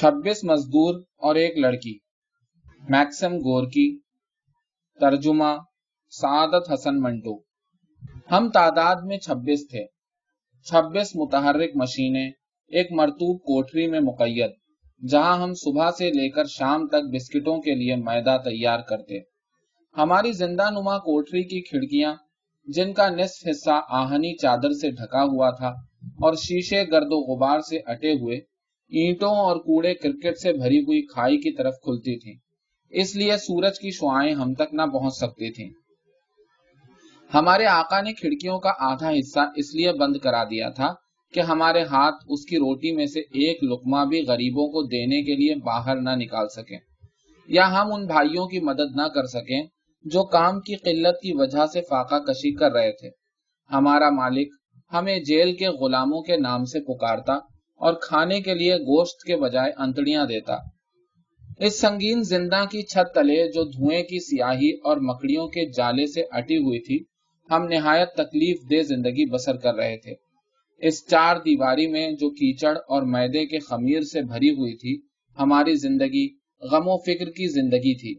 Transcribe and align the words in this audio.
چھبیس 0.00 0.44
مزدور 0.44 1.02
اور 1.16 1.34
ایک 1.34 1.58
لڑکی۔ 1.58 1.98
Maxim 2.88 3.36
Gorky. 3.36 3.98
ترجمہ 5.00 5.56
سعادت 6.10 6.72
حسن 6.72 7.00
منٹو۔ 7.00 7.38
ہم 8.30 8.50
تعداد 8.54 8.96
میں 9.04 9.18
چھبیس 9.18 9.68
تھے۔ 9.70 9.86
چھبیس 10.64 11.16
متحرک 11.16 11.70
مشینیں 11.74 12.30
ایک 12.66 12.92
مرتوب 12.92 13.40
کوٹری 13.40 13.86
میں 13.86 14.00
مقید، 14.00 14.50
جہاں 15.08 15.36
ہم 15.38 15.54
صبح 15.54 15.90
سے 15.90 16.10
لے 16.10 16.28
کر 16.28 16.44
شام 16.44 16.86
تک 16.86 17.14
بسکٹوں 17.14 17.62
کے 17.62 17.74
لیے 17.74 17.96
میدا 17.96 18.36
تیار 18.36 18.80
کرتے۔ 18.80 19.18
ہماری 19.96 20.32
زندہ 20.32 20.70
نما 20.70 20.98
کوٹری 20.98 21.42
کی 21.42 21.60
کھڑکیاں، 21.60 22.14
جن 22.66 22.92
کا 22.92 23.08
نصف 23.08 23.48
حصہ 23.50 23.80
آہنی 23.88 24.36
چادر 24.36 24.72
سے 24.72 24.90
ڈھکا 24.90 25.22
ہوا 25.22 25.50
تھا 25.50 25.68
اور 26.02 26.34
شیشے 26.34 26.84
گرد 26.90 27.08
و 27.10 27.20
غبار 27.20 27.60
سے 27.60 27.76
اٹے 27.86 28.12
ہوئے 28.12 28.40
اینٹوں 28.88 29.30
اور 29.30 29.56
کوڑے 29.56 29.94
کرکٹ 29.94 30.38
سے 30.38 30.52
بھری 30.52 30.78
ہوئی 30.78 31.02
کھائی 31.02 31.38
کی 31.38 31.56
طرف 31.56 31.74
کھلتی 31.74 32.18
تھی 32.18 32.34
اس 32.90 33.16
لیے 33.16 33.36
سورج 33.36 33.78
کی 33.78 33.90
شعائیں 33.90 34.34
ہم 34.34 34.54
تک 34.54 34.74
نہ 34.74 34.82
پہنچ 34.82 35.14
سکتی 35.14 35.52
تھیں۔ 35.52 35.70
ہمارے 37.34 37.66
آقا 37.66 38.00
نے 38.00 38.12
کھڑکیوں 38.12 38.58
کا 38.58 38.72
آدھا 38.78 39.10
حصہ 39.10 39.40
اس 39.56 39.74
لیے 39.74 39.92
بند 39.92 40.16
کرا 40.16 40.44
دیا 40.44 40.68
تھا 40.68 40.94
کہ 41.34 41.40
ہمارے 41.40 41.82
ہاتھ 41.82 42.14
اس 42.28 42.46
کی 42.46 42.56
روٹی 42.56 42.92
میں 42.92 43.06
سے 43.06 43.20
ایک 43.20 43.64
لکما 43.64 44.04
بھی 44.04 44.22
غریبوں 44.22 44.68
کو 44.68 44.82
دینے 44.82 45.22
کے 45.22 45.34
لیے 45.34 45.54
باہر 45.54 45.96
نہ 45.96 46.10
نکال 46.10 46.48
سکیں۔ 46.48 46.78
یا 47.48 47.70
ہم 47.72 47.92
ان 47.92 48.06
بھائیوں 48.06 48.46
کی 48.46 48.60
مدد 48.60 48.96
نہ 48.96 49.02
کر 49.02 49.26
سکیں 49.26 49.62
جو 50.04 50.24
کام 50.24 50.60
کی 50.60 50.74
قلت 50.74 51.22
کی 51.22 51.32
وجہ 51.32 51.66
سے 51.72 51.80
فاقہ 51.80 52.14
کشی 52.14 52.54
کر 52.54 52.72
رہے 52.72 52.92
تھے۔ 52.92 53.10
ہمارا 53.70 54.10
مالک 54.10 54.48
ہمیں 54.92 55.18
جیل 55.20 55.56
کے 55.56 55.68
غلاموں 55.68 56.22
کے 56.22 56.36
نام 56.36 56.64
سے 56.64 56.80
پکارتا 56.80 57.57
اور 57.78 57.94
کھانے 57.94 58.40
کے 58.40 58.54
لیے 58.54 58.76
گوشت 58.76 59.22
کے 59.26 59.36
بجائے 59.36 59.72
انتڑیاں 59.76 60.26
دیتا۔ 60.26 60.56
اس 61.58 61.80
سنگین 61.80 62.22
زندہ 62.22 62.64
کی 62.70 62.82
چھت 62.82 63.14
تلے 63.14 63.52
جو 63.52 63.64
دھوئیں 63.64 64.02
کی 64.02 64.18
سیاہی 64.20 64.70
اور 64.70 64.96
مکڑیوں 64.96 65.46
کے 65.46 65.72
جالے 65.72 66.06
سے 66.06 66.22
اٹی 66.30 66.56
ہوئی 66.56 66.80
تھی، 66.80 66.98
ہم 67.50 67.64
نہایت 67.64 68.08
تکلیف 68.14 68.56
دہ 68.70 68.82
زندگی 68.82 69.30
بسر 69.30 69.56
کر 69.56 69.74
رہے 69.74 69.96
تھے۔ 69.96 70.14
اس 70.78 71.06
چار 71.06 71.36
دیواری 71.36 71.86
میں 71.86 72.12
جو 72.12 72.30
کیچڑ 72.30 72.76
اور 72.76 73.02
میدے 73.02 73.46
کے 73.46 73.58
خمیر 73.58 74.00
سے 74.00 74.22
بھری 74.22 74.50
ہوئی 74.50 74.76
تھی، 74.76 75.00
ہماری 75.38 75.74
زندگی 75.74 76.28
غم 76.62 76.88
و 76.88 76.98
فکر 76.98 77.30
کی 77.30 77.46
زندگی 77.48 77.94
تھی۔ 77.94 78.14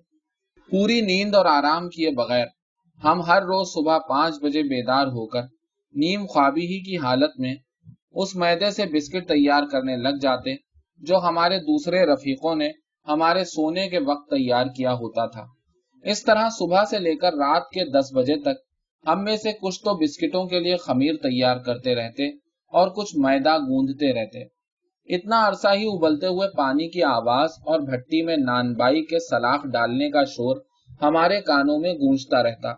پوری 0.70 1.02
نیند 1.02 1.36
اور 1.36 1.46
آرام 1.46 1.90
کیے 1.90 2.10
بغیر، 2.12 2.46
ہم 3.04 3.22
ہر 3.22 3.42
روز 3.42 3.68
صبح 3.74 3.98
پانچ 3.98 4.36
بجے 4.42 4.64
بیدار 4.64 5.08
ہو 5.08 5.26
کر، 5.28 5.42
نیم 5.96 6.26
خوابی 6.26 6.62
ہی 6.62 6.80
کی 6.80 6.98
حالت 6.98 7.40
میں 7.40 7.56
اس 8.12 8.36
میدے 8.36 8.72
سے 8.72 8.86
بسکٹ 8.86 9.28
تیار 9.28 9.64
کرنے 9.72 9.98
لگ 9.98 10.18
جاتے 10.22 10.56
جو 10.98 11.18
ہمارے 11.18 11.60
دوسرے 11.60 12.06
رفیقوں 12.06 12.56
نے 12.56 12.70
ہمارے 13.08 13.44
سونے 13.44 13.90
کے 13.90 14.00
وقت 14.00 14.30
تیار 14.30 14.66
کیا 14.76 14.94
ہوتا 14.94 15.26
تھا۔ 15.26 15.46
اس 16.04 16.24
طرح 16.24 16.50
صبح 16.52 16.84
سے 16.90 17.00
لے 17.00 17.16
کر 17.16 17.34
رات 17.34 17.64
کے 17.74 18.00
دس 18.00 18.14
بجے 18.16 18.36
تک 18.36 18.58
ہم 19.08 19.24
میں 19.24 19.38
سے 19.38 19.52
کچھ 19.62 19.80
تو 19.80 19.98
بسکٹوں 19.98 20.46
کے 20.46 20.60
لیے 20.60 20.76
خمیر 20.78 21.16
تیار 21.16 21.58
کرتے 21.58 21.96
رہتے 21.96 22.30
اور 22.68 22.88
کچھ 22.88 23.18
میدا 23.18 23.58
گوندتے 23.58 24.14
رہتے۔ 24.14 24.44
اتنا 25.16 25.48
عرصہ 25.48 25.68
ہی 25.68 25.86
ابلتے 25.86 26.28
ہوئے 26.28 26.48
پانی 26.58 26.90
کی 26.90 27.04
آواز 27.04 27.50
اور 27.66 27.80
بھٹی 27.80 28.22
میں 28.22 28.38
نان 28.38 28.74
بائی 28.74 29.06
کے 29.06 29.20
سلاخ 29.20 29.66
ڈالنے 29.66 30.10
کا 30.10 30.24
شور 30.24 30.58
ہمارے 31.02 31.42
کانوں 31.42 31.80
میں 31.80 31.94
گونجتا 31.94 32.44
رہتا۔ 32.44 32.74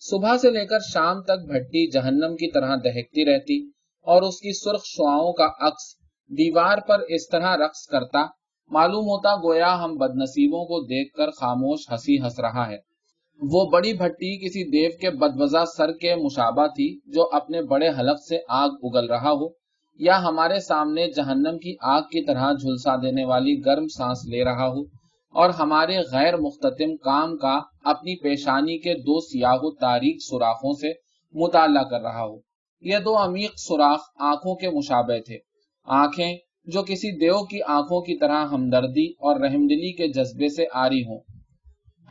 صبح 0.00 0.36
سے 0.36 0.50
لے 0.50 0.64
کر 0.64 0.78
شام 0.92 1.22
تک 1.22 1.46
بھٹی 1.46 1.90
جہنم 1.90 2.36
کی 2.36 2.50
طرح 2.50 2.76
دہکتی 2.76 3.24
رہتی۔ 3.24 3.75
اور 4.06 4.22
اس 4.22 4.40
کی 4.40 4.52
سرخ 4.52 4.84
شعاؤں 4.86 5.32
کا 5.32 5.46
عکس 5.66 5.84
دیوار 6.30 6.78
پر 6.88 7.00
اس 7.08 7.28
طرح 7.28 7.56
رقص 7.56 7.86
کرتا، 7.86 8.24
معلوم 8.70 9.06
ہوتا 9.06 9.34
گویا 9.36 9.72
ہم 9.78 9.96
بد 9.96 10.16
نصیبوں 10.16 10.64
کو 10.64 10.80
دیکھ 10.86 11.12
کر 11.16 11.30
خاموش 11.30 11.90
ہنسی 11.90 12.16
ہنس 12.20 12.38
رہا 12.40 12.68
ہے۔ 12.68 12.76
وہ 13.40 13.64
بڑی 13.72 13.92
بھٹی 13.92 14.30
کسی 14.36 14.62
دیو 14.70 14.90
کے 15.00 15.10
بدوزا 15.18 15.64
سر 15.76 15.92
کے 15.92 16.14
مشابہ 16.16 16.66
تھی 16.66 16.88
جو 17.06 17.28
اپنے 17.32 17.62
بڑے 17.62 17.88
حلق 17.88 18.20
سے 18.28 18.38
آگ 18.48 18.70
اگل 18.82 19.10
رہا 19.10 19.30
ہو، 19.30 19.48
یا 20.00 20.22
ہمارے 20.22 20.60
سامنے 20.60 21.06
جہنم 21.10 21.58
کی 21.58 21.74
آگ 21.80 22.02
کی 22.02 22.24
طرح 22.24 22.52
جھلسا 22.52 22.96
دینے 22.96 23.24
والی 23.24 23.54
گرم 23.66 23.86
سانس 23.88 24.24
لے 24.28 24.44
رہا 24.44 24.68
ہو، 24.68 24.82
اور 25.34 25.50
ہمارے 25.50 25.98
غیر 26.12 26.36
مختتم 26.36 26.96
کام 27.04 27.36
کا 27.36 27.58
اپنی 27.84 28.20
پیشانی 28.22 28.78
کے 28.78 28.94
دو 29.02 29.20
سیاہ 29.20 29.70
تاریخ 29.80 30.16
سوراخوں 30.20 30.72
سے 30.72 30.92
مطالعہ 31.34 31.82
کر 31.82 32.00
رہا 32.00 32.24
ہو۔ 32.24 32.36
یہ 32.80 32.98
دو 32.98 33.24
عمیق 33.24 33.50
سوراخ 33.56 34.00
آنکھوں 34.18 34.54
کے 34.54 34.70
مشابہ 34.70 35.18
تھے۔ 35.26 35.38
آنکھیں 35.84 36.36
جو 36.64 36.82
کسی 36.82 37.18
دیو 37.18 37.44
کی 37.44 37.62
آنکھوں 37.62 38.00
کی 38.00 38.18
طرح 38.18 38.46
ہمدردی 38.46 39.10
اور 39.10 39.40
رحمدلی 39.40 39.92
کے 39.92 40.08
جذبے 40.08 40.48
سے 40.48 40.64
آری 40.72 41.02
ہوں۔ 41.02 41.20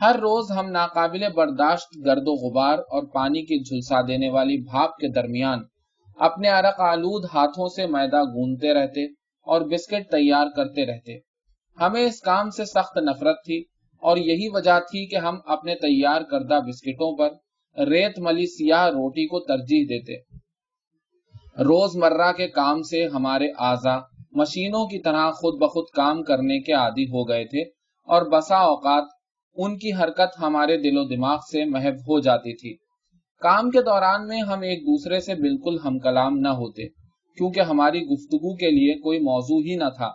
ہر 0.00 0.14
روز 0.14 0.50
ہم 0.50 0.70
ناقابل 0.70 1.24
برداشت 1.36 2.06
گرد 2.06 2.22
و 2.26 2.32
غبار 2.32 2.78
اور 2.78 3.02
پانی 3.02 3.42
کی 3.42 3.58
جھلسا 3.58 4.00
دینے 4.08 4.30
والی 4.30 4.56
بھاپ 4.56 4.96
کے 4.96 5.08
درمیان 5.08 5.58
اپنے 6.16 6.48
عرق 6.48 6.80
آلود 6.80 7.24
ہاتھوں 7.34 7.68
سے 7.68 7.86
میدا 7.86 8.22
گونتے 8.22 8.74
رہتے 8.74 9.04
اور 9.46 9.60
بسکٹ 9.60 10.10
تیار 10.10 10.46
کرتے 10.56 10.86
رہتے۔ 10.86 11.18
ہمیں 11.80 12.02
اس 12.02 12.20
کام 12.20 12.50
سے 12.50 12.64
سخت 12.64 12.98
نفرت 12.98 13.36
تھی 13.44 13.64
اور 14.00 14.16
یہی 14.16 14.48
وجہ 14.52 14.80
تھی 14.80 15.06
کہ 15.06 15.16
ہم 15.16 15.38
اپنے 15.46 15.74
تیار 15.74 16.20
کردہ 16.20 16.58
بسکٹوں 16.66 17.16
پر 17.16 17.28
ریت 17.80 18.18
ملی 18.18 18.46
سیاہ 18.46 18.86
روٹی 18.86 19.26
کو 19.26 19.40
ترجیح 19.40 19.84
دیتے۔ 19.88 20.35
روز 21.58 21.96
مرہ 21.96 22.32
کے 22.32 22.48
کام 22.48 22.82
سے 22.82 23.04
ہمارے 23.06 23.46
اعضا 23.58 23.98
مشینوں 24.32 24.86
کی 24.86 24.98
طرح 24.98 25.30
خود 25.30 25.54
بخود 25.60 25.84
کام 25.96 26.22
کرنے 26.22 26.58
کے 26.60 26.72
عادی 26.72 27.04
ہو 27.04 27.28
گئے 27.28 27.44
تھے 27.44 27.60
اور 28.08 28.22
بسا 28.22 28.56
اوقات 28.56 29.04
ان 29.56 29.78
کی 29.78 29.92
حرکت 29.92 30.40
ہمارے 30.40 30.76
دل 30.76 30.98
و 30.98 31.04
دماغ 31.04 31.38
سے 31.52 31.64
محب 31.64 32.02
ہو 32.08 32.20
جاتی 32.20 32.56
تھی۔ 32.56 32.74
کام 33.42 33.70
کے 33.70 33.82
دوران 33.82 34.26
میں 34.28 34.40
ہم 34.40 34.60
ایک 34.60 34.82
دوسرے 34.82 35.20
سے 35.20 35.34
بالکل 35.34 35.76
ہم 35.84 35.98
کلام 35.98 36.38
نہ 36.38 36.48
ہوتے، 36.48 36.88
کیونکہ 37.38 37.60
ہماری 37.60 38.02
گفتگو 38.02 38.54
کے 38.56 38.70
لیے 38.70 38.94
کوئی 38.94 39.18
موضوع 39.18 39.60
ہی 39.60 39.76
نہ 39.76 39.88
تھا۔ 39.96 40.10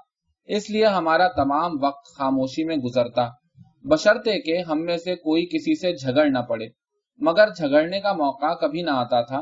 اس 0.50 0.70
لیے 0.70 0.86
ہمارا 0.86 1.28
تمام 1.28 1.72
وقت 1.82 2.18
خاموشی 2.18 2.64
میں 2.64 2.76
گزرتا۔ 2.76 3.30
بشرطے 3.84 4.40
کہ 4.42 4.62
ہم 4.68 4.86
میں 4.86 4.98
سے 4.98 5.16
کوئی 5.16 5.46
کسی 5.46 5.80
سے 5.80 5.94
جھگڑ 5.94 6.30
نہ 6.30 6.40
پڑے، 6.40 6.68
مگر 7.20 7.50
جھگڑنے 7.58 8.00
کا 8.00 8.14
موقع 8.14 8.54
کبھی 8.54 8.82
نہ 8.82 8.92
آتا 8.92 9.22
تھا، 9.22 9.38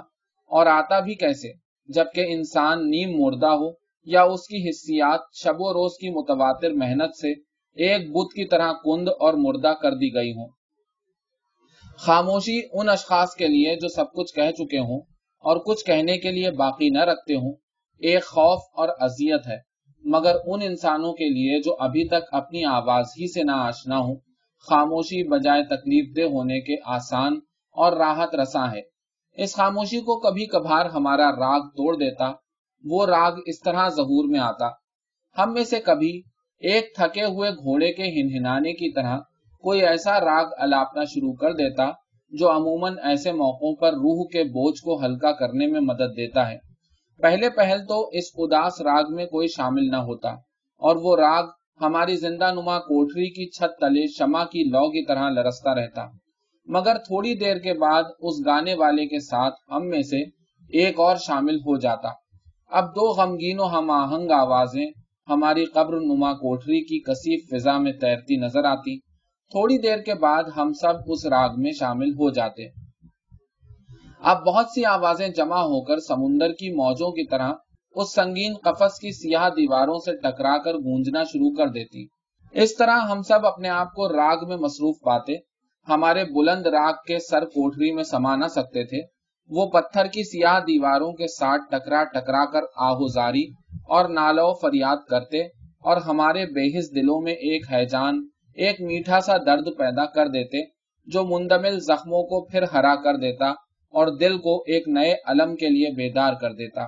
اور 0.52 0.66
آتا 0.66 1.00
بھی 1.00 1.16
کیسے؟ 1.16 1.69
جبکہ 1.90 2.26
انسان 2.28 2.90
نیم 2.90 3.22
مردہ 3.22 3.48
ہو 3.48 3.70
یا 4.08 4.22
اس 4.22 4.48
کی 4.48 4.70
حصیات 4.70 5.20
شب 5.34 5.56
و 5.60 5.74
روز 5.74 5.92
کی 5.92 6.10
متواتر 6.10 6.72
محنت 6.72 7.16
سے 7.16 7.32
ایک 7.78 8.12
بت 8.12 8.34
کی 8.34 8.48
طرح 8.48 8.74
کند 8.74 9.08
اور 9.20 9.34
مردہ 9.34 9.74
کر 9.82 9.92
دی 9.92 10.14
گئی 10.14 10.32
ہوں۔ 10.32 10.48
خاموشی 11.98 12.62
ان 12.74 12.90
اشخاص 12.90 13.36
کے 13.36 13.48
لیے 13.48 13.76
جو 13.76 13.88
سب 13.88 14.14
کچھ 14.14 14.34
کہہ 14.36 14.52
چکے 14.52 14.80
ہوں 14.80 15.02
اور 15.44 15.58
کچھ 15.58 15.86
کہنے 15.86 16.18
کے 16.18 16.32
لیے 16.32 16.52
باقی 16.52 16.90
نہ 16.90 17.00
رکھتے 17.00 17.36
ہوں، 17.36 17.54
ایک 18.02 18.24
خوف 18.24 18.60
اور 18.74 18.90
اذیت 19.00 19.48
ہے۔ 19.48 19.58
مگر 20.04 20.36
ان 20.46 20.60
انسانوں 20.62 21.14
کے 21.14 21.30
لیے 21.30 21.62
جو 21.62 21.76
ابھی 21.80 22.08
تک 22.08 22.24
اپنی 22.32 22.66
آواز 22.66 23.06
ہی 23.06 23.32
سے 23.34 23.44
نہ 23.44 23.52
آشنا 23.52 23.98
ہوں، 23.98 24.16
خاموشی 24.70 25.28
بجائے 25.28 25.64
تکلیف 25.64 26.16
دہ 26.18 26.34
ہونے 26.34 26.60
کے 26.62 26.76
آسان 26.86 27.34
اور 27.76 27.92
راحت 27.94 28.36
رساں 28.36 28.68
ہے 28.68 28.82
اس 29.40 29.56
خاموشی 29.56 30.00
کو 30.02 30.20
کبھی 30.20 30.46
کبھار 30.46 30.86
ہمارا 30.86 31.30
راگ 31.34 31.68
توڑ 31.78 31.96
دیتا، 31.96 32.32
وہ 32.84 33.06
راگ 33.06 33.38
اس 33.46 33.62
طرح 33.62 33.88
ظہور 33.90 34.30
میں 34.30 34.40
آتا۔ 34.42 34.68
ہم 35.38 35.54
میں 35.54 35.64
سے 35.64 35.80
کبھی 35.80 36.12
ایک 36.64 36.94
تھکے 36.96 37.24
ہوئے 37.26 37.52
گھوڑے 37.52 37.92
کے 37.94 38.10
ہنہنانے 38.12 38.74
کی 38.74 38.92
طرح 38.94 39.18
کوئی 39.64 39.82
ایسا 39.86 40.20
راگ 40.20 40.52
الاپنا 40.58 41.04
شروع 41.04 41.34
کر 41.34 41.54
دیتا 41.54 41.90
جو 42.32 42.50
عموماً 42.52 42.96
ایسے 43.04 43.32
موقعوں 43.34 43.76
پر 43.76 43.94
روح 43.98 44.24
کے 44.34 44.44
بوجھ 44.50 44.82
کو 44.84 45.00
ہلکا 45.06 45.32
کرنے 45.40 45.68
میں 45.68 45.80
مدد 45.82 46.16
دیتا 46.18 46.50
ہے۔ 46.50 46.58
پہلے 47.20 47.50
پہل 47.50 47.86
تو 47.86 47.98
اس 48.14 48.32
اداس 48.38 48.82
راگ 48.82 49.16
میں 49.16 49.26
کوئی 49.26 49.48
شامل 49.48 49.90
نہ 49.92 50.02
ہوتا، 50.04 50.30
اور 50.82 50.96
وہ 50.96 51.16
راگ 51.18 51.48
ہماری 51.82 52.16
زندہ 52.18 52.52
نما 52.54 52.80
کوٹری 52.84 53.30
کی 53.30 53.50
چھت 53.50 53.80
تلے 53.82 54.06
شمع 54.18 54.44
کی 54.44 54.64
لو 54.70 54.90
کی 54.92 55.06
طرح 55.06 55.30
لرستا 55.32 55.76
رہتا۔ 55.76 56.06
مگر 56.70 56.98
تھوڑی 56.98 57.36
دیر 57.36 57.58
کے 57.58 57.74
بعد 57.74 58.04
اس 58.20 58.46
گانے 58.46 58.74
والے 58.74 59.06
کے 59.06 59.20
ساتھ 59.20 59.56
ہم 59.72 59.88
میں 59.88 60.02
سے 60.02 60.24
ایک 60.70 61.00
اور 61.00 61.16
شامل 61.16 61.56
ہو 61.56 61.78
جاتا۔ 61.78 62.10
اب 62.72 62.86
دو 62.90 63.12
غمگین 63.12 63.60
و 63.60 63.64
ہم 63.64 63.90
آہنگ 63.90 64.32
آوازیں 64.32 64.86
ہماری 65.30 65.66
قبر 65.66 66.00
نما 66.00 66.34
کوٹری 66.34 66.82
کی 66.82 67.00
کثیف 67.00 67.50
فضا 67.50 67.78
میں 67.78 67.92
تیرتی 67.92 68.36
نظر 68.36 68.64
آتی۔ 68.64 69.00
تھوڑی 69.52 69.78
دیر 69.78 69.98
کے 69.98 70.14
بعد 70.14 70.44
ہم 70.58 70.74
سب 70.74 70.94
اس 71.08 71.26
راگ 71.26 71.50
میں 71.58 71.72
شامل 71.72 72.10
ہو 72.10 72.30
جاتے۔ 72.30 72.68
اب 74.20 74.46
بہت 74.46 74.66
سی 74.70 74.86
آوازیں 74.86 75.28
جمع 75.28 75.60
ہو 75.60 75.82
کر 75.82 76.00
سمندر 76.00 76.52
کی 76.52 76.70
موجوں 76.70 77.12
کی 77.12 77.28
طرح 77.28 77.54
اس 77.96 78.16
سنگین 78.16 78.54
قفس 78.64 79.00
کی 79.00 79.12
سیاہ 79.12 79.50
دیواروں 79.50 79.98
سے 79.98 80.16
ٹکرا 80.18 80.58
کر 80.58 80.74
گونجنا 80.74 81.24
شروع 81.24 81.56
کر 81.56 81.68
دیتی۔ 81.68 82.06
اس 82.52 82.76
طرح 82.76 83.00
ہم 83.00 83.22
سب 83.22 83.46
اپنے 83.46 83.70
آپ 83.70 83.94
کو 83.94 84.10
راگ 84.10 84.38
میں 84.48 84.58
مصروف 84.58 84.96
پاتے 85.04 85.49
ہمارے 85.90 86.24
بلند 86.26 86.66
راگ 86.68 86.94
کے 87.08 87.20
سر 87.20 87.46
کوٹری 87.46 87.92
میں 87.92 88.04
سما 88.04 88.36
نہ 88.36 88.48
سکتے 88.48 88.84
تھے۔ 88.84 89.02
وہ 89.52 89.66
پتھر 89.66 90.06
کی 90.06 90.24
سیاہ 90.24 90.60
دیواروں 90.60 91.12
کے 91.14 91.28
ساتھ 91.28 91.62
ٹکرا 91.72 92.04
ٹکرا 92.04 92.46
کر 92.46 92.64
آہوزاری 92.76 93.44
اور 93.88 94.10
نالو 94.10 94.54
فریاد 94.54 94.98
کرتے 95.10 95.42
اور 95.84 95.98
ہمارے 95.98 96.46
بےحس 96.46 96.96
دلوں 96.96 97.22
میں 97.22 97.34
ایک 97.34 97.66
حیجان، 97.74 98.22
ایک 98.58 98.82
میٹھا 98.82 99.20
سا 99.20 99.38
درد 99.38 99.68
پیدا 99.78 100.06
کر 100.06 100.28
دیتے، 100.28 100.62
جو 101.08 101.24
مندمل 101.26 101.80
زخموں 101.80 102.24
کو 102.24 102.46
پھر 102.46 102.64
ہرا 102.74 102.96
کر 102.96 103.18
دیتا 103.18 103.50
اور 103.94 104.08
دل 104.18 104.38
کو 104.38 104.56
ایک 104.68 104.88
نئے 104.88 105.14
علم 105.26 105.56
کے 105.56 105.70
لیے 105.70 105.90
بیدار 105.96 106.34
کر 106.34 106.54
دیتا۔ 106.54 106.82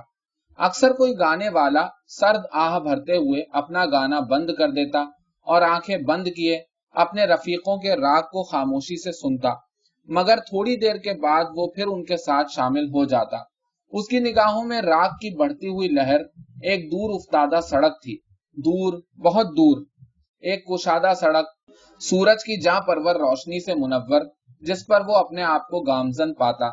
اکثر 0.58 0.92
کوئی 0.92 1.12
گانے 1.18 1.48
والا 1.48 1.86
سرد 2.08 2.44
آہ 2.52 2.78
بھرتے 2.78 3.16
ہوئے 3.16 3.42
اپنا 3.52 3.84
گانا 3.84 4.20
بند 4.20 4.50
کر 4.58 4.70
دیتا 4.70 5.00
اور 5.46 5.62
آنکھیں 5.62 5.96
بند 5.96 6.28
کیے 6.36 6.58
اپنے 6.92 7.24
رفیقوں 7.24 7.76
کے 7.76 7.96
راگ 7.96 8.22
کو 8.22 8.42
خاموشی 8.42 9.02
سے 9.02 9.12
سنتا، 9.12 9.48
مگر 10.08 10.36
تھوڑی 10.36 10.76
دیر 10.76 10.96
کے 10.96 11.12
بعد 11.12 11.44
وہ 11.54 11.66
پھر 11.66 11.86
ان 11.86 12.04
کے 12.04 12.16
ساتھ 12.16 12.46
شامل 12.54 12.84
ہو 12.84 13.04
جاتا۔ 13.04 13.36
اس 13.90 14.08
کی 14.08 14.18
نگاہوں 14.18 14.64
میں 14.64 14.82
راگ 14.82 15.08
کی 15.08 15.36
بڑھتی 15.36 15.68
ہوئی 15.68 15.88
لہر 15.88 16.20
ایک 16.62 16.86
دور 16.86 17.10
افتادہ 17.14 17.60
سڑک 17.60 18.02
تھی۔ 18.02 18.18
دور، 18.56 19.00
بہت 19.24 19.46
دور۔ 19.46 19.84
ایک 20.40 20.66
کشادہ 20.66 21.12
سڑک، 21.20 21.70
سورج 22.00 22.44
کی 22.44 22.60
جاں 22.60 22.80
پرور 22.80 23.14
روشنی 23.14 23.64
سے 23.64 23.74
منور، 23.74 24.20
جس 24.60 24.86
پر 24.86 25.00
وہ 25.06 25.16
اپنے 25.16 25.42
آپ 25.42 25.68
کو 25.68 25.80
گامزن 25.80 26.34
پاتا۔ 26.34 26.66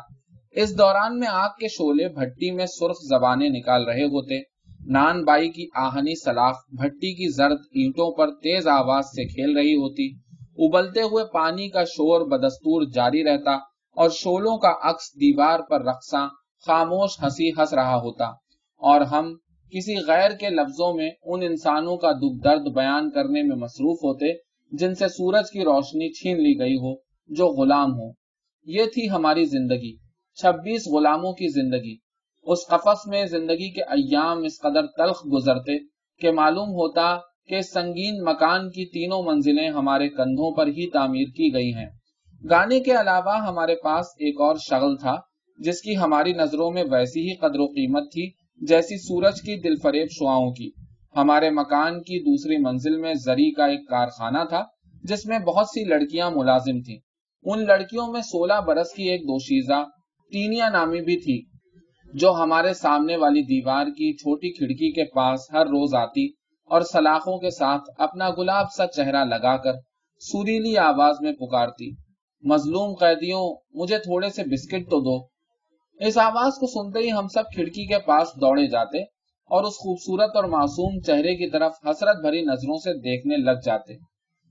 اس 0.50 0.78
دوران 0.78 1.18
میں 1.18 1.28
آگ 1.30 1.48
کے 1.48 1.68
شولے 1.68 2.08
بھٹی 2.08 2.50
میں 2.50 2.66
سرخ 2.66 2.96
زبانے 3.08 3.48
نکال 3.48 3.84
رہے 3.84 4.04
ہوتے۔ 4.04 4.49
نان 4.86 5.24
بائی 5.24 5.50
کی 5.50 5.66
آہنی 5.74 6.14
سلاخ 6.14 6.56
بھٹی 6.72 7.14
کی 7.14 7.32
زرد 7.32 7.58
اینٹوں 7.70 8.12
پر 8.12 8.30
تیز 8.30 8.68
آواز 8.68 9.04
سے 9.04 9.24
کھیل 9.24 9.56
رہی 9.56 9.74
ہوتی۔ 9.74 10.10
ابلتے 10.58 11.00
ہوئے 11.00 11.24
پانی 11.32 11.68
کا 11.68 11.84
شور 11.84 12.20
بدستور 12.20 12.82
جاری 12.94 13.24
رہتا 13.24 13.52
اور 13.96 14.10
شولوں 14.10 14.58
کا 14.58 14.90
عکس 14.90 15.14
دیوار 15.14 15.60
پر 15.70 15.84
رقصاں 15.84 16.28
خاموش 16.66 17.22
ہنسی 17.22 17.50
ہنس 17.50 17.74
رہا 17.74 17.96
ہوتا۔ 17.96 18.24
اور 18.78 19.00
ہم 19.00 19.34
کسی 19.72 19.96
غیر 20.06 20.30
کے 20.30 20.50
لفظوں 20.50 20.94
میں 20.94 21.10
ان 21.22 21.42
انسانوں 21.42 21.96
کا 21.96 22.12
دکھ 22.12 22.44
درد 22.44 22.74
بیان 22.74 23.10
کرنے 23.10 23.42
میں 23.42 23.56
مصروف 23.56 23.98
ہوتے 23.98 24.32
جن 24.72 24.94
سے 24.94 25.08
سورج 25.08 25.50
کی 25.50 25.60
روشنی 25.60 26.12
چھین 26.12 26.36
لی 26.36 26.58
گئی 26.58 26.74
ہو، 26.74 26.94
جو 27.28 27.46
غلام 27.46 27.92
ہو 27.92 28.10
یہ 28.64 28.84
تھی 28.84 29.10
ہماری 29.10 29.44
زندگی، 29.44 29.96
چھبیس 30.34 30.82
غلاموں 30.86 31.32
کی 31.32 31.48
زندگی۔ 31.48 32.09
اس 32.42 32.58
قفص 32.66 33.06
میں 33.06 33.24
زندگی 33.24 33.70
کے 33.70 33.82
ایام 33.82 34.42
اس 34.42 34.60
قدر 34.60 34.86
تلخ 34.86 35.26
گزرتے 35.32 35.78
کہ 36.20 36.32
معلوم 36.32 36.68
ہوتا 36.68 37.16
کہ 37.48 37.60
سنگین 37.60 38.24
مکان 38.24 38.70
کی 38.70 38.86
تینوں 38.86 39.22
منزلیں 39.22 39.68
ہمارے 39.68 40.08
کندھوں 40.08 40.54
پر 40.54 40.66
ہی 40.66 40.90
تعمیر 40.90 41.26
کی 41.26 41.54
گئی 41.54 41.74
ہیں۔ 41.74 41.86
گانے 42.50 42.80
کے 42.80 42.92
علاوہ 42.92 43.36
ہمارے 43.46 43.74
پاس 43.74 44.06
ایک 44.06 44.40
اور 44.40 44.56
شغل 44.70 44.96
تھا، 44.96 45.16
جس 45.58 45.80
کی 45.80 45.96
ہماری 45.96 46.32
نظروں 46.32 46.70
میں 46.70 46.84
ویسی 46.90 47.30
ہی 47.30 47.34
قدر 47.34 47.58
و 47.58 47.66
قیمت 47.66 48.12
تھی 48.12 48.30
جیسی 48.66 48.98
سورج 48.98 49.40
کی 49.40 49.60
دل 49.60 49.74
فریب 49.82 50.06
شعاؤں 50.10 50.50
کی۔ 50.50 50.70
ہمارے 51.16 51.50
مکان 51.50 52.02
کی 52.02 52.20
دوسری 52.20 52.56
منزل 52.56 52.96
میں 52.96 53.14
زری 53.14 53.52
کا 53.52 53.66
ایک 53.66 53.88
کارخانہ 53.88 54.44
تھا، 54.48 54.64
جس 55.02 55.26
میں 55.26 55.38
بہت 55.38 55.66
سی 55.66 55.84
لڑکیاں 55.84 56.30
ملازم 56.30 56.80
تھیں۔ 56.80 56.98
ان 57.44 57.64
لڑکیوں 57.64 58.12
میں 58.12 58.20
سولہ 58.20 58.60
برس 58.66 58.92
کی 58.92 59.02
ایک 59.02 59.22
دوشیزہ 59.22 59.84
ٹینیا 60.32 60.68
نامی 60.68 61.00
بھی 61.00 61.16
تھی۔ 61.16 61.49
جو 62.14 62.30
ہمارے 62.30 62.74
سامنے 62.74 63.16
والی 63.16 63.42
دیوار 63.42 63.86
کی 63.86 64.16
چھوٹی 64.16 64.52
کھڑکی 64.52 64.92
کے 64.92 65.04
پاس 65.04 65.40
ہر 65.52 65.66
روز 65.66 65.94
آتی 65.94 66.26
اور 66.70 66.80
سلاخوں 66.80 67.38
کے 67.38 67.50
ساتھ 67.50 67.82
اپنا 67.98 68.30
گلاب 68.30 68.66
سا 68.76 68.86
چہرہ 68.86 69.24
لگا 69.24 69.56
کر 69.56 69.72
سریلی 70.18 70.76
آواز 70.78 71.16
میں 71.20 71.32
پکارتی، 71.32 71.90
مظلوم 72.42 72.94
قیدیوں، 72.94 73.56
مجھے 73.74 73.98
تھوڑے 73.98 74.28
سے 74.28 74.42
بسکٹ 74.44 74.90
تو 74.90 75.00
دو۔ 75.00 75.26
اس 76.06 76.18
آواز 76.18 76.52
کو 76.60 76.66
سنتے 76.66 76.98
ہی 76.98 77.12
ہم 77.12 77.28
سب 77.28 77.42
کھڑکی 77.54 77.86
کے 77.86 77.98
پاس 77.98 78.28
دوڑے 78.36 78.66
جاتے 78.66 79.02
اور 79.50 79.64
اس 79.64 79.74
خوبصورت 79.74 80.36
اور 80.36 80.44
معصوم 80.44 81.00
چہرے 81.00 81.36
کی 81.36 81.50
طرف 81.50 81.72
حسرت 81.90 82.16
بھری 82.16 82.42
نظروں 82.42 82.76
سے 82.76 82.98
دیکھنے 82.98 83.36
لگ 83.36 83.64
جاتے۔ 83.64 83.94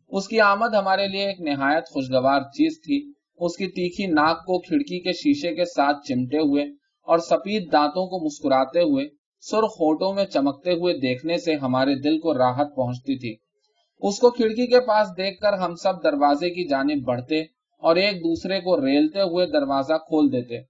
اس 0.08 0.28
کی 0.28 0.40
آمد 0.40 0.74
ہمارے 0.74 1.08
لیے 1.08 1.28
ایک 1.28 1.42
نہایت 1.42 1.84
خوشگوار 1.84 2.42
چیز 2.42 2.82
تھی۔ 2.84 3.12
اس 3.38 3.58
کی 3.58 3.68
تیکھی 3.68 4.06
ناک 4.06 4.38
کو 4.38 4.60
کھڑکی 4.60 5.00
کے 5.00 5.12
شیشے 5.12 5.56
کے 5.56 5.66
ساتھ 5.66 5.98
چمٹے 6.08 6.38
ہوئے 6.38 6.79
اور 7.10 7.20
سفید 7.20 7.72
دانتوں 7.72 8.06
کو 8.08 8.26
مسکراتے 8.26 8.80
ہوئے 8.80 9.06
سرخ 9.44 9.76
ہوٹوں 9.80 10.14
میں 10.14 10.26
چمکتے 10.26 10.72
ہوئے 10.72 10.94
دیکھنے 10.94 11.38
سے 11.38 11.56
ہمارے 11.56 11.96
دل 11.96 12.20
کو 12.20 12.34
راحت 12.34 12.76
پہنچتی 12.76 13.18
تھی۔ 13.20 13.36
اس 14.02 14.20
کو 14.20 14.30
کھڑکی 14.30 14.68
کے 14.68 14.80
پاس 14.80 15.08
دیکھ 15.18 15.40
کر 15.40 15.54
ہم 15.54 15.76
سب 15.76 16.04
دروازے 16.04 16.50
کی 16.50 16.68
جانب 16.68 17.06
بڑھتے 17.06 17.42
اور 17.84 17.96
ایک 17.96 18.20
دوسرے 18.20 18.60
کو 18.60 18.78
ریلتے 18.78 19.22
ہوئے 19.22 19.46
دروازہ 19.46 19.94
کھول 19.94 20.32
دیتے۔ 20.32 20.62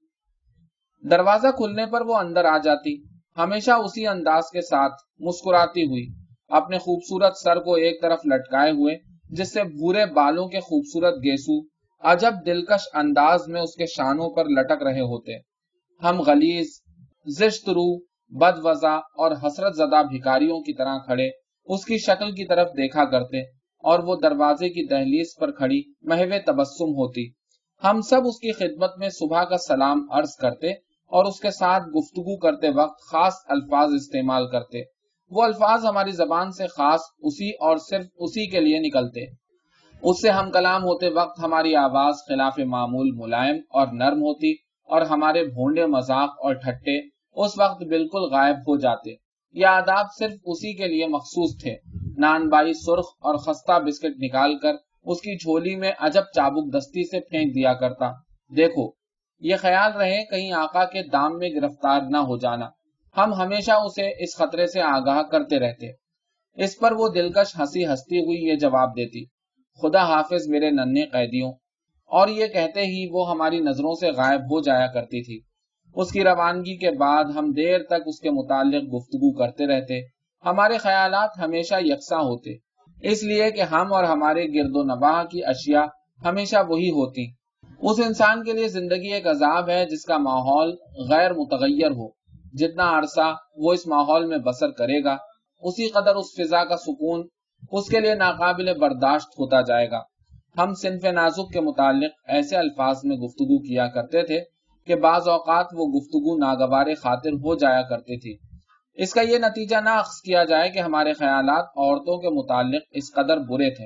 دروازہ 1.04 1.48
کھلنے 1.48 1.86
پر 1.86 2.02
وہ 2.02 2.16
اندر 2.16 2.46
آ 2.46 2.58
جاتی، 2.58 2.96
ہمیشہ 3.38 3.72
اسی 3.72 4.08
انداز 4.08 4.50
کے 4.54 4.62
ساتھ 4.62 4.94
مسکراتی 5.20 5.84
ہوئی، 5.84 6.06
اپنے 6.48 6.78
خوبصورت 6.78 7.38
سر 7.38 7.60
کو 7.60 7.74
ایک 7.74 8.02
طرف 8.02 8.20
لٹکائے 8.26 8.72
ہوئے، 8.72 8.96
جس 9.30 9.54
سے 9.54 9.64
بورے 9.64 10.06
بالوں 10.06 10.48
کے 10.48 10.60
خوبصورت 10.60 11.14
گیسو 11.24 11.60
عجب 12.04 12.34
دلکش 12.46 12.88
انداز 12.94 13.48
میں 13.48 13.62
اس 13.62 13.76
کے 13.76 13.86
شانوں 13.86 14.30
پر 14.30 14.46
لٹک 14.46 14.84
رہے 14.84 15.02
ہوتے۔ 15.02 15.49
ہم 16.04 16.22
غلیز 16.22 16.68
زشت 17.40 17.70
رو 17.70 17.98
بد 18.30 18.60
وزا 18.64 18.96
اور 18.96 19.32
حسرت 19.32 19.76
زدہ 19.76 20.04
بھکاریوں 20.04 20.60
کی 20.60 20.74
طرح 20.74 20.98
کھڑے، 20.98 21.30
اس 21.66 21.86
کی 21.86 21.98
شکل 21.98 22.32
کی 22.32 22.46
طرف 22.46 22.68
دیکھا 22.68 23.06
کرتے 23.06 23.42
اور 23.84 24.00
وہ 24.00 24.16
دروازے 24.24 24.70
کی 24.70 24.88
دہلیز 24.88 25.36
پر 25.40 25.52
کھڑی 25.52 25.82
محو 26.02 26.38
تبسم 26.46 26.86
ہوتی۔ 26.86 27.28
ہم 27.84 28.02
سب 28.02 28.22
اس 28.26 28.40
کی 28.40 28.52
خدمت 28.52 28.90
میں 28.98 29.10
صبح 29.10 29.44
کا 29.44 29.58
سلام 29.58 30.12
عرض 30.12 30.36
کرتے 30.36 30.72
اور 31.12 31.26
اس 31.26 31.40
کے 31.40 31.52
ساتھ 31.52 31.84
گفتگو 31.84 32.38
کرتے 32.38 32.70
وقت 32.70 33.02
خاص 33.12 33.34
الفاظ 33.48 33.94
استعمال 33.94 34.48
کرتے۔ 34.48 34.82
وہ 35.32 35.44
الفاظ 35.44 35.86
ہماری 35.86 36.12
زبان 36.12 36.52
سے 36.52 36.68
خاص 36.68 37.00
اسی 37.20 37.50
اور 37.50 37.78
صرف 37.78 38.06
اسی 38.16 38.50
کے 38.50 38.60
لیے 38.60 38.80
نکلتے۔ 38.80 39.26
اس 40.04 40.22
سے 40.22 40.30
ہم 40.30 40.52
کلام 40.52 40.84
ہوتے 40.84 41.10
وقت 41.10 41.40
ہماری 41.44 41.76
آواز 41.76 42.16
خلاف 42.28 42.60
معمول 42.60 43.12
ملائم 43.12 43.56
اور 43.70 43.88
نرم 43.88 44.22
ہوتی۔ 44.22 44.69
اور 44.90 45.02
ہمارے 45.02 45.46
بھونڈے 45.46 45.86
مذاق 45.86 46.30
اور 46.30 46.54
ٹھٹے 46.54 47.00
اس 47.32 47.60
وقت 47.60 47.84
بالکل 47.84 48.20
غائب 48.20 48.56
ہو 48.56 48.78
جاتے۔ 48.78 49.12
یہ 49.52 49.66
آداب 49.66 50.06
صرف 50.20 50.32
اسی 50.46 50.74
کے 50.74 50.88
لیے 50.88 51.08
مخصوص 51.08 51.64
تھے۔ 51.64 51.76
نان 52.18 52.50
بائی 52.50 52.74
سرخ 52.74 53.06
اور 53.20 53.36
خستہ 53.36 53.80
بسکٹ 53.80 54.24
نکال 54.24 54.58
کر 54.58 54.74
اس 55.04 55.22
کی 55.22 55.38
جھولی 55.38 55.76
میں 55.76 55.92
عجب 56.00 56.24
چابک 56.36 56.78
دستی 56.78 57.10
سے 57.10 57.20
پھینک 57.20 57.56
دیا 57.56 57.74
کرتا۔ 57.74 58.12
دیکھو، 58.58 58.92
یہ 59.40 59.56
خیال 59.56 59.92
رہے 59.92 60.26
کہیں 60.32 60.52
آقا 60.52 60.86
کے 60.86 61.04
دام 61.04 61.38
میں 61.38 61.50
گرفتار 61.50 62.02
نہ 62.10 62.18
ہو 62.18 62.38
جانا۔ 62.38 62.70
ہم 63.18 63.34
ہمیشہ 63.34 63.72
اسے 63.72 64.24
اس 64.24 64.36
خطرے 64.38 64.68
سے 64.68 64.82
آگاہ 64.82 65.22
کرتے 65.22 65.60
رہتے۔ 65.60 65.92
اس 66.56 66.80
پر 66.80 66.92
وہ 66.92 67.10
دلکش 67.10 67.60
ہنسی 67.60 67.86
ہستی 67.86 68.20
ہوئی 68.20 68.38
یہ 68.38 68.56
جواب 68.56 68.90
دیتی۔ 68.92 69.26
خدا 69.82 70.04
حافظ 70.04 70.48
میرے 70.48 70.70
ننے 70.70 71.06
قیدیوں 71.06 71.52
اور 72.10 72.28
یہ 72.28 72.48
کہتے 72.48 72.82
ہی 72.82 73.10
وہ 73.12 73.30
ہماری 73.30 73.60
نظروں 73.60 73.94
سے 73.94 74.12
غائب 74.12 74.42
ہو 74.42 74.62
جایا 74.62 74.88
کرتی 74.88 75.24
تھی۔ 75.24 75.40
اس 75.96 76.12
کی 76.12 76.24
روانگی 76.24 76.78
کے 76.78 76.92
بعد 76.92 77.24
ہم 77.24 77.52
دیر 77.52 77.84
تک 77.84 78.02
اس 78.06 78.20
کے 78.20 78.30
متعلق 78.30 78.84
گفتگو 78.84 79.34
کرتے 79.34 79.68
رہتے۔ 79.68 80.02
ہمارے 80.46 80.78
خیالات 80.78 81.30
ہمیشہ 81.38 81.76
یکساں 81.80 82.20
ہوتے۔ 82.20 82.52
اس 83.02 83.24
لیے 83.24 83.52
کہ 83.52 83.62
ہم 83.62 83.94
اور 83.94 84.04
ہمارے 84.04 84.44
گرد 84.54 84.72
و 84.74 84.84
نواح 84.84 85.24
کی 85.24 85.46
اشیاء 85.46 85.86
ہمیشہ 86.26 86.56
وہی 86.68 86.90
ہوتی۔ 86.90 87.26
اس 87.82 88.00
انسان 88.08 88.44
کے 88.44 88.54
لیے 88.54 88.68
زندگی 88.68 89.14
ایک 89.14 89.28
عذاب 89.28 89.70
ہے 89.70 89.86
جس 89.86 90.06
کا 90.06 90.18
ماحول 90.18 90.76
غیر 91.10 91.34
متغیر 91.34 91.92
ہو۔ 91.92 92.10
جتنا 92.54 93.00
عرصہ 93.00 93.36
وہ 93.56 93.74
اس 93.74 93.88
ماحول 93.88 94.26
میں 94.26 94.38
بسر 94.38 94.72
کرے 94.72 95.04
گا، 95.04 95.18
اسی 95.62 95.90
قدر 95.90 96.16
اس 96.16 96.26
فضا 96.38 96.64
کا 96.64 96.78
سکون 96.78 97.28
اس 97.72 97.88
کے 97.90 98.00
لیے 98.00 98.16
ناقابل 98.16 98.80
برداشت 98.80 99.28
ہوتا 99.40 99.62
جائے 99.62 99.92
گا۔ 99.92 100.00
ہم 100.58 100.74
صنف 100.74 101.06
نازک 101.06 101.54
کے 101.54 101.62
متعلق 101.62 102.12
ایسے 102.28 102.56
الفاظ 102.56 102.96
میں 103.04 103.18
گفتگو 103.18 103.58
کیا 103.60 103.88
کرتے 103.88 104.22
تھے 104.22 104.40
کہ 104.88 104.96
بعض 104.96 105.28
اوقات 105.28 105.66
وہ 105.74 105.86
گفتگو 105.86 106.38
ناگوار 106.38 106.86
خاطر 107.04 107.30
ہو 107.30 107.56
جایا 107.56 107.82
کرتی 107.82 108.20
تھی 108.20 108.38
اس 108.98 109.14
کا 109.14 109.22
یہ 109.22 109.38
نتیجہ 109.38 109.78
نہ 109.84 109.90
اخذ 109.90 110.22
کیا 110.22 110.44
جائے 110.44 110.70
کہ 110.70 110.80
ہمارے 110.80 111.14
خیالات 111.14 111.66
عورتوں 111.66 112.18
کے 112.18 112.30
متعلق 112.30 112.82
اس 112.92 113.14
قدر 113.14 113.38
برے 113.38 113.70
تھے، 113.70 113.86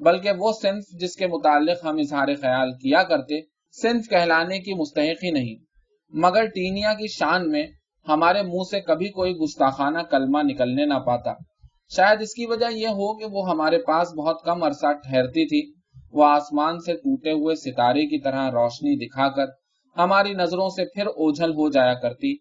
بلکہ 0.00 0.30
وہ 0.38 0.52
صنف 0.62 0.84
جس 1.00 1.16
کے 1.16 1.26
متعلق 1.26 1.84
ہم 1.84 1.96
اظہار 1.96 2.28
خیال 2.40 2.72
کیا 2.72 3.02
کرتے، 3.02 3.40
صنف 3.82 4.08
کہلانے 4.08 4.58
کی 4.58 4.74
مستحق 4.74 5.24
ہی 5.24 5.30
نہیں۔ 5.30 5.54
مگر 6.12 6.46
ٹینیا 6.46 6.92
کی 6.92 7.06
شان 7.06 7.50
میں 7.50 7.66
ہمارے 8.08 8.42
منہ 8.42 8.68
سے 8.70 8.80
کبھی 8.80 9.08
کوئی 9.08 9.32
گستاخانہ 9.32 9.98
کلمہ 9.98 10.38
نکلنے 10.42 10.86
نہ 10.86 10.98
پاتا۔ 10.98 11.32
شاید 11.96 12.22
اس 12.22 12.34
کی 12.34 12.46
وجہ 12.46 12.72
یہ 12.72 12.88
ہو 12.88 13.16
کہ 13.18 13.24
وہ 13.24 13.50
ہمارے 13.50 13.78
پاس 13.78 14.14
بہت 14.14 14.42
کم 14.44 14.62
عرصہ 14.62 14.92
ٹھہرتی 14.92 15.46
تھی 15.46 15.75
وہ 16.16 16.24
آسمان 16.24 16.78
سے 16.80 16.94
ٹوٹے 16.94 17.30
ہوئے 17.30 17.54
ستارے 17.54 18.06
کی 18.06 18.20
طرح 18.20 18.50
روشنی 18.50 19.06
دکھا 19.06 19.28
کر 19.28 19.46
ہماری 19.96 20.32
نظروں 20.32 20.68
سے 20.68 20.84
پھر 20.84 21.06
اوجھل 21.06 21.50
ہو 21.50 21.70
جایا 21.70 21.94
کرتی 21.94 22.32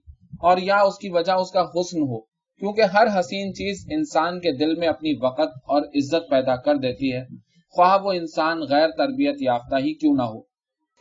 اور 0.41 0.57
یا 0.57 0.77
اس 0.77 0.97
کی 0.97 1.09
وجہ 1.09 1.31
اس 1.31 1.51
کا 1.51 1.61
حسن 1.61 2.01
ہو، 2.01 2.19
کیونکہ 2.61 2.81
ہر 2.81 3.19
حسین 3.19 3.53
چیز 3.53 3.85
انسان 3.89 4.39
کے 4.39 4.51
دل 4.51 4.75
میں 4.75 4.87
اپنی 4.87 5.13
وقت 5.21 5.57
اور 5.67 5.81
عزت 5.81 6.29
پیدا 6.29 6.55
کر 6.55 6.75
دیتی 6.75 7.13
ہے۔ 7.13 7.25
خواہ 7.75 7.97
وہ 8.03 8.11
انسان 8.11 8.59
غیر 8.59 8.89
تربیت 8.89 9.35
یافتہ 9.39 9.75
ہی 9.75 9.93
کیوں 9.93 10.15
نہ 10.15 10.21
ہو۔ 10.21 10.39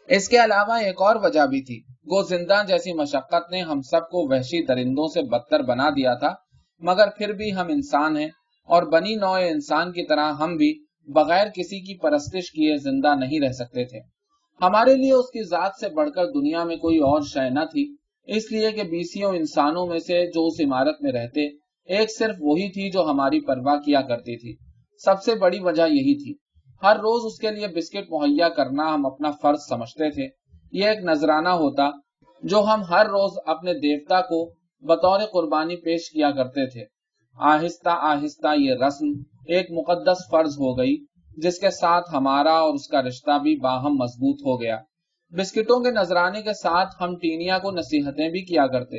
اس 0.09 0.28
کے 0.28 0.37
علاوہ 0.37 0.73
ایک 0.73 1.02
اور 1.02 1.16
وجہ 1.16 1.47
بھی 1.47 1.61
تھی۔ 1.61 1.81
وہ 2.07 2.23
زندہ 2.23 2.62
جیسی 2.69 2.93
مشقت 2.93 3.50
نے 3.50 3.61
ہم 3.61 3.81
سب 3.81 4.00
کو 4.00 4.35
وحشی 4.35 4.66
درندوں 4.66 5.07
سے 5.09 5.23
بدتر 5.23 5.62
بنا 5.62 5.90
دیا 5.90 6.14
تھا، 6.14 6.35
مگر 6.81 7.09
پھر 7.19 7.33
بھی 7.33 7.54
ہم 7.54 7.66
انسان 7.69 8.16
ہیں 8.16 8.28
اور 8.69 8.83
بنی 8.83 9.14
نوع 9.14 9.38
انسان 9.49 9.93
کی 9.93 10.07
طرح 10.07 10.33
ہم 10.33 10.57
بھی 10.57 10.83
بغیر 11.08 11.46
کسی 11.46 11.80
کی 11.80 11.99
پرستش 11.99 12.52
کیے 12.52 12.76
زندہ 12.76 13.14
نہیں 13.14 13.40
رہ 13.40 13.52
سکتے 13.52 13.84
تھے۔ 13.84 13.99
ہمارے 14.62 14.94
لیے 14.94 15.12
اس 15.12 15.26
کی 15.26 15.42
ذات 15.42 15.73
سے 15.80 15.88
بڑھ 15.88 16.11
کر 16.11 16.26
دنیا 16.26 16.64
میں 16.64 16.76
کوئی 16.76 16.99
اور 16.99 17.20
شے 17.20 17.50
نہ 17.50 17.61
تھی۔ 17.73 17.96
اس 18.26 18.52
لیے 18.52 18.73
کہ 18.73 18.82
بیسیوں 18.82 19.32
انسانوں 19.32 19.87
میں 19.87 19.99
سے 19.99 20.26
جو 20.26 20.46
اس 20.46 20.61
عمارت 20.61 21.02
میں 21.02 21.12
رہتے، 21.12 21.46
ایک 21.84 22.18
صرف 22.18 22.37
وہی 22.40 22.68
تھی 22.68 22.90
جو 22.90 23.04
ہماری 23.04 23.40
پرواہ 23.40 23.76
کیا 23.76 24.00
کرتی 24.00 24.37
تھی۔ 24.37 24.56
سب 25.04 25.23
سے 25.23 25.34
بڑی 25.34 25.61
وجہ 25.61 25.82
یہی 25.82 26.25
تھی۔ 26.25 26.34
ہر 26.82 26.96
روز 26.96 27.32
اس 27.32 27.38
کے 27.38 27.50
لیے 27.50 27.66
بسکٹ 27.66 28.11
مہیا 28.11 28.49
کرنا 28.49 28.94
ہم 28.94 29.06
اپنا 29.06 29.30
فرض 29.30 29.58
سمجھتے 29.68 30.11
تھے۔ 30.11 30.28
یہ 30.73 30.88
ایک 30.88 30.99
نذرانہ 30.99 31.49
ہوتا 31.49 31.90
جو 32.42 32.62
ہم 32.62 32.82
ہر 32.90 33.06
روز 33.06 33.38
اپنے 33.46 33.75
دیوتا 33.75 34.20
کو 34.20 34.52
بطور 34.80 35.20
قربانی 35.32 35.76
پیش 35.76 36.11
کیا 36.11 36.30
کرتے 36.30 36.70
تھے۔ 36.70 36.93
آہستہ 37.38 37.88
آہستہ 37.88 38.48
یہ 38.56 38.74
رسم 38.74 39.06
ایک 39.48 39.70
مقدس 39.70 40.16
فرض 40.30 40.52
ہو 40.52 40.78
گئی، 40.78 41.04
جس 41.36 41.58
کے 41.58 41.70
ساتھ 41.70 42.14
ہمارا 42.14 42.52
اور 42.52 42.74
اس 42.74 42.88
کا 42.88 43.02
رشتہ 43.02 43.38
بھی 43.42 43.56
باہم 43.56 43.94
مضبوط 43.94 44.40
ہو 44.40 44.60
گیا۔ 44.60 44.78
بسکٹوں 45.30 45.80
کے 45.80 45.90
نذرانے 45.90 46.42
کے 46.42 46.52
ساتھ 46.52 46.94
ہم 47.00 47.16
ٹینیا 47.16 47.58
کو 47.58 47.70
نصیحتیں 47.70 48.28
بھی 48.28 48.44
کیا 48.44 48.66
کرتے۔ 48.66 48.96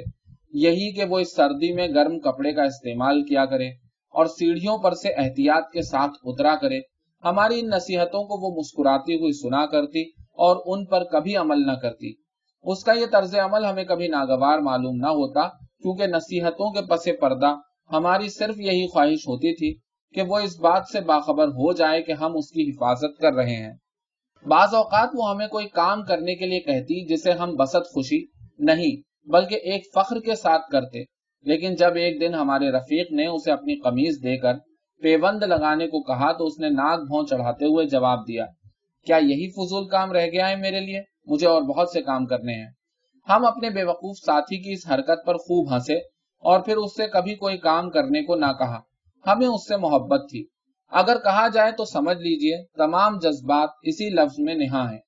یہی 0.54 0.92
کہ 0.92 1.04
وہ 1.06 1.20
اس 1.20 1.36
سردی 1.36 1.74
میں 1.74 1.88
گرم 1.88 2.20
کپڑے 2.20 2.54
کا 2.54 2.64
استعمال 2.64 3.24
کیا 3.24 3.46
کرے 3.46 3.68
اور 4.14 4.26
سیڑھیوں 4.26 4.78
پر 4.78 4.94
سے 4.94 5.10
احتیاط 5.10 5.72
کے 5.74 5.82
ساتھ 5.82 6.12
اترا 6.24 6.56
کرے۔ 6.56 6.80
ہماری 7.24 7.60
ان 7.60 7.70
نصیحتوں 7.70 8.24
کو 8.24 8.50
وہ 8.50 8.56
مسکراتی 8.60 9.16
ہوئی 9.16 9.32
سنا 9.32 9.66
کرتی 9.66 10.02
اور 10.20 10.64
ان 10.66 10.86
پر 10.86 11.04
کبھی 11.04 11.36
عمل 11.36 11.68
نہ 11.68 11.72
کرتی۔ 11.72 12.14
اس 12.64 12.84
کا 12.84 12.92
یہ 12.92 13.06
طرز 13.12 13.36
عمل 13.36 13.66
ہمیں 13.66 13.84
کبھی 13.84 14.08
ناگوار 14.08 14.60
معلوم 14.60 14.96
نہ 14.96 15.08
ہوتا، 15.08 15.48
کیونکہ 15.48 16.08
نصیحتوں 16.08 16.74
کے 16.74 16.82
پس 16.82 17.22
پردہ 17.22 17.56
ہماری 17.92 18.30
صرف 18.30 18.60
یہی 18.60 18.88
خواہش 18.88 19.28
ہوتی 19.28 19.56
تھی 19.56 19.80
کہ 20.14 20.22
وہ 20.22 20.38
اس 20.38 20.60
بات 20.60 20.84
سے 20.92 21.02
باخبر 21.02 21.48
ہو 21.48 21.74
جائے 21.74 22.02
کہ 22.02 22.12
ہم 22.12 22.38
اس 22.38 22.52
کی 22.52 22.70
حفاظت 22.70 23.22
کر 23.22 23.34
رہے 23.34 23.56
ہیں۔ 23.56 23.74
بعض 24.46 24.74
اوقات 24.74 25.10
وہ 25.14 25.30
ہمیں 25.30 25.48
کوئی 25.48 25.68
کام 25.68 26.04
کرنے 26.04 26.36
کے 26.36 26.46
لیے 26.46 26.60
کہتی 26.60 27.06
جسے 27.06 27.32
ہم 27.32 27.56
بسط 27.56 27.94
خوشی 27.94 28.26
نہیں، 28.60 29.02
بلکہ 29.30 29.56
ایک 29.56 29.84
فخر 29.96 30.20
کے 30.20 30.36
ساتھ 30.36 30.62
کرتے۔ 30.72 31.04
لیکن 31.44 31.76
جب 31.76 31.96
ایک 31.96 32.22
دن 32.22 32.34
ہمارے 32.34 32.72
رفیق 32.72 33.12
نے 33.12 33.26
اسے 33.28 33.52
اپنی 33.52 33.76
قمیض 33.76 34.24
دے 34.24 34.38
کر 34.38 34.54
پیوند 35.02 35.44
لگانے 35.44 35.88
کو 35.88 36.02
کہا 36.04 36.32
تو 36.32 36.46
اس 36.46 36.60
نے 36.60 36.70
ناک 36.70 37.00
بھون 37.00 37.26
چڑھاتے 37.26 37.66
ہوئے 37.66 37.86
جواب 37.86 38.20
دیا، 38.28 38.46
کیا 39.06 39.18
یہی 39.18 39.50
فضول 39.50 39.88
کام 39.88 40.12
رہ 40.12 40.26
گیا 40.26 40.50
ہے 40.50 40.56
میرے 40.56 40.80
لیے؟ 40.80 41.02
مجھے 41.26 41.48
اور 41.48 41.62
بہت 41.62 41.90
سے 41.90 42.02
کام 42.02 42.26
کرنے 42.26 42.54
ہیں۔ 42.54 42.70
ہم 43.30 43.46
اپنے 43.46 43.70
بے 43.70 43.84
وقوف 43.84 44.18
ساتھی 44.18 44.58
کی 44.58 44.72
اس 44.72 44.92
حرکت 44.92 45.26
پر 45.26 45.36
خوب 45.36 45.74
ہنسے 45.74 46.15
اور 46.46 46.60
پھر 46.60 46.78
اس 46.78 46.96
سے 46.98 47.08
کبھی 47.08 47.36
کوئی 47.36 47.58
کام 47.58 47.90
کرنے 47.90 48.24
کو 48.24 48.36
نہ 48.36 48.54
کہا۔ 48.60 48.80
ہمیں 49.28 49.48
اس 49.48 49.68
سے 49.68 49.78
محبت 49.78 50.30
تھی۔ 50.30 50.46
اگر 50.92 51.16
کہا 51.16 51.48
جائے 51.48 51.72
تو 51.72 51.86
سمجھ 51.86 52.18
لیجیے، 52.18 52.58
تمام 52.78 53.20
جذبات 53.20 53.70
اسی 53.84 54.10
لفظ 54.10 54.36
میں 54.38 54.56
نہا 54.56 54.92
ہیں۔ 54.92 55.00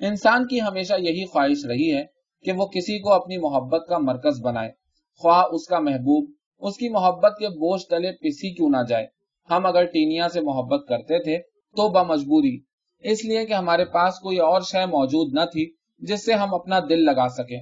انسان 0.00 0.46
کی 0.46 0.60
ہمیشہ 0.60 0.94
یہی 0.98 1.24
خواہش 1.24 1.66
رہی 1.66 1.94
ہے 1.94 2.04
کہ 2.42 2.52
وہ 2.52 2.66
کسی 2.66 2.98
کو 2.98 3.12
اپنی 3.12 3.36
محبت 3.38 3.88
کا 3.88 3.98
مرکز 3.98 4.40
بنائے۔ 4.44 4.70
خواہ 5.18 5.44
اس 5.50 5.66
کا 5.66 5.80
محبوب، 5.80 6.30
اس 6.58 6.76
کی 6.76 6.88
محبت 6.88 7.32
کے 7.38 7.48
بوجھ 7.48 7.82
تلے 7.90 8.12
پسی 8.12 8.54
کیوں 8.54 8.70
نہ 8.70 8.82
جائے۔ 8.88 9.06
ہم 9.50 9.66
اگر 9.66 9.84
ٹینیا 9.84 10.28
سے 10.28 10.40
محبت 10.40 10.88
کرتے 10.88 11.22
تھے 11.22 11.38
تو 11.76 11.88
بمجبوری۔ 11.88 12.60
اس 13.00 13.24
لیے 13.24 13.46
کہ 13.46 13.52
ہمارے 13.52 13.84
پاس 13.84 14.18
کوئی 14.18 14.38
اور 14.38 14.60
شے 14.60 14.86
موجود 14.86 15.34
نہ 15.34 15.44
تھی 15.44 15.74
جس 15.98 16.26
سے 16.26 16.32
ہم 16.32 16.54
اپنا 16.54 16.80
دل 16.80 17.04
لگا 17.04 17.28
سکیں۔ 17.28 17.60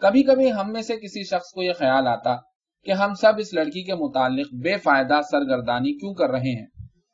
کبھی 0.00 0.22
کبھی 0.22 0.52
ہم 0.52 0.72
میں 0.72 0.82
سے 0.82 0.96
کسی 0.96 1.24
شخص 1.24 1.52
کو 1.54 1.62
یہ 1.62 1.72
خیال 1.72 2.06
آتا 2.06 2.51
کہ 2.84 2.90
ہم 2.90 3.14
سب 3.14 3.32
اس 3.38 3.54
لڑکی 3.54 3.84
کے 3.84 3.94
متعلق 3.94 4.54
بے 4.62 4.76
فائدہ 4.76 5.20
سرگردانی 5.30 5.92
کیوں 5.92 6.14
کر 6.14 6.30
رہے 6.30 6.60
ہیں؟ 6.60 6.66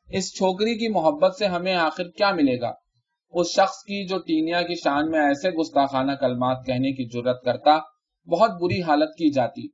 اس 0.07 0.33
چھوکری 0.33 0.75
کی 0.75 0.87
محبت 0.87 1.35
سے 1.35 1.45
ہمیں 1.45 1.75
آخر 1.75 2.03
کیا 2.03 2.31
ملے 2.31 2.61
گا؟ 2.61 2.71
اس 3.33 3.47
شخص 3.47 3.77
کی 3.77 4.07
جو 4.07 4.17
ٹینیا 4.17 4.61
کی 4.61 4.75
شان 4.75 5.11
میں 5.11 5.19
ایسے 5.19 5.49
گستاخانہ 5.49 6.11
کلمات 6.11 6.65
کہنے 6.65 6.91
کی 6.91 7.05
جرت 7.05 7.43
کرتا، 7.45 7.77
بہت 8.27 8.49
بری 8.61 8.81
حالت 8.81 9.09
کی 9.09 9.31
جاتی۔ 9.31 9.67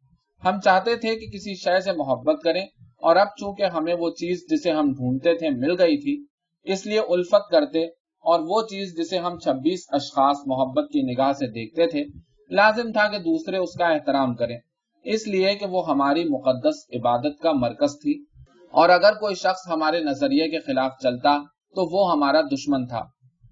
ہم 0.43 0.59
چاہتے 0.59 0.95
تھے 0.95 1.15
کہ 1.15 1.27
کسی 1.27 1.53
شے 1.53 1.79
سے 1.79 1.91
محبت 1.91 2.43
کریں 2.43 2.65
اور 2.97 3.15
اب 3.15 3.27
چونکہ 3.27 3.63
ہمیں 3.63 3.95
وہ 3.99 4.09
چیز 4.09 4.43
جسے 4.49 4.71
ہم 4.71 4.91
ڈھونڈتے 4.91 5.33
تھے 5.33 5.49
مل 5.49 5.81
گئی 5.81 5.97
تھی، 5.97 6.25
اس 6.63 6.85
لیے 6.85 6.99
الفت 6.99 7.51
کرتے 7.51 7.85
اور 8.25 8.39
وہ 8.39 8.61
چیز 8.61 8.97
جسے 8.97 9.17
ہم 9.17 9.37
چھبیس 9.37 9.85
اشخاص 9.89 10.37
محبت 10.45 10.89
کی 10.93 11.01
نگاہ 11.01 11.31
سے 11.31 11.47
دیکھتے 11.47 11.87
تھے، 11.87 12.03
لازم 12.51 12.91
تھا 12.91 13.07
کہ 13.07 13.17
دوسرے 13.17 13.57
اس 13.57 13.73
کا 13.77 13.85
احترام 13.85 14.35
کریں۔ 14.35 14.57
اس 15.05 15.27
لیے 15.27 15.55
کہ 15.55 15.65
وہ 15.65 15.89
ہماری 15.89 16.25
مقدس 16.25 16.75
عبادت 16.95 17.41
کا 17.41 17.51
مرکز 17.51 17.91
تھی۔ 18.01 18.23
اور 18.71 18.89
اگر 18.89 19.13
کوئی 19.13 19.35
شخص 19.35 19.67
ہمارے 19.67 19.99
نظریے 19.99 20.49
کے 20.49 20.59
خلاف 20.59 20.91
چلتا، 21.03 21.39
تو 21.75 21.97
وہ 21.97 22.11
ہمارا 22.11 22.41
دشمن 22.41 22.87
تھا۔ 22.87 23.01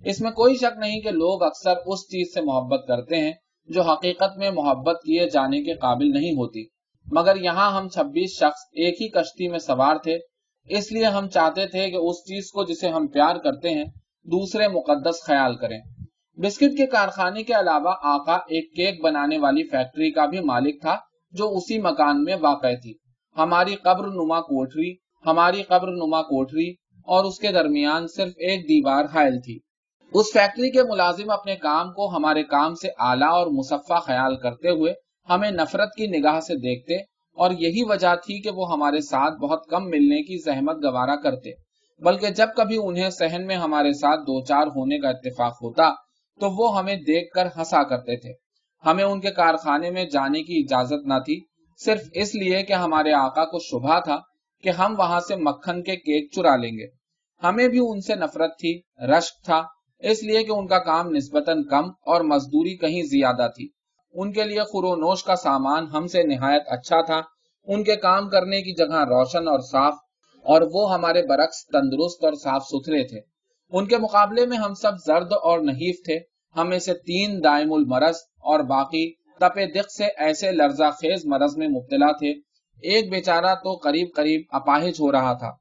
اس 0.05 0.21
میں 0.21 0.31
کوئی 0.31 0.55
شک 0.55 0.77
نہیں 0.77 1.01
کہ 1.01 1.11
لوگ 1.11 1.43
اکثر 1.43 1.73
اس 1.85 1.99
چیز 1.99 2.33
سے 2.33 2.41
محبت 2.41 2.87
کرتے 2.87 3.17
ہیں 3.17 3.31
جو 3.65 3.81
حقیقت 3.81 4.37
میں 4.37 4.51
محبت 4.51 4.95
کیے 5.05 5.29
جانے 5.29 5.63
کے 5.63 5.73
قابل 5.73 6.11
نہیں 6.11 6.31
ہوتی۔ 6.31 6.65
مگر 7.11 7.35
یہاں 7.35 7.71
ہم 7.71 7.89
چھبیس 7.89 8.29
شخص 8.29 8.59
ایک 8.71 9.01
ہی 9.01 9.09
کشتی 9.09 9.47
میں 9.47 9.59
سوار 9.59 9.95
تھے۔ 9.95 10.17
اس 10.69 10.91
لیے 10.91 11.05
ہم 11.05 11.27
چاہتے 11.27 11.67
تھے 11.67 11.89
کہ 11.89 11.95
اس 11.95 12.15
چیز 12.15 12.51
کو 12.51 12.63
جسے 12.63 12.89
ہم 12.89 13.07
پیار 13.07 13.35
کرتے 13.35 13.69
ہیں، 13.69 13.85
دوسرے 14.23 14.67
مقدس 14.67 15.23
خیال 15.25 15.55
کریں۔ 15.55 15.79
بسکٹ 16.35 16.77
کے 16.77 16.85
کارخانے 16.85 17.43
کے 17.43 17.53
علاوہ 17.53 17.93
آقا 18.03 18.35
ایک 18.35 18.75
کیک 18.75 19.03
بنانے 19.03 19.37
والی 19.37 19.63
فیکٹری 19.63 20.11
کا 20.11 20.25
بھی 20.25 20.39
مالک 20.39 20.81
تھا۔ 20.81 20.97
جو 21.33 21.49
اسی 21.49 21.79
مکان 21.79 22.23
میں 22.23 22.35
واقع 22.41 22.73
تھی۔ 22.81 22.93
ہماری 23.37 23.75
قبر 23.75 24.07
نما 24.07 24.41
کوٹری 24.41 24.93
ہماری 25.25 25.63
قبر 25.63 25.87
نما 25.87 26.21
کوٹری 26.21 26.69
اور 27.07 27.25
اس 27.25 27.39
کے 27.39 27.51
درمیان 27.51 28.07
صرف 28.07 28.33
ایک 28.37 28.63
دیوار 28.63 29.05
حائل 29.13 29.39
تھی۔ 29.39 29.59
اس 30.13 30.25
فیکٹری 30.33 30.71
کے 30.71 30.83
ملازم 30.83 31.29
اپنے 31.29 31.55
کام 31.55 31.93
کو 31.93 32.09
ہمارے 32.15 32.43
کام 32.43 32.75
سے 32.75 32.87
اعلیٰ 32.99 33.31
اور 33.31 33.47
مصفہ 33.47 33.99
خیال 33.99 34.35
کرتے 34.35 34.69
ہوئے 34.69 34.93
ہمیں 35.29 35.51
نفرت 35.51 35.89
کی 35.97 36.07
نگاہ 36.07 36.39
سے 36.39 36.55
دیکھتے 36.55 36.95
اور 37.37 37.51
یہی 37.51 37.83
وجہ 37.83 38.15
تھی 38.15 38.41
کہ 38.41 38.49
وہ 38.49 38.71
ہمارے 38.71 38.99
ساتھ 39.01 39.33
بہت 39.33 39.65
کم 39.69 39.83
ملنے 39.85 40.21
کی 40.21 40.37
زحمت 40.37 40.75
گوارا 40.75 41.15
کرتے۔ 41.15 41.51
بلکہ 42.01 42.29
جب 42.29 42.47
کبھی 42.55 42.77
انہیں 42.83 43.09
سہن 43.09 43.47
میں 43.47 43.55
ہمارے 43.55 43.93
ساتھ 43.93 44.19
دو 44.19 44.45
چار 44.45 44.67
ہونے 44.67 44.99
کا 44.99 45.09
اتفاق 45.09 45.53
ہوتا 45.61 45.89
تو 46.39 46.51
وہ 46.51 46.77
ہمیں 46.77 46.95
دیکھ 46.95 47.33
کر 47.33 47.45
ہنسا 47.45 47.83
کرتے 47.83 48.17
تھے۔ 48.17 48.42
ہمیں 48.85 49.03
ان 49.03 49.19
کے 49.19 49.31
کارخانے 49.31 49.91
میں 49.91 50.05
جانے 50.05 50.43
کی 50.43 50.59
اجازت 50.59 51.05
نہ 51.05 51.13
تھی، 51.25 51.39
صرف 51.79 52.01
اس 52.13 52.35
لیے 52.35 52.63
کہ 52.63 52.73
ہمارے 52.73 53.13
آقا 53.13 53.45
کو 53.45 53.59
شبہ 53.59 53.99
تھا 53.99 54.17
کہ 54.63 54.69
ہم 54.69 54.95
وہاں 54.97 55.19
سے 55.19 55.35
مکھن 55.35 55.83
کے 55.83 55.95
کیک 55.95 56.31
چرا 56.31 56.55
لیں 56.55 56.71
گے۔ 56.71 56.87
ہمیں 57.43 57.67
بھی 57.67 57.79
ان 57.79 58.01
سے 58.01 58.15
نفرت 58.15 58.59
تھی، 58.59 58.81
رشک 58.99 59.45
تھا، 59.45 59.61
اس 59.99 60.23
لیے 60.23 60.43
کہ 60.43 60.51
ان 60.51 60.67
کا 60.67 60.79
کام 60.79 61.09
نسبتاً 61.09 61.63
کم 61.63 61.89
اور 62.05 62.21
مزدوری 62.21 62.77
کہیں 62.77 63.01
زیادہ 63.03 63.47
تھی۔ 63.55 63.67
ان 64.13 64.31
کے 64.31 64.43
لیے 64.43 64.63
خورونوش 64.63 65.23
کا 65.23 65.35
سامان 65.35 65.87
ہم 65.87 66.07
سے 66.07 66.23
نہایت 66.23 66.63
اچھا 66.67 67.01
تھا۔ 67.01 67.21
ان 67.67 67.83
کے 67.83 67.95
کام 67.95 68.29
کرنے 68.29 68.61
کی 68.61 68.73
جگہ 68.73 69.03
روشن 69.05 69.47
اور 69.47 69.59
صاف، 69.59 69.93
اور 70.45 70.61
وہ 70.71 70.93
ہمارے 70.93 71.21
برعکس 71.21 71.65
تندرست 71.65 72.23
اور 72.23 72.33
صاف 72.33 72.63
ستھرے 72.63 73.03
تھے۔ 73.07 73.19
ان 73.71 73.87
کے 73.87 73.97
مقابلے 73.97 74.45
میں 74.45 74.57
ہم 74.57 74.73
سب 74.73 74.91
زرد 75.07 75.33
اور 75.33 75.59
نحیف 75.59 75.95
تھے۔ 76.05 76.32
ہمیں 76.57 76.79
سے 76.79 76.93
تین 76.93 77.43
دائم 77.43 77.73
المرض 77.73 78.15
اور 78.39 78.59
باقی 78.59 79.13
تپے 79.39 79.65
دق 79.65 79.91
سے 79.91 80.05
ایسے 80.17 80.51
لرزہ 80.51 80.89
خیز 80.91 81.25
مرض 81.25 81.57
میں 81.57 81.67
مبتلا 81.67 82.11
تھے۔ 82.11 82.31
ایک 82.83 83.11
بیچارہ 83.11 83.55
تو 83.55 83.73
قریب 83.73 84.07
قریب 84.15 84.41
اپاہج 84.49 84.93
ہو 84.99 85.11
رہا 85.11 85.33
تھا۔ 85.33 85.51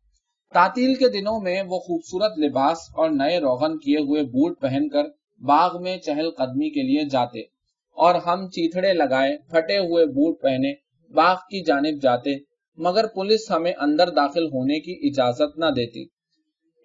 تعطیل 0.52 0.94
کے 0.94 1.08
دنوں 1.08 1.40
میں 1.40 1.62
وہ 1.62 1.78
خوبصورت 1.78 2.38
لباس 2.38 2.78
اور 2.96 3.10
نئے 3.10 3.38
روغن 3.38 3.78
کیے 3.78 3.98
ہوئے 3.98 4.22
بوٹ 4.22 4.60
پہن 4.60 4.88
کر 4.88 5.04
باغ 5.40 5.82
میں 5.82 5.96
چہل 5.96 6.30
قدمی 6.30 6.70
کے 6.70 6.82
لیے 6.82 7.08
جاتے 7.08 7.40
اور 7.96 8.14
ہم 8.14 8.48
چیتڑے 8.48 8.92
لگائے 8.92 9.36
پھٹے 9.50 9.78
ہوئے 9.78 10.06
بوٹ 10.06 10.40
پہنے 10.42 10.72
باغ 11.14 11.36
کی 11.36 11.64
جانب 11.64 12.02
جاتے، 12.02 12.30
مگر 12.78 13.06
پولیس 13.06 13.50
ہمیں 13.50 13.72
اندر 13.72 14.10
داخل 14.10 14.46
ہونے 14.46 14.80
کی 14.80 14.98
اجازت 15.02 15.58
نہ 15.58 15.64
دیتی۔ 15.64 16.04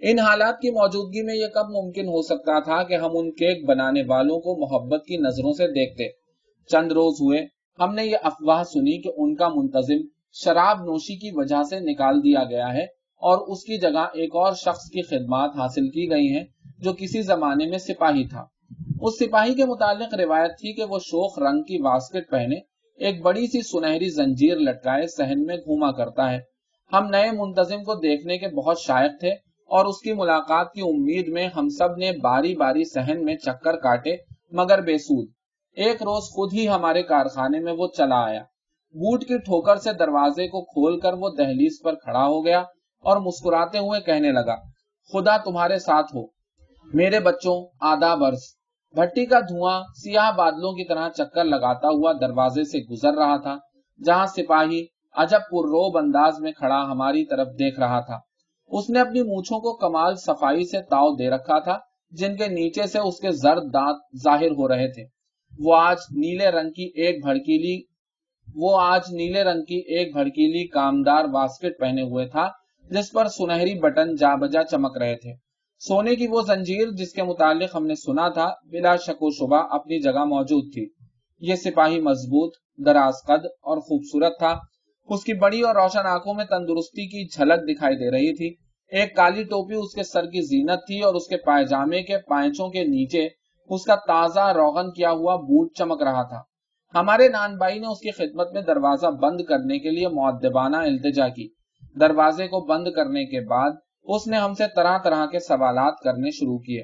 ان 0.01 0.19
حالات 0.19 0.59
کی 0.59 0.69
موجودگی 0.69 1.21
میں 1.21 1.35
یہ 1.35 1.47
کب 1.47 1.69
ممکن 1.69 2.07
ہو 2.07 2.21
سکتا 2.21 2.59
تھا 2.59 2.83
کہ 2.83 2.93
ہم 2.93 3.09
ان 3.13 3.31
کیک 3.31 3.65
بنانے 3.65 4.01
والوں 4.07 4.39
کو 4.39 4.57
محبت 4.57 5.05
کی 5.05 5.17
نظروں 5.17 5.53
سے 5.53 5.67
دیکھتے؟ 5.67 6.07
چند 6.69 6.91
روز 6.91 7.13
ہوئے، 7.13 7.45
ہم 7.79 7.93
نے 7.93 8.05
یہ 8.05 8.17
افواہ 8.23 8.63
سنی 8.63 9.01
کہ 9.01 9.09
ان 9.17 9.35
کا 9.35 9.47
منتظم 9.49 10.07
شراب 10.33 10.77
نوشی 10.77 11.15
کی 11.15 11.29
وجہ 11.33 11.63
سے 11.69 11.79
نکال 11.79 12.23
دیا 12.23 12.43
گیا 12.43 12.73
ہے 12.73 12.83
اور 13.21 13.37
اس 13.47 13.63
کی 13.63 13.77
جگہ 13.77 14.07
ایک 14.13 14.35
اور 14.35 14.53
شخص 14.53 14.89
کی 14.89 15.01
خدمات 15.01 15.49
حاصل 15.57 15.89
کی 15.89 16.09
گئی 16.09 16.27
ہیں 16.27 16.43
جو 16.79 16.93
کسی 16.93 17.21
زمانے 17.21 17.65
میں 17.65 17.77
سپاہی 17.77 18.27
تھا۔ 18.27 18.45
اس 19.01 19.13
سپاہی 19.19 19.53
کے 19.53 19.65
متعلق 19.65 20.13
روایت 20.13 20.51
تھی 20.51 20.73
کہ 20.73 20.83
وہ 20.83 20.99
شوخ 20.99 21.39
رنگ 21.39 21.63
کی 21.63 21.81
واسکٹ 21.81 22.31
پہنے 22.31 22.55
ایک 22.95 23.21
بڑی 23.21 23.47
سی 23.47 23.61
سنہری 23.61 24.09
زنجیر 24.09 24.57
لٹکائے 24.57 25.07
سہن 25.07 25.43
میں 25.43 25.57
گھوما 25.57 25.91
کرتا 25.91 26.31
ہے۔ 26.31 26.39
ہم 26.93 27.07
نئے 27.09 27.31
منتظم 27.31 27.83
کو 27.83 27.93
دیکھنے 27.93 28.37
کے 28.37 28.47
بہت 28.47 28.77
شائق 28.79 29.19
تھے 29.19 29.46
اور 29.69 29.85
اس 29.85 30.01
کی 30.01 30.13
ملاقات 30.13 30.71
کی 30.73 30.81
امید 30.81 31.27
میں 31.27 31.47
ہم 31.55 31.69
سب 31.69 31.97
نے 31.97 32.11
باری 32.11 32.55
باری 32.55 32.83
سہن 32.83 33.23
میں 33.25 33.35
چکر 33.35 33.77
کاٹے 33.77 34.15
مگر 34.51 34.81
بے 34.81 34.97
سود۔ 34.97 35.27
ایک 35.77 36.01
روز 36.01 36.23
خود 36.23 36.53
ہی 36.53 36.67
ہمارے 36.67 37.03
کارخانے 37.03 37.59
میں 37.59 37.73
وہ 37.77 37.87
چلا 37.87 38.23
آیا۔ 38.23 38.41
بوٹ 38.95 39.23
کی 39.23 39.37
ٹھوکر 39.37 39.75
سے 39.75 39.93
دروازے 39.93 40.47
کو 40.47 40.63
کھول 40.63 40.99
کر 40.99 41.13
وہ 41.13 41.29
دہلیز 41.29 41.79
پر 41.83 41.95
کھڑا 41.95 42.23
ہو 42.23 42.45
گیا 42.45 42.59
اور 43.05 43.17
مسکراتے 43.17 43.77
ہوئے 43.77 43.99
کہنے 43.99 44.31
لگا، 44.31 44.55
خدا 45.13 45.37
تمہارے 45.37 45.79
ساتھ 45.79 46.15
ہو۔ 46.15 46.25
میرے 46.93 47.19
بچوں 47.19 47.55
آداب 47.81 48.23
عرض 48.23 48.43
بھٹی 48.95 49.25
کا 49.25 49.39
دھواں 49.39 49.79
سیاہ 49.95 50.31
بادلوں 50.31 50.71
کی 50.71 50.85
طرح 50.87 51.09
چکر 51.09 51.43
لگاتا 51.43 51.87
ہوا 51.87 52.11
دروازے 52.21 52.63
سے 52.63 52.79
گزر 52.91 53.13
رہا 53.13 53.37
تھا، 53.37 53.55
جہاں 54.05 54.25
سپاہی 54.25 54.85
عجب 55.15 55.43
پر 55.51 55.67
روب 55.67 55.97
انداز 55.97 56.39
میں 56.39 56.51
کھڑا 56.51 56.81
ہماری 56.81 57.25
طرف 57.25 57.47
دیکھ 57.59 57.79
رہا 57.79 57.99
تھا۔ 57.99 58.19
اس 58.67 58.89
نے 58.89 58.99
اپنی 58.99 59.21
مونچھوں 59.21 59.59
کو 59.59 59.77
کمال 59.77 60.15
صفائی 60.15 60.63
سے 60.63 60.81
تاؤ 60.81 61.15
دے 61.15 61.29
رکھا 61.29 61.59
تھا، 61.59 61.77
جن 62.11 62.35
کے 62.35 62.47
نیچے 62.47 62.87
سے 62.87 62.99
اس 62.99 63.19
کے 63.19 63.31
زرد 63.31 63.73
دانت 63.73 63.97
ظاہر 64.23 64.51
ہو 64.51 64.67
رہے 64.67 64.91
تھے۔ 64.93 65.03
وہ 65.59 65.75
آج 65.75 65.97
نیلے 66.11 66.45
رنگ 66.45 66.71
کی 66.71 66.91
ایک 66.95 67.25
بھڑکیلی، 67.25 67.81
وہ 68.55 68.77
آج 68.81 69.01
نیلے 69.11 69.43
رنگ 69.43 69.63
کی 69.63 69.75
ایک 69.75 70.13
بھڑکیلی 70.13 70.67
کامدار 70.67 71.25
واسکٹ 71.33 71.79
پہنے 71.79 72.01
ہوئے 72.01 72.25
تھا، 72.25 72.49
جس 72.89 73.11
پر 73.11 73.27
سنہری 73.27 73.79
بٹن 73.79 74.15
جا 74.15 74.35
بجا 74.35 74.63
چمک 74.63 74.97
رہے 74.97 75.15
تھے۔ 75.15 75.33
سونے 75.79 76.15
کی 76.15 76.27
وہ 76.27 76.41
زنجیر 76.41 76.87
جس 76.91 77.13
کے 77.13 77.23
متعلق 77.23 77.75
ہم 77.75 77.85
نے 77.85 77.95
سنا 77.95 78.29
تھا، 78.29 78.49
بلا 78.71 78.95
شک 78.95 79.23
و 79.23 79.29
شبہ 79.29 79.67
اپنی 79.69 79.99
جگہ 79.99 80.25
موجود 80.25 80.73
تھی۔ 80.73 80.87
یہ 81.39 81.55
سپاہی 81.55 81.99
مضبوط، 81.99 82.53
دراز 82.85 83.13
قد 83.27 83.45
اور 83.45 83.77
خوبصورت 83.77 84.39
تھا۔ 84.39 84.59
اس 85.09 85.23
کی 85.23 85.33
بڑی 85.33 85.61
اور 85.61 85.75
روشن 85.75 86.05
آنکھوں 86.05 86.33
میں 86.33 86.45
تندرستی 86.45 87.07
کی 87.07 87.27
جھلک 87.27 87.59
دکھائی 87.67 87.95
دے 87.95 88.11
رہی 88.11 88.35
تھی۔ 88.35 88.55
ایک 88.91 89.15
کالی 89.15 89.43
ٹوپی 89.43 89.75
اس 89.75 89.93
کے 89.95 90.03
سر 90.03 90.25
کی 90.25 90.41
زینت 90.41 90.79
تھی 90.87 91.01
اور 91.01 91.15
اس 91.15 91.27
کے 91.27 91.37
پائجامے 91.37 92.03
کے 92.03 92.17
پائچوں 92.17 92.69
کے 92.69 92.83
نیچے 92.83 93.27
اس 93.69 93.83
کا 93.83 93.95
تازہ 93.95 94.53
روغن 94.55 94.91
کیا 94.91 95.11
ہوا 95.11 95.35
بوٹ 95.35 95.71
چمک 95.77 96.03
رہا 96.03 96.23
تھا۔ 96.23 96.41
ہمارے 96.99 97.27
نان 97.27 97.57
بھائی 97.57 97.79
نے 97.79 97.87
اس 97.87 97.99
کی 97.99 98.11
خدمت 98.11 98.53
میں 98.53 98.61
دروازہ 98.61 99.07
بند 99.07 99.41
کرنے 99.41 99.79
کے 99.79 99.89
لیے 99.89 100.07
معدبانہ 100.07 100.77
التجا 100.77 101.27
کی۔ 101.27 101.47
دروازے 101.99 102.47
کو 102.47 102.65
بند 102.65 102.87
کرنے 102.95 103.25
کے 103.25 103.41
بعد 103.41 103.71
اس 104.03 104.27
نے 104.27 104.37
ہم 104.37 104.53
سے 104.53 104.63
طرح 104.75 104.97
طرح 104.97 105.25
کے 105.25 105.39
سوالات 105.39 105.93
کرنے 106.03 106.29
شروع 106.31 106.57
کیے۔ 106.57 106.83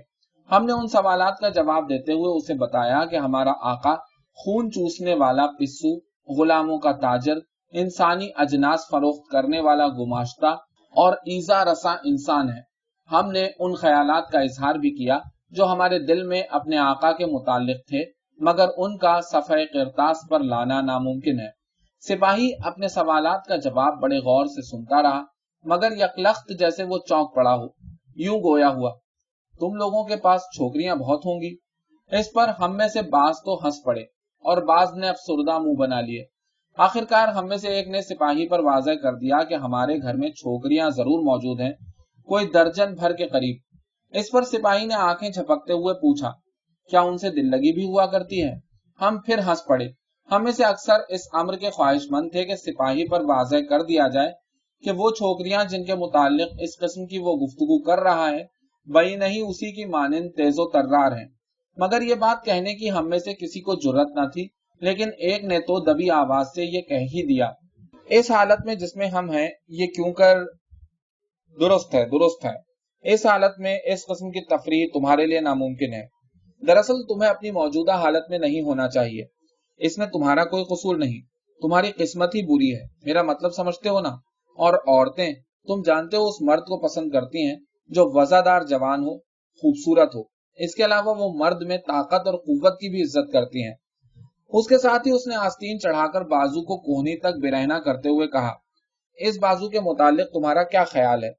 ہم 0.51 0.65
نے 0.65 0.73
ان 0.73 0.87
سوالات 0.87 1.39
کا 1.39 1.49
جواب 1.49 1.89
دیتے 1.89 2.13
ہوئے 2.13 2.37
اسے 2.37 2.53
بتایا 2.53 3.05
کہ 3.05 3.15
ہمارا 3.15 3.51
آقا 3.61 3.95
خون 4.33 4.71
چوسنے 4.71 5.13
والا 5.13 5.45
پسو 5.47 5.97
غلاموں 6.37 6.77
کا 6.77 6.91
تاجر 6.91 7.35
انسانی 7.73 8.27
اجناس 8.35 8.79
فروخت 8.91 9.31
کرنے 9.31 9.59
والا 9.59 9.87
گماشتہ 9.87 10.45
اور 10.95 11.13
ایزا 11.13 11.65
رسا 11.65 11.91
انسان 11.91 12.49
ہے۔ 12.49 12.61
ہم 13.11 13.31
نے 13.31 13.47
ان 13.59 13.73
خیالات 13.75 14.29
کا 14.31 14.39
اظہار 14.39 14.75
بھی 14.75 14.91
کیا 14.91 15.19
جو 15.49 15.65
ہمارے 15.65 15.99
دل 15.99 16.23
میں 16.23 16.41
اپنے 16.49 16.77
آقا 16.77 17.11
کے 17.11 17.25
متعلق 17.25 17.77
تھے، 17.87 18.03
مگر 18.37 18.67
ان 18.77 18.97
کا 18.97 19.21
صفحہ 19.21 19.65
کرتاس 19.73 20.17
پر 20.29 20.39
لانا 20.39 20.81
ناممکن 20.81 21.39
ہے۔ 21.39 21.49
سپاہی 22.07 22.51
اپنے 22.65 22.87
سوالات 22.87 23.45
کا 23.45 23.55
جواب 23.55 24.01
بڑے 24.01 24.17
غور 24.17 24.45
سے 24.45 24.61
سنتا 24.61 25.01
رہا، 25.01 25.21
مگر 25.63 25.91
یکلخت 25.91 26.59
جیسے 26.59 26.83
وہ 26.83 26.97
چونک 27.09 27.35
پڑا 27.35 27.55
ہو، 27.55 27.65
یوں 28.15 28.39
گویا 28.39 28.69
ہوا، 28.69 28.91
تم 29.59 29.75
لوگوں 29.75 30.03
کے 30.03 30.15
پاس 30.15 30.41
چھوکریاں 30.41 30.95
بہت 30.95 31.25
ہوں 31.25 31.41
گی۔ 31.41 31.55
اس 32.19 32.33
پر 32.33 32.47
ہم 32.47 32.77
میں 32.77 32.87
سے 32.87 33.01
باز 33.01 33.35
تو 33.45 33.65
ہنس 33.65 33.83
پڑے 33.85 34.01
اور 34.45 34.57
باز 34.57 34.93
نے 34.93 35.09
افسردہ 35.09 35.57
منہ 35.57 35.73
بنا 35.73 36.01
لیے۔ 36.01 36.32
آخرکار 36.77 37.27
ہم 37.27 37.47
میں 37.47 37.57
سے 37.57 37.67
ایک 37.67 37.87
نے 37.87 38.01
سپاہی 38.01 38.47
پر 38.47 38.59
واضح 38.59 38.91
کر 38.91 39.13
دیا 39.13 39.43
کہ 39.43 39.53
ہمارے 39.53 39.97
گھر 39.97 40.13
میں 40.13 40.29
چھوکریاں 40.29 40.89
ضرور 40.89 41.23
موجود 41.23 41.59
ہیں، 41.61 41.71
کوئی 42.27 42.47
درجن 42.47 42.93
بھر 42.93 43.13
کے 43.13 43.27
قریب۔ 43.27 43.57
اس 44.13 44.31
پر 44.31 44.43
سپاہی 44.43 44.85
نے 44.85 44.93
آنکھیں 44.93 45.29
جھپکتے 45.29 45.73
ہوئے 45.73 45.93
پوچھا، 45.93 46.31
کیا 46.89 47.01
ان 47.01 47.17
سے 47.17 47.29
دل 47.29 47.49
لگی 47.49 47.73
بھی 47.73 47.85
ہوا 47.85 48.05
کرتی 48.05 48.43
ہے؟ 48.43 48.53
ہم 49.01 49.19
پھر 49.25 49.39
ہنس 49.39 49.65
پڑے۔ 49.65 49.87
ہم 50.29 50.43
میں 50.43 50.51
سے 50.51 50.63
اکثر 50.63 50.99
اس 51.09 51.21
امر 51.33 51.55
کے 51.55 51.69
خواہش 51.69 52.01
مند 52.11 52.31
تھے 52.31 52.45
کہ 52.45 52.55
سپاہی 52.55 53.07
پر 53.07 53.21
واضح 53.21 53.55
کر 53.69 53.81
دیا 53.81 54.07
جائے 54.07 54.31
کہ 54.83 54.91
وہ 54.91 55.09
چھوکریاں 55.09 55.63
جن 55.63 55.83
کے 55.83 55.95
متعلق 55.95 56.51
اس 56.59 56.77
قسم 56.79 57.05
کی 57.05 57.17
وہ 57.17 57.35
گفتگو 57.35 57.81
کر 57.83 57.99
رہا 57.99 58.29
ہے، 58.29 58.43
وہی 58.87 59.15
نہیں 59.15 59.41
اسی 59.41 59.71
کی 59.71 59.85
مانند 59.85 60.29
تیز 60.37 60.53
و 60.57 60.69
ترار 60.69 61.11
ہیں۔ 61.11 61.27
مگر 61.77 62.01
یہ 62.01 62.15
بات 62.15 62.45
کہنے 62.45 62.75
کی 62.75 62.91
ہم 62.91 63.09
میں 63.09 63.19
سے 63.19 63.33
کسی 63.33 63.61
کو 63.61 63.75
ضرورت 63.75 64.15
نہ 64.15 64.29
تھی۔ 64.33 64.47
لیکن 64.83 65.09
ایک 65.17 65.43
نے 65.43 65.59
تو 65.59 65.93
دبی 65.93 66.09
آواز 66.09 66.45
سے 66.55 66.63
یہ 66.63 66.81
کہہ 66.81 66.95
ہی 66.95 67.25
دیا، 67.25 67.51
اس 68.09 68.31
حالت 68.31 68.65
میں 68.65 68.75
جس 68.75 68.95
میں 68.95 69.07
ہم 69.07 69.31
ہیں، 69.31 69.49
یہ 69.67 69.85
کیوں 69.85 70.13
کر 70.13 70.39
درست 71.59 71.95
ہے 71.95 72.05
درست 72.05 72.45
ہے؟ 72.45 72.73
اس 73.13 73.25
حالت 73.25 73.59
میں 73.59 73.79
اس 73.85 74.05
قسم 74.05 74.31
کی 74.31 74.45
تفریح 74.45 74.87
تمہارے 74.93 75.25
لیے 75.25 75.39
ناممکن 75.39 75.93
ہے۔ 75.93 76.05
دراصل 76.67 76.93
تمہیں 77.07 77.29
اپنی 77.29 77.51
موجودہ 77.51 77.91
حالت 77.91 78.29
میں 78.29 78.39
نہیں 78.39 78.61
ہونا 78.61 78.87
چاہیے۔ 78.87 79.23
اس 79.77 79.97
میں 79.97 80.07
تمہارا 80.07 80.45
کوئی 80.45 80.63
قصور 80.63 80.95
نہیں۔ 80.95 81.21
تمہاری 81.61 81.91
قسمت 81.91 82.35
ہی 82.35 82.41
بری 82.41 82.75
ہے۔ 82.75 82.87
میرا 83.05 83.21
مطلب 83.21 83.51
سمجھتے 83.53 83.89
ہو 83.89 83.99
نا؟ 83.99 84.09
اور 84.57 84.73
عورتیں، 84.73 85.33
تم 85.67 85.81
جانتے 85.81 86.17
ہو 86.17 86.27
اس 86.27 86.41
مرد 86.41 86.61
کو 86.61 86.87
پسند 86.87 87.11
کرتی 87.11 87.47
ہیں 87.47 87.55
جو 87.87 88.21
وزادار 88.21 88.61
جوان 88.61 88.99
ہو، 88.99 89.17
خوبصورت 89.61 90.15
ہو۔ 90.15 90.21
اس 90.55 90.75
کے 90.75 90.85
علاوہ 90.85 91.15
وہ 91.17 91.33
مرد 91.33 91.61
میں 91.61 91.77
طاقت 91.77 92.27
اور 92.27 92.33
قوت 92.33 92.79
کی 92.79 92.89
بھی 92.89 93.01
عزت 93.01 93.33
کرتی 93.33 93.67
ہیں۔ 93.67 93.82
اس 94.53 94.67
کے 94.67 94.77
ساتھ 94.77 95.07
ہی 95.07 95.11
اس 95.11 95.27
نے 95.27 95.35
آستین 95.35 95.79
چڑھا 95.79 96.07
کر 96.07 96.21
بازو 96.21 96.65
کو 96.65 96.77
کوہنی 96.77 97.19
تک 97.19 97.39
برہنا 97.41 97.79
کرتے 97.79 98.09
ہوئے 98.09 98.27
کہا، 98.27 98.53
اس 99.15 99.39
بازو 99.39 99.69
کے 99.69 99.79
متعلق 99.79 100.31
تمہارا 100.33 100.63
کیا 100.63 100.83
خیال 100.83 101.23
ہے؟ 101.23 101.29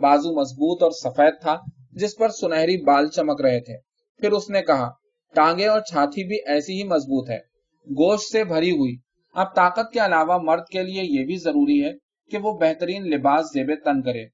بازو 0.00 0.40
مضبوط 0.40 0.82
اور 0.82 0.90
سفید 0.90 1.34
تھا، 1.40 1.56
جس 1.92 2.16
پر 2.16 2.28
سنہری 2.28 2.84
بال 2.84 3.08
چمک 3.08 3.40
رہے 3.40 3.60
تھے۔ 3.60 3.74
پھر 4.18 4.32
اس 4.32 4.50
نے 4.50 4.62
کہا، 4.62 4.90
ٹانگیں 5.34 5.66
اور 5.66 5.80
چھاتی 5.80 6.28
بھی 6.28 6.36
ایسی 6.46 6.78
ہی 6.78 6.84
مضبوط 6.84 7.30
ہے۔ 7.30 7.38
گوشت 7.86 8.32
سے 8.32 8.44
بھری 8.44 8.70
ہوئی۔ 8.70 8.96
اب 9.34 9.54
طاقت 9.54 9.92
کے 9.92 9.98
علاوہ 9.98 10.38
مرد 10.38 10.62
کے 10.72 10.82
لیے 10.82 11.20
یہ 11.20 11.24
بھی 11.24 11.36
ضروری 11.36 11.84
ہے 11.84 11.92
کہ 12.30 12.38
وہ 12.38 12.58
بہترین 12.58 13.02
لباس 13.10 13.46
زیب 13.46 13.72
تن 13.84 14.02
کرے۔ 14.02 14.24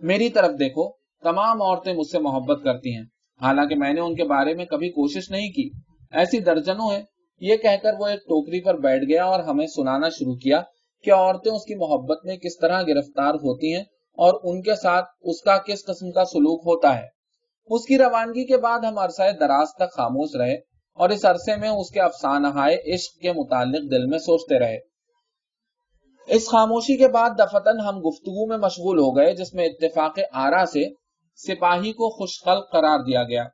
میری 0.00 0.28
طرف 0.28 0.50
دیکھو، 0.58 0.90
تمام 1.22 1.62
عورتیں 1.62 1.94
مجھ 1.94 2.10
سے 2.12 2.18
محبت 2.18 2.64
کرتی 2.64 2.96
ہیں۔ 2.96 3.04
حالانکہ 3.40 3.74
میں 3.74 3.92
نے 3.92 4.00
ان 4.00 4.14
کے 4.14 4.24
بارے 4.24 4.54
میں 4.54 4.64
کبھی 4.64 4.88
کوشش 4.88 5.30
نہیں 5.30 5.50
کی۔ 5.50 5.85
ایسی 6.12 6.40
درجنوں 6.40 6.92
ہیں۔ 6.92 7.02
یہ 7.40 7.56
کہہ 7.56 7.76
کر 7.82 7.92
وہ 7.98 8.06
ایک 8.06 8.20
ٹوکری 8.20 8.60
پر 8.60 8.78
بیٹھ 8.78 9.04
گیا 9.04 9.24
اور 9.24 9.40
ہمیں 9.40 9.66
سنانا 9.66 10.08
شروع 10.08 10.36
کیا 10.36 10.62
کہ 11.04 11.12
عورتیں 11.12 11.52
اس 11.52 11.64
کی 11.64 11.74
محبت 11.74 12.18
میں 12.24 12.36
کس 12.36 12.58
طرح 12.58 12.82
گرفتار 12.82 13.34
ہوتی 13.34 13.74
ہیں 13.74 13.84
اور 14.14 14.40
ان 14.42 14.62
کے 14.62 14.74
ساتھ 14.74 15.04
اس 15.20 15.42
کا 15.42 15.58
کس 15.58 15.84
قسم 15.84 16.10
کا 16.10 16.24
سلوک 16.24 16.60
ہوتا 16.66 16.98
ہے۔ 16.98 17.06
اس 17.70 17.86
کی 17.86 17.98
روانگی 17.98 18.46
کے 18.46 18.56
بعد 18.56 18.78
ہم 18.78 18.98
عرصہ 18.98 19.22
دراز 19.40 19.68
تک 19.74 19.92
خاموش 19.96 20.36
رہے 20.36 20.54
اور 20.94 21.08
اس 21.08 21.24
عرصے 21.24 21.56
میں 21.56 21.68
اس 21.68 21.90
کے 21.90 22.00
افسانہ 22.00 22.46
عشق 22.94 23.20
کے 23.22 23.32
متعلق 23.32 23.90
دل 23.90 24.06
میں 24.06 24.18
سوچتے 24.18 24.58
رہے۔ 24.58 24.78
اس 26.26 26.48
خاموشی 26.48 26.96
کے 26.96 27.08
بعد 27.08 27.30
دفتن 27.38 27.80
ہم 27.80 27.98
گفتگو 27.98 28.46
میں 28.46 28.56
مشغول 28.56 28.98
ہو 28.98 29.16
گئے، 29.16 29.34
جس 29.34 29.54
میں 29.54 29.66
اتفاق 29.66 30.18
آرا 30.32 30.64
سے 30.66 30.94
سپاہی 31.36 31.92
کو 31.92 32.10
خوش 32.10 32.42
خلق 32.44 32.72
قرار 32.72 32.98
دیا 32.98 33.22
گیا۔ 33.22 33.44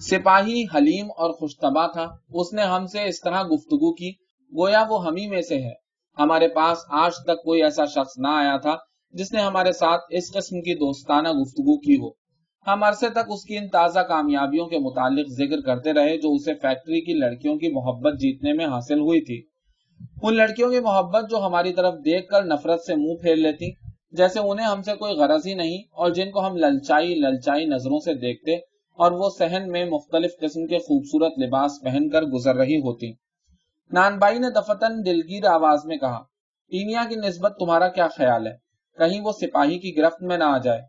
سپاہی 0.00 0.62
حلیم 0.74 1.06
اور 1.16 1.30
خوشتبا 1.30 1.86
تھا۔ 1.86 2.06
اس 2.32 2.52
نے 2.52 2.62
ہم 2.62 2.86
سے 2.86 3.04
اس 3.04 3.20
طرح 3.20 3.42
گفتگو 3.42 3.94
کی، 3.94 4.10
گویا 4.52 4.84
وہ 4.90 5.06
ہم 5.06 5.16
ہی 5.16 5.26
میں 5.26 5.40
سے 5.40 5.62
ہے۔ 5.62 5.72
ہمارے 6.18 6.48
پاس 6.48 6.78
آج 6.88 7.12
تک 7.26 7.42
کوئی 7.44 7.62
ایسا 7.62 7.84
شخص 7.84 8.18
نہ 8.18 8.28
آیا 8.28 8.56
تھا 8.56 8.76
جس 9.12 9.32
نے 9.32 9.40
ہمارے 9.40 9.72
ساتھ 9.72 10.00
اس 10.10 10.32
قسم 10.32 10.60
کی 10.60 10.74
دوستانہ 10.74 11.28
گفتگو 11.28 11.78
کی 11.78 11.96
ہو۔ 11.96 12.10
ہم 12.66 12.82
عرصے 12.82 13.08
تک 13.08 13.28
اس 13.28 13.44
کی 13.44 13.56
ان 13.56 13.68
تازہ 13.68 14.00
کامیابیوں 14.00 14.66
کے 14.66 14.78
متعلق 14.78 15.26
ذکر 15.28 15.60
کرتے 15.60 15.92
رہے 15.92 16.16
جو 16.16 16.32
اسے 16.32 16.54
فیکٹری 16.54 17.00
کی 17.00 17.12
لڑکیوں 17.12 17.56
کی 17.56 17.68
محبت 17.68 18.12
جیتنے 18.12 18.52
میں 18.52 18.66
حاصل 18.66 19.00
ہوئی 19.00 19.20
تھی۔ 19.20 19.42
ان 20.22 20.36
لڑکیوں 20.36 20.70
کی 20.70 20.80
محبت 20.80 21.30
جو 21.30 21.46
ہماری 21.46 21.72
طرف 21.72 21.94
دیکھ 21.94 22.28
کر 22.28 22.44
نفرت 22.44 22.80
سے 22.80 22.94
منہ 22.94 23.22
پھیر 23.22 23.36
لیتی، 23.36 23.70
جیسے 24.12 24.40
انہیں 24.40 24.66
ہم 24.66 24.82
سے 24.82 24.94
کوئی 24.94 25.14
غرض 25.14 25.46
ہی 25.46 25.54
نہیں 25.54 25.78
اور 25.92 26.10
جن 26.10 26.30
کو 26.30 26.46
ہم 26.46 26.56
للچائی 26.56 27.14
للچائی 27.14 27.64
نظروں 27.64 27.98
سے 27.98 28.14
دیکھتے 28.14 28.71
اور 29.02 29.12
وہ 29.12 29.30
سہن 29.38 29.70
میں 29.70 29.84
مختلف 29.84 30.30
قسم 30.40 30.66
کے 30.66 30.78
خوبصورت 30.78 31.38
لباس 31.38 31.72
پہن 31.82 32.08
کر 32.08 32.22
گزر 32.22 32.56
رہی 32.56 32.76
ہوتی۔ 32.76 33.12
نان 33.92 34.18
بائی 34.18 34.38
نے 34.38 34.50
دفتن 34.50 35.06
دلگیر 35.06 35.44
آواز 35.44 35.84
میں 35.84 35.96
کہا 35.96 36.22
ٹینیا 36.70 37.04
کی 37.08 37.14
نسبت 37.14 37.56
تمہارا 37.58 37.88
کیا 37.88 38.08
خیال 38.08 38.46
ہے؟ 38.46 38.52
کہیں 38.98 39.20
وہ 39.20 39.32
سپاہی 39.32 39.78
کی 39.78 39.96
گرفت 39.96 40.22
میں 40.22 40.38
نہ 40.38 40.44
آ 40.44 40.58
جائے۔ 40.58 40.80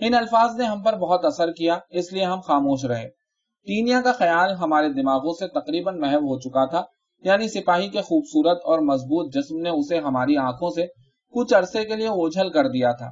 ان 0.00 0.14
الفاظ 0.14 0.56
نے 0.58 0.64
ہم 0.64 0.82
پر 0.82 0.96
بہت 0.98 1.24
اثر 1.24 1.52
کیا، 1.52 1.78
اس 1.90 2.12
لیے 2.12 2.24
ہم 2.24 2.40
خاموش 2.40 2.84
رہے۔ 2.84 3.08
ٹینیا 3.66 4.00
کا 4.00 4.12
خیال 4.12 4.54
ہمارے 4.54 4.88
دماغوں 4.88 5.32
سے 5.32 5.48
تقریباً 5.48 5.98
محو 5.98 6.18
ہو 6.18 6.40
چکا 6.40 6.64
تھا 6.64 6.82
یعنی 7.24 7.48
سپاہی 7.48 7.88
کے 7.88 8.00
خوبصورت 8.00 8.58
اور 8.64 8.78
مضبوط 8.78 9.34
جسم 9.34 9.56
نے 9.58 9.70
اسے 9.70 9.98
ہماری 9.98 10.36
آنکھوں 10.36 10.70
سے 10.70 10.86
کچھ 11.32 11.54
عرصے 11.54 11.84
کے 11.84 11.96
لیے 11.96 12.06
اوجھل 12.06 12.50
کر 12.50 12.68
دیا 12.68 12.92
تھا۔ 12.92 13.08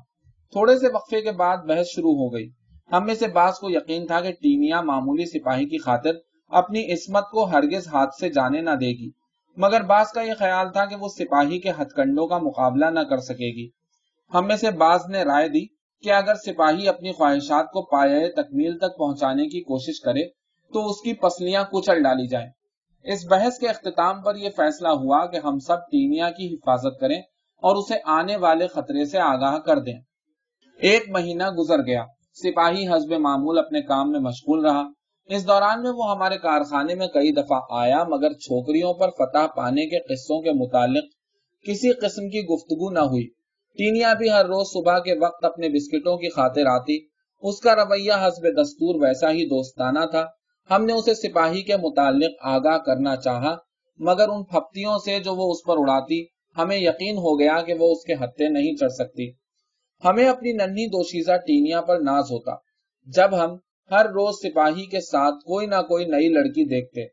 تھوڑے 0.52 0.78
سے 0.78 0.87
وقفے 0.94 1.20
کے 1.20 1.33
بعد 1.33 1.57
بحث 1.57 1.87
شروع 1.87 2.14
ہو 2.14 2.35
گئی۔ 2.35 2.50
ہم 2.92 3.07
میں 3.07 3.14
سے 3.14 3.29
بعض 3.29 3.53
کو 3.55 3.70
یقین 3.70 4.07
تھا 4.07 4.20
کہ 4.20 4.33
ٹینیا 4.33 4.81
معمولی 4.81 5.25
سپاہی 5.25 5.64
کی 5.64 5.79
خاطر 5.79 6.11
اپنی 6.49 6.92
عصمت 6.92 7.25
کو 7.31 7.44
ہرگز 7.44 7.87
ہاتھ 7.87 8.14
سے 8.20 8.29
جانے 8.29 8.61
نہ 8.61 8.70
دے 8.70 8.88
گی۔ 8.88 9.11
مگر 9.57 9.83
بعض 9.83 10.07
کا 10.07 10.23
یہ 10.23 10.33
خیال 10.38 10.73
تھا 10.73 10.85
کہ 10.85 10.97
وہ 10.97 11.09
سپاہی 11.09 11.61
کے 11.61 11.70
ہتھ 11.70 11.94
کنڈوں 11.94 12.27
کا 12.27 12.38
مقابلہ 12.38 12.87
نہ 12.87 13.01
کر 13.01 13.18
سکے 13.18 13.62
گی۔ 13.62 13.68
ہم 14.35 14.47
میں 14.47 14.57
سے 14.57 14.70
بعض 14.70 15.01
نے 15.09 15.23
رائے 15.23 15.49
دی 15.49 15.66
کہ 16.03 16.12
اگر 16.12 16.35
سپاہی 16.35 16.88
اپنی 16.88 17.12
خواہشات 17.12 17.64
کو 17.64 17.83
پائے 17.83 18.33
تکمیل 18.33 18.79
تک 18.79 18.99
پہنچانے 18.99 19.44
کی 19.44 19.62
کوشش 19.62 20.01
کرے 20.01 20.29
تو 20.73 20.87
اس 20.87 21.01
کی 21.01 21.12
پسلیاں 21.12 21.64
کچل 21.64 22.03
ڈالی 22.03 22.27
جائیں۔ 22.27 22.51
اس 23.05 23.20
بحث 23.31 23.59
کے 23.59 23.68
اختتام 23.68 24.23
پر 24.23 24.37
یہ 24.37 24.49
فیصلہ 24.57 24.88
ہوا 24.88 25.27
کہ 25.27 25.40
ہم 25.44 25.59
سب 25.59 25.77
ٹینیا 25.77 26.31
کی 26.31 26.55
حفاظت 26.55 27.01
کریں 27.01 27.18
اور 27.62 27.77
اسے 27.77 27.94
آنے 28.05 28.37
والے 28.37 28.66
خطرے 28.66 29.05
سے 29.05 29.18
آگاہ 29.18 29.59
کر 29.59 29.79
دیں۔ 29.79 30.01
ایک 30.79 31.03
مہینہ 31.09 31.51
گزر 31.51 31.79
گیا۔ 31.79 32.05
سپاہی 32.35 32.88
حزب 32.88 33.12
معمول 33.12 33.59
اپنے 33.59 33.81
کام 33.83 34.11
میں 34.11 34.20
مشغول 34.20 34.66
رہا۔ 34.66 34.83
اس 35.27 35.47
دوران 35.47 35.83
میں 35.83 35.90
وہ 35.90 36.11
ہمارے 36.11 36.38
کارخانے 36.38 36.94
میں 36.94 37.07
کئی 37.07 37.33
دفعہ 37.33 37.61
آیا، 37.70 38.05
مگر 38.05 38.33
چھوکریوں 38.33 38.94
پر 38.94 39.11
فتح 39.11 39.47
پانے 39.57 39.87
کے 39.87 39.99
قصوں 39.99 40.42
کے 40.42 40.53
متعلق 40.53 41.05
کسی 41.66 41.92
قسم 41.92 42.29
کی 42.29 42.40
گفتگو 42.40 42.90
نہ 42.90 42.99
ہوئی۔ 42.99 43.27
ٹینیا 43.79 44.12
بھی 44.12 44.31
ہر 44.31 44.44
روز 44.47 44.66
صبح 44.66 44.99
کے 44.99 45.14
وقت 45.18 45.44
اپنے 45.44 45.68
بسکٹوں 45.68 46.16
کی 46.16 46.29
خاطر 46.29 46.66
آتی۔ 46.66 46.99
اس 47.42 47.61
کا 47.61 47.75
رویہ 47.75 48.12
حسب 48.12 48.42
دستور 48.62 49.03
ویسا 49.03 49.31
ہی 49.31 49.44
دوستانہ 49.47 50.07
تھا۔ 50.11 50.27
ہم 50.70 50.85
نے 50.85 50.92
اسے 50.92 51.14
سپاہی 51.14 51.62
کے 51.62 51.77
متعلق 51.77 52.33
آگاہ 52.40 52.79
کرنا 52.79 53.16
چاہا، 53.16 53.57
مگر 53.99 54.29
ان 54.29 54.44
پھپتیوں 54.44 54.99
سے 54.99 55.18
جو 55.18 55.35
وہ 55.35 55.51
اس 55.51 55.59
پر 55.66 55.75
اڑاتی، 55.79 56.25
ہمیں 56.57 56.79
یقین 56.79 57.16
ہو 57.16 57.38
گیا 57.40 57.62
کہ 57.62 57.75
وہ 57.75 57.92
اس 57.92 58.05
کے 58.05 58.14
ہتھے 58.14 58.49
نہیں 58.49 58.77
چڑھ 58.77 58.92
سکتی۔ 58.92 59.43
ہمیں 60.04 60.28
اپنی 60.28 60.52
ننھی 60.52 60.86
دوشیزہ 60.86 61.36
ٹینیا 61.36 61.80
پر 61.80 62.00
ناز 62.00 62.24
ہوتا۔ 62.30 62.54
جب 63.06 63.44
ہم 63.44 63.56
ہر 63.90 64.06
روز 64.06 64.34
سپاہی 64.34 64.86
کے 64.86 65.00
ساتھ 65.00 65.34
کوئی 65.34 65.66
نہ 65.66 65.82
کوئی 65.88 66.04
نئی 66.04 66.28
لڑکی 66.28 66.64
دیکھتے 66.64 67.06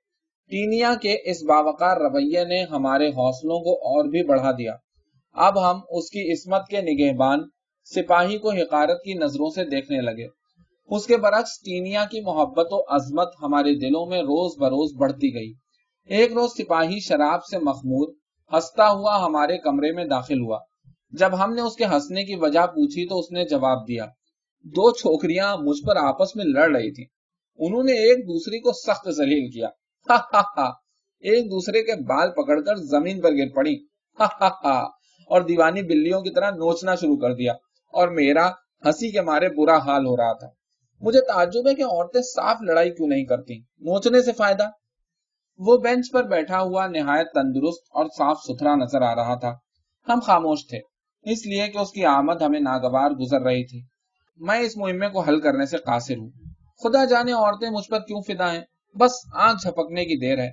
ٹینیا 0.51 0.93
کے 1.01 1.17
اس 1.23 1.43
باوقار 1.43 1.97
رویے 1.97 2.43
نے 2.45 2.63
ہمارے 2.63 3.08
حوصلوں 3.08 3.60
کو 3.60 3.73
اور 3.73 4.06
بھی 4.06 4.23
بڑھا 4.23 4.51
دیا۔ 4.51 4.75
اب 5.34 5.71
ہم 5.71 5.80
اس 5.89 6.10
کی 6.10 6.34
عصمت 6.34 6.67
کے 6.69 6.82
نگہبان 6.82 7.39
سپاہی 7.86 8.38
کو 8.38 8.51
حقارت 8.51 9.04
کی 9.04 9.13
نظروں 9.13 9.49
سے 9.49 9.63
دیکھنے 9.65 10.01
لگے۔ 10.01 10.27
اس 10.89 11.06
کے 11.06 11.17
برعکس 11.17 11.62
ٹینیا 11.62 12.06
کی 12.06 12.21
محبت 12.21 12.67
و 12.71 12.95
عظمت 12.95 13.27
ہمارے 13.41 13.75
دلوں 13.75 14.06
میں 14.06 14.21
روز 14.21 14.58
بروز 14.60 14.91
بڑھتی 14.99 15.34
گئی۔ 15.34 15.54
ایک 16.10 16.34
روز 16.34 16.49
سپاہی 16.49 16.99
شراب 16.99 17.45
سے 17.45 17.58
مخمور 17.58 18.13
ہستا 18.51 18.91
ہوا 18.91 19.25
ہمارے 19.25 19.58
کمرے 19.58 19.91
میں 19.91 20.06
داخل 20.06 20.41
ہوا۔ 20.41 20.60
جب 21.12 21.43
ہم 21.43 21.54
نے 21.54 21.62
اس 21.62 21.76
کے 21.76 21.86
ہنسنے 21.86 22.24
کی 22.24 22.36
وجہ 22.36 22.67
پوچھی 22.67 23.08
تو 23.08 23.19
اس 23.19 23.32
نے 23.32 23.45
جواب 23.45 23.88
دیا، 23.88 24.06
دو 24.63 24.91
چھوکریاں 24.91 25.58
مجھ 25.58 25.86
پر 25.86 25.95
آپس 25.95 26.36
میں 26.36 26.45
لڑ 26.45 26.76
رہی 26.76 26.91
تھی 26.91 27.06
انہوں 27.58 27.84
نے 27.84 27.91
ایک 27.91 28.28
دوسری 28.28 28.60
کو 28.60 28.71
سخت 28.71 29.10
ذلیل 29.10 29.52
کیا۔ 29.52 29.67
ایک 31.19 31.45
دوسرے 31.45 31.84
کے 31.84 31.95
بال 31.95 32.32
پکڑ 32.32 32.62
کر 32.62 32.76
زمین 32.76 33.21
پر 33.21 33.32
گر 33.32 33.50
پڑی۔ 33.56 33.76
اور 34.19 35.41
دیوانی 35.41 35.82
بلیوں 35.82 36.21
کی 36.21 36.30
طرح 36.30 36.52
نوچنا 36.52 36.95
شروع 36.95 37.17
کر 37.17 37.34
دیا۔ 37.34 37.54
اور 37.93 38.08
میرا 38.08 38.50
ہنسی 38.86 39.12
کے 39.12 39.21
مارے 39.21 39.50
برا 39.50 39.78
حال 39.78 40.06
ہو 40.06 40.17
رہا 40.17 40.34
تھا۔ 40.34 40.47
مجھے 41.02 41.21
تعجب 41.21 41.67
ہے 41.69 41.76
کہ 41.76 41.82
عورتیں 41.82 42.21
صاف 42.21 42.58
لڑائی 42.62 42.91
کیوں 42.91 43.08
نہیں 43.08 43.26
کرتی 43.26 43.58
نوچنے 43.60 44.21
سے 44.21 44.32
فائدہ؟ 44.32 44.69
وہ 45.58 45.78
بینچ 45.78 46.12
پر 46.12 46.24
بیٹھا 46.24 46.62
ہوا 46.62 46.88
نہایت 46.88 47.28
تندرست 47.34 47.84
اور 47.89 48.06
صاف 48.06 48.38
ستھرا 48.43 48.76
نظر 48.76 49.02
آ 49.02 49.15
رہا 49.15 49.36
تھا۔ 49.36 49.58
ہم 50.10 50.19
خاموش 50.19 50.67
تھے۔ 50.67 50.90
اس 51.22 51.46
لیے 51.46 51.68
کہ 51.68 51.78
اس 51.78 51.92
کی 51.92 52.06
آمد 52.06 52.42
ہمیں 52.42 52.60
ناگوار 52.60 53.12
گزر 53.12 53.42
رہی 53.42 53.66
تھی۔ 53.66 53.82
میں 54.38 54.60
اس 54.60 54.78
مہمے 54.78 55.10
کو 55.10 55.20
حل 55.20 55.40
کرنے 55.40 55.66
سے 55.66 55.78
قاصر 55.78 56.18
ہوں۔ 56.18 56.30
خدا 56.84 57.06
جانے 57.06 57.32
عورتیں 57.32 57.70
مجھ 57.70 57.90
پر 57.90 58.00
کیوں 58.00 58.22
فدا 58.28 58.54
ہیں۔ 58.54 58.62
بس 59.00 59.12
آنکھ 59.34 59.62
جھپکنے 59.62 60.06
کی 60.06 60.20
دیر 60.20 60.40
ہے۔ 60.40 60.50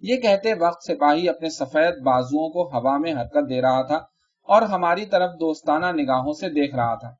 یہ 0.00 0.16
کہتے 0.16 0.54
وقت 0.54 0.82
سپاہی 0.82 1.28
اپنے 1.28 1.48
سفید 1.48 2.02
بازوؤں 2.02 2.48
کو 2.48 2.78
ہوا 2.78 2.98
میں 2.98 3.12
حرکت 3.12 3.50
دے 3.50 3.62
رہا 3.62 3.82
تھا 3.82 3.96
اور 4.42 4.62
ہماری 4.62 5.06
طرف 5.06 5.30
دوستانہ 5.30 5.86
نگاہوں 5.86 6.32
سے 6.32 6.48
دیکھ 6.48 6.74
رہا 6.74 6.94
تھا۔ 6.94 7.14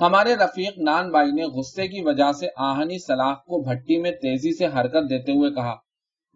ہمارے 0.00 0.34
رفیق 0.34 0.78
نان 0.78 1.10
بائی 1.10 1.32
نے 1.32 1.44
غصے 1.44 1.88
کی 1.88 2.02
وجہ 2.02 2.32
سے 2.32 2.46
آہنی 2.56 2.98
سلاخ 2.98 3.38
کو 3.38 3.62
بھٹی 3.62 3.98
میں 3.98 4.10
تیزی 4.10 4.56
سے 4.56 4.66
حرکت 4.66 5.10
دیتے 5.10 5.32
ہوئے 5.32 5.50
کہا، 5.50 5.74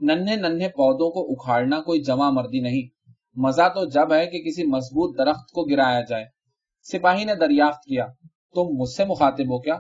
ننھے 0.01 0.37
ننھے 0.37 0.68
پودوں 0.68 1.11
کو 1.11 1.33
اکھاڑنا 1.33 1.81
کوئی 1.81 2.01
جمع 2.01 2.31
مردی 2.31 2.61
نہیں۔ 2.61 2.97
مزہ 3.38 3.68
تو 3.74 3.85
جب 3.85 4.12
ہے 4.12 4.27
کہ 4.27 4.42
کسی 4.42 4.64
مضبوط 4.64 5.18
درخت 5.18 5.51
کو 5.51 5.64
گرایا 5.64 6.01
جائے۔ 6.01 6.24
سپاہی 6.83 7.24
نے 7.24 7.35
دریافت 7.35 7.85
کیا، 7.85 8.07
تم 8.55 8.62
مجھ 8.62 8.88
سے 8.88 9.05
مخاطب 9.05 9.44
ہو 9.44 9.59
کیا؟ 9.61 9.74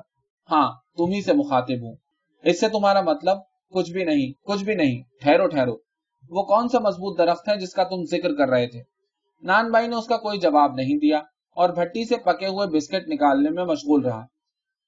ہاں 0.50 0.72
تم 0.96 1.12
ہی 1.12 1.22
سے 1.22 1.32
مخاطب 1.32 1.82
ہوں۔ 1.82 1.94
اس 2.44 2.60
سے 2.60 2.68
تمہارا 2.68 3.00
مطلب 3.00 3.38
کچھ 3.70 3.92
بھی 3.92 4.04
نہیں، 4.04 4.32
کچھ 4.42 4.64
بھی 4.64 4.74
نہیں، 4.74 5.02
ٹھہرو 5.20 5.46
ٹھہرو۔ 5.46 5.76
وہ 6.30 6.42
کون 6.42 6.68
سا 6.68 6.78
مضبوط 6.78 7.18
درخت 7.18 7.48
ہے 7.48 7.56
جس 7.56 7.72
کا 7.72 7.84
تم 7.84 8.04
ذکر 8.04 8.34
کر 8.34 8.48
رہے 8.48 8.66
تھے؟ 8.66 8.82
نان 9.42 9.70
بھائی 9.70 9.88
نے 9.88 9.96
اس 9.96 10.06
کا 10.06 10.16
کوئی 10.16 10.38
جواب 10.38 10.74
نہیں 10.74 10.98
دیا 10.98 11.18
اور 11.56 11.68
بھٹی 11.68 12.04
سے 12.04 12.16
پکے 12.16 12.46
ہوئے 12.46 12.66
بسکٹ 12.66 13.08
نکالنے 13.08 13.50
میں 13.50 13.64
مشغول 13.64 14.04
رہا۔ 14.04 14.24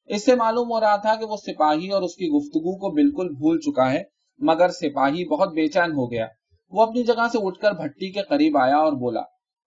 اس 0.07 0.25
سے 0.25 0.35
معلوم 0.35 0.73
ہو 0.73 0.81
رہا 0.81 0.97
تھا 0.97 1.15
کہ 1.15 1.25
وہ 1.25 1.37
سپاہی 1.37 1.89
اور 1.89 2.03
اس 2.03 2.17
کی 2.17 2.29
گفتگو 2.29 2.77
کو 2.77 2.91
بالکل 2.91 3.29
بھول 3.29 3.61
چکا 3.61 3.93
ہے، 3.93 4.03
مگر 4.39 4.69
سپاہی 4.69 5.29
بہت 5.29 5.49
بے 5.49 5.67
چین 5.67 5.93
ہو 5.93 6.11
گیا۔ 6.11 6.27
وہ 6.71 6.83
اپنی 6.83 7.03
جگہ 7.03 7.29
سے 7.33 7.39
اٹھ 7.43 7.59
کر 7.59 7.73
بھٹی 7.73 8.13
کے 8.13 8.21
قریب 8.23 8.57
آیا 8.57 8.77
اور 8.77 8.93
بولا، 8.93 9.23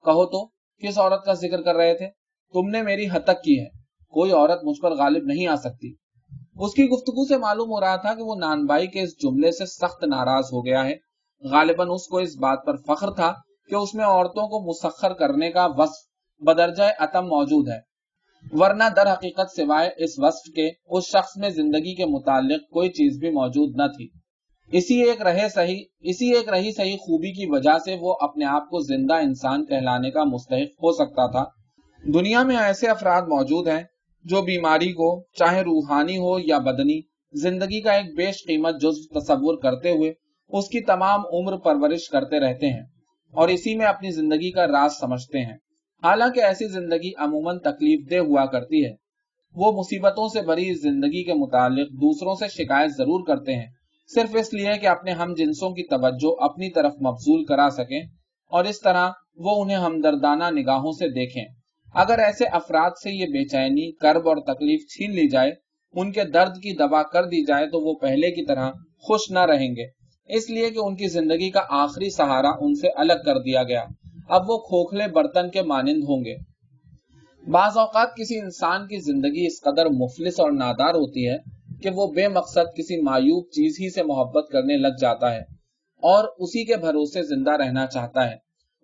کہو 0.06 0.26
تو، 0.26 0.46
کس 0.82 1.00
عورت 1.00 1.26
کا 1.26 1.34
ذکر 1.34 1.62
کر 1.62 1.76
رہے 1.76 1.94
تھے؟ 1.94 2.08
تم 2.54 2.70
نے 2.70 2.82
میری 2.82 3.08
ہتک 3.08 3.44
کی 3.44 3.60
ہے، 3.60 3.66
کوئی 4.08 4.32
عورت 4.32 4.64
مجھ 4.64 4.82
پر 4.82 4.92
غالب 4.92 5.24
نہیں 5.24 5.48
آ 5.48 5.56
سکتی۔ 5.56 5.94
اس 6.56 6.74
کی 6.74 6.86
گفتگو 6.86 7.28
سے 7.28 7.38
معلوم 7.38 7.70
ہو 7.70 7.82
رہا 7.82 7.96
تھا 7.96 8.14
کہ 8.14 8.24
وہ 8.24 8.36
نان 8.36 8.66
بائی 8.66 8.88
کے 8.88 9.02
اس 9.02 9.10
جملے 9.24 9.52
سے 9.52 9.66
سخت 9.66 10.04
ناراض 10.04 10.44
ہو 10.44 10.66
گیا 10.66 10.86
ہے۔ 10.86 10.94
غالباً 11.50 11.88
اس 11.92 12.08
کو 12.08 12.18
اس 12.18 12.38
بات 12.38 12.66
پر 12.66 12.76
فخر 12.76 13.12
تھا 13.12 13.34
کہ 13.70 13.76
اس 13.76 13.94
میں 13.94 14.06
عورتوں 14.06 14.48
کو 14.48 14.70
مسخر 14.70 15.14
کرنے 15.14 15.52
کا 15.52 15.68
وصف 15.78 16.08
بدرجہ 16.40 16.84
اتم 17.00 17.26
موجود 17.26 17.70
ہے۔ 17.70 17.80
ورنہ 18.52 18.84
در 18.96 19.14
حقیقت 19.14 19.52
سوائے 19.56 19.90
اس 19.98 20.10
وصف 20.18 20.54
کے، 20.56 20.70
اس 20.86 21.04
شخص 21.04 21.38
میں 21.38 21.50
زندگی 21.50 21.96
کے 21.96 22.06
متعلق 22.06 22.62
کوئی 22.70 22.90
چیز 22.90 23.20
بھی 23.20 23.30
موجود 23.30 23.76
نہ 23.76 23.88
تھی۔ 23.88 24.23
اسی 24.72 25.04
ایک 25.04 25.22
رہے 25.22 25.48
صحیح، 25.56 25.84
اسی 26.00 26.34
ایک 26.34 26.50
رہی 26.50 26.72
صحیح 26.72 26.96
خوبی 26.96 27.32
کی 27.32 27.46
وجہ 27.46 27.78
سے 27.86 27.96
وہ 28.02 28.16
اپنے 28.22 28.46
آپ 28.46 28.70
کو 28.70 28.80
زندہ 28.80 29.14
انسان 29.14 29.66
کہلانے 29.66 30.12
کا 30.12 30.24
مستحق 30.24 30.84
ہو 30.84 30.92
سکتا 30.92 31.32
تھا۔ 31.32 31.44
دنیا 32.14 32.44
میں 32.44 32.58
ایسے 32.58 32.88
افراد 32.88 33.22
موجود 33.22 33.68
ہیں 33.68 33.84
جو 34.24 34.42
بیماری 34.42 34.92
کو، 34.94 35.24
چاہے 35.34 35.62
روحانی 35.62 36.18
ہو 36.18 36.40
یا 36.40 36.58
بدنی، 36.58 37.02
زندگی 37.34 37.82
کا 37.82 37.92
ایک 37.92 38.16
بیش 38.16 38.36
قیمت 38.48 38.82
جز 38.82 39.10
تصور 39.10 39.58
کرتے 39.58 39.92
ہوئے 39.92 40.14
اس 40.50 40.68
کی 40.68 40.82
تمام 40.82 41.20
عمر 41.34 41.58
پرورش 41.58 42.10
کرتے 42.10 42.40
رہتے 42.40 42.70
ہیں 42.70 42.84
اور 43.34 43.48
اسی 43.48 43.76
میں 43.76 43.86
اپنی 43.86 44.12
زندگی 44.12 44.52
کا 44.52 44.68
راز 44.68 44.92
سمجھتے 44.92 45.40
ہیں۔ 45.40 45.58
حالانکہ 46.04 46.40
ایسی 46.40 46.68
زندگی 46.68 47.12
عموماً 47.18 47.60
تکلیف 47.60 48.12
دہ 48.12 48.18
ہوا 48.18 48.46
کرتی 48.46 48.86
ہے۔ 48.86 48.92
وہ 49.56 49.72
مصیبتوں 49.72 50.28
سے 50.28 50.42
بری 50.42 50.74
زندگی 50.74 51.24
کے 51.24 51.34
متعلق 51.34 51.90
دوسروں 51.90 52.36
سے 52.36 52.64
شکایت 52.64 52.92
ضرور 52.98 53.26
کرتے 53.26 53.56
ہیں۔ 53.56 53.68
صرف 54.08 54.36
اس 54.40 54.54
لیے 54.54 54.80
کہ 54.82 54.88
اپنے 54.88 55.12
ہم 55.12 55.34
جنسوں 55.34 55.70
کی 55.70 55.84
توجہ 55.84 56.44
اپنی 56.44 56.72
طرف 56.72 56.94
مبزول 56.94 57.46
کرا 57.46 57.70
سکیں 57.72 58.02
اور 58.52 58.66
اس 58.66 58.82
طرح 58.82 59.10
وہ 59.36 59.64
انہیں 59.64 59.78
ہمدردانہ 59.78 60.44
نگاہوں 60.52 60.92
سے 60.92 61.08
دیکھیں۔ 61.08 61.46
اگر 61.94 62.20
ایسے 62.20 62.46
افراد 62.46 62.92
سے 63.04 63.12
یہ 63.12 63.26
بے 63.26 63.48
چینی 63.48 63.92
کرب 63.92 64.30
اور 64.30 64.38
تکلیف 64.38 64.80
چھین 64.88 65.12
لی 65.12 65.30
جائے، 65.30 65.52
ان 65.94 66.12
کے 66.12 66.24
درد 66.24 66.56
کی 66.56 66.76
دوا 66.76 67.04
کر 67.04 67.24
دی 67.24 67.46
جائے 67.46 67.66
تو 67.66 67.82
وہ 67.82 67.94
پہلے 67.94 68.32
کی 68.32 68.46
طرح 68.46 68.72
خوش 69.00 69.32
نہ 69.32 69.40
رہیں 69.40 69.70
گے۔ 69.70 69.86
اس 70.26 70.50
لیے 70.50 70.70
کہ 70.70 70.80
ان 70.80 70.96
کی 70.96 71.08
زندگی 71.08 71.50
کا 71.50 71.62
آخری 71.70 72.10
سہارا 72.10 72.50
ان 72.60 72.76
سے 72.76 72.88
الگ 72.96 73.24
کر 73.26 73.40
دیا 73.40 73.64
گیا۔ 73.64 73.84
اب 74.30 74.42
وہ 74.50 74.58
کھوکھلے 74.58 75.08
برتن 75.08 75.50
کے 75.50 75.62
مانند 75.62 76.04
ہوں 76.04 76.26
گے۔ 76.26 76.36
بعض 77.52 77.78
اوقات 77.78 78.08
کسی 78.16 78.40
انسان 78.40 78.88
کی 78.88 79.00
زندگی 79.00 79.46
اس 79.46 79.62
قدر 79.62 79.86
مفلس 79.86 80.40
اور 80.40 80.52
نادار 80.52 80.94
ہوتی 80.94 81.30
ہے 81.30 81.38
کہ 81.84 81.90
وہ 81.96 82.08
بے 82.08 82.28
مقصد 82.28 82.78
کسی 82.78 83.02
معیوب 83.02 83.46
چیز 83.46 83.78
ہی 83.80 83.90
سے 83.90 84.04
محبت 84.04 84.50
کرنے 84.52 84.78
لگ 84.78 84.96
جاتا 85.02 85.34
ہے 85.34 85.40
اور 86.02 86.24
اسی 86.38 86.66
کے 86.66 86.76
بھروسے 86.76 87.24
زندہ 87.24 87.52
رہنا 87.52 87.86
چاہتا 87.86 88.30
ہے۔ 88.30 88.36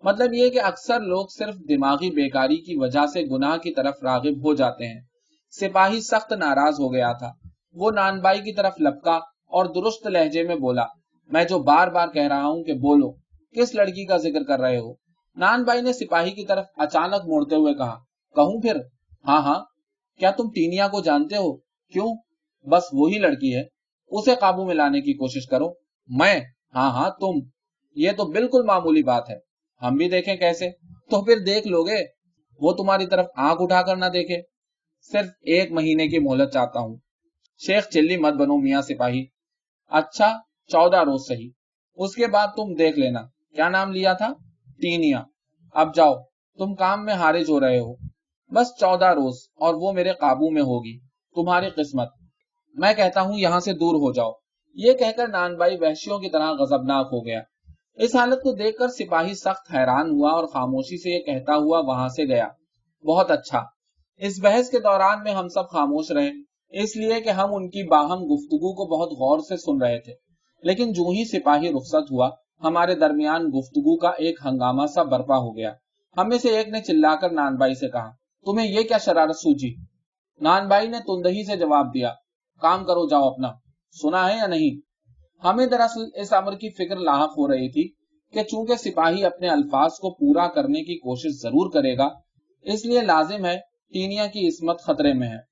مطلب 0.02 0.34
یہ 0.34 0.48
کہ 0.48 0.62
اکثر 0.62 1.00
لوگ 1.00 1.26
صرف 1.26 1.54
دماغی 1.54 2.10
بیکاری 2.10 2.56
کی 2.56 2.76
وجہ 2.76 3.06
سے 3.06 3.22
گناہ 3.22 3.56
کی 3.56 3.74
طرف 3.74 3.94
راغب 4.02 4.44
ہو 4.44 4.54
جاتے 4.54 4.86
ہیں۔ 4.86 5.00
سپاہی 5.60 6.00
سخت 6.00 6.32
ناراض 6.32 6.74
ہو 6.80 6.92
گیا 6.92 7.12
تھا۔ 7.12 7.32
وہ 7.74 7.90
نان 7.90 8.20
بائی 8.20 8.38
کی 8.38 8.52
طرف 8.52 8.72
لپکا 8.80 9.16
اور 9.46 9.64
درست 9.64 10.06
لہجے 10.06 10.42
میں 10.42 10.56
بولا، 10.56 10.84
میں 11.28 11.44
جو 11.44 11.58
بار 11.58 11.88
بار 11.88 12.08
کہہ 12.08 12.28
رہا 12.28 12.46
ہوں 12.46 12.64
کہ 12.64 12.72
بولو، 12.72 13.12
کس 13.54 13.74
لڑکی 13.74 14.06
کا 14.06 14.16
ذکر 14.16 14.42
کر 14.42 14.60
رہے 14.60 14.78
ہو؟ 14.78 14.94
نان 15.36 15.62
بائی 15.62 15.80
نے 15.80 15.92
سپاہی 15.92 16.30
کی 16.30 16.44
طرف 16.44 16.64
اچانک 16.76 17.14
موڑتے 17.14 17.56
ہوئے 17.56 17.74
کہا، 17.74 17.98
کہوں 18.34 18.60
پھر؟ 18.60 18.76
ہاں 19.26 19.42
ہاں۔ 19.42 19.64
کیا 20.18 20.30
تم 20.30 20.50
ٹینیا 20.50 20.88
کو 20.88 21.00
جانتے 21.00 21.36
ہو؟ 21.36 21.56
کیوں؟ 21.92 22.29
بس 22.62 22.82
وہی 22.92 23.18
لڑکی 23.18 23.56
ہے، 23.56 23.62
اسے 24.08 24.34
قابو 24.40 24.66
میں 24.66 24.74
لانے 24.74 25.00
کی 25.00 25.12
کوشش 25.12 25.46
کرو۔ 25.46 25.68
میں 26.06 26.40
ہاں 26.74 26.90
ہاں 26.90 27.10
تم۔ 27.10 27.48
یہ 27.94 28.10
تو 28.12 28.24
بالکل 28.24 28.62
معمولی 28.62 29.02
بات 29.02 29.30
ہے۔ 29.30 29.36
ہم 29.82 29.96
بھی 29.96 30.08
دیکھیں 30.08 30.36
کیسے۔ 30.36 30.70
تو 31.10 31.24
پھر 31.24 31.38
دیکھ 31.38 31.68
لو 31.68 31.82
گے 31.82 32.04
وہ 32.60 32.72
تمہاری 32.72 33.06
طرف 33.06 33.26
آنکھ 33.36 33.62
اٹھا 33.62 33.82
کر 33.82 33.96
نہ 33.96 34.04
دیکھے۔ 34.04 34.42
صرف 35.12 35.26
ایک 35.42 35.72
مہینے 35.72 36.08
کی 36.08 36.18
مہلت 36.18 36.52
چاہتا 36.52 36.80
ہوں۔ 36.80 36.96
شیخ 37.66 37.88
چلی 37.88 38.16
مت 38.16 38.32
بنو 38.32 38.56
میاں 38.56 38.82
سپاہی۔ 38.82 39.26
اچھا 39.88 40.38
چودہ 40.66 40.96
روز 40.96 41.28
صحیح۔ 41.28 41.50
اس 41.94 42.14
کے 42.14 42.26
بعد 42.26 42.48
تم 42.56 42.74
دیکھ 42.74 42.98
لینا۔ 42.98 43.20
کیا 43.54 43.68
نام 43.68 43.92
لیا 43.92 44.12
تھا؟ 44.12 44.32
تینیا۔ 44.82 45.22
اب 45.74 45.94
جاؤ، 45.94 46.14
تم 46.58 46.74
کام 46.74 47.04
میں 47.04 47.14
ہارے 47.14 47.44
جو 47.44 47.60
رہے 47.60 47.78
ہو۔ 47.78 47.94
بس 48.48 48.66
چودہ 48.80 49.06
روز 49.06 49.34
اور 49.56 49.74
وہ 49.74 49.92
میرے 49.92 50.12
قابو 50.12 50.50
میں 50.50 50.62
ہوگی۔ 50.62 50.98
تمہاری 51.34 51.70
قسمت۔ 51.70 52.08
میں 52.74 52.94
کہتا 52.94 53.20
ہوں 53.20 53.38
یہاں 53.38 53.60
سے 53.60 53.72
دور 53.72 53.94
ہو 53.94 54.12
جاؤ۔ 54.12 54.32
یہ 54.74 54.92
کہہ 54.92 55.10
کر 55.16 55.28
نان 55.28 55.56
بائی 55.56 55.76
وحشیوں 55.80 56.18
کی 56.18 56.30
طرح 56.30 56.52
غزبناک 56.52 57.08
ہو 57.12 57.26
گیا۔ 57.26 57.40
اس 57.94 58.16
حالت 58.16 58.42
کو 58.42 58.52
دیکھ 58.52 58.78
کر 58.78 58.88
سپاہی 58.88 59.34
سخت 59.34 59.74
حیران 59.74 60.10
ہوا 60.10 60.30
اور 60.30 60.46
خاموشی 60.46 61.02
سے 61.02 61.10
یہ 61.10 61.18
کہتا 61.18 61.56
ہوا 61.56 61.78
وہاں 61.78 62.08
سے 62.08 62.28
گیا۔ 62.28 62.48
بہت 63.06 63.30
اچھا۔ 63.30 63.62
اس 64.16 64.40
بحث 64.42 64.70
کے 64.70 64.78
دوران 64.78 65.22
میں 65.22 65.32
ہم 65.32 65.48
سب 65.48 65.68
خاموش 65.68 66.10
رہے۔ 66.10 66.30
اس 66.82 66.96
لیے 66.96 67.20
کہ 67.20 67.30
ہم 67.30 67.54
ان 67.54 67.68
کی 67.68 67.88
باہم 67.88 68.18
گفتگو 68.18 68.74
کو 68.74 68.96
بہت 68.96 69.12
غور 69.12 69.38
سے 69.38 69.56
سن 69.56 69.82
رہے 69.82 69.98
تھے۔ 69.98 70.12
لیکن 70.62 70.92
جو 70.92 71.02
ہی 71.02 71.24
سپاہی 71.24 71.72
رخصت 71.72 72.12
ہوا، 72.12 72.30
ہمارے 72.64 72.94
درمیان 72.94 73.40
گفتگو 73.40 73.96
کا 73.96 74.08
ایک 74.08 74.38
ہنگامہ 74.44 74.86
سا 74.86 75.02
برپا 75.02 75.36
ہو 75.36 75.56
گیا۔ 75.56 75.72
ہم 76.16 76.28
میں 76.28 76.38
سے 76.38 76.48
ایک 76.48 76.68
نے 76.68 76.80
چلا 76.80 77.14
کر 77.14 77.30
نان 77.30 77.56
بائی 77.56 77.74
سے 77.74 77.88
کہا، 77.88 78.10
تمہیں 78.44 78.68
یہ 78.68 78.82
کیا 78.82 78.98
شرارت 78.98 79.36
سوچی 79.36 79.74
نان 80.40 80.68
بائی 80.68 80.88
نے 80.88 80.98
تندہی 80.98 81.46
سے 81.46 81.56
جواب 81.56 81.94
دیا 81.94 82.14
کام 82.62 82.84
کرو، 82.84 83.08
جاؤ 83.08 83.28
اپنا۔ 83.28 83.48
سنا 84.02 84.30
ہے 84.30 84.36
یا 84.36 84.46
نہیں؟ 84.46 84.80
ہمیں 85.46 85.66
دراصل 85.66 86.00
اس 86.14 86.32
امر 86.32 86.52
کی 86.52 86.70
فکر 86.70 86.96
لاحق 86.96 87.30
ہو 87.30 87.48
رہی 87.48 87.68
تھی 87.68 87.88
کہ 88.32 88.42
چونکہ 88.42 88.74
سپاہی 88.74 89.24
اپنے 89.24 89.48
الفاظ 89.48 89.90
کو 89.90 90.14
پورا 90.14 90.48
کرنے 90.48 90.80
کی 90.80 90.98
کوشش 90.98 91.42
ضرور 91.42 91.70
کرے 91.70 91.98
گا، 91.98 92.08
اس 92.62 92.84
لیے 92.84 93.00
لازم 93.00 93.44
ہے 93.44 93.56
ٹینیا 93.92 94.26
کی 94.26 94.48
عصمت 94.48 94.80
خطرے 94.80 95.12
میں 95.12 95.28
ہے۔ 95.28 95.50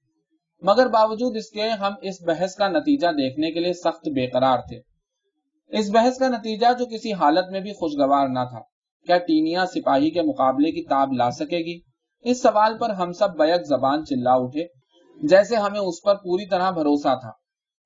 مگر 0.62 0.88
باوجود 0.88 1.36
اس 1.36 1.50
کے 1.50 1.68
ہم 1.68 1.92
اس 2.02 2.14
بحث 2.26 2.54
کا 2.54 2.68
نتیجہ 2.68 3.06
دیکھنے 3.06 3.50
کے 3.50 3.60
لیے 3.60 3.72
سخت 3.72 4.08
بے 4.08 4.26
قرار 4.26 4.58
تھے۔ 4.58 4.80
اس 5.78 5.90
بحث 5.90 6.18
کا 6.18 6.28
نتیجہ 6.28 6.66
جو 6.78 6.86
کسی 6.86 7.12
حالت 7.12 7.50
میں 7.50 7.60
بھی 7.60 7.72
خوشگوار 7.72 8.28
نہ 8.28 8.44
تھا۔ 8.50 8.60
کیا 9.06 9.18
ٹینیا 9.18 9.66
سپاہی 9.66 10.10
کے 10.10 10.22
مقابلے 10.22 10.70
کی 10.70 10.82
تاب 10.82 11.12
لا 11.12 11.30
سکے 11.30 11.58
گی؟ 11.58 11.80
اس 12.20 12.42
سوال 12.42 12.78
پر 12.78 12.90
ہم 12.90 13.12
سب 13.12 13.36
بیک 13.36 13.66
زبان 13.66 14.04
چلا 14.04 14.32
اٹھے۔ 14.32 14.77
جیسے 15.22 15.56
ہمیں 15.56 15.80
اس 15.80 16.02
پر 16.04 16.14
پوری 16.14 16.46
طرح 16.46 16.70
بھروسہ 16.70 17.14
تھا۔ 17.20 17.30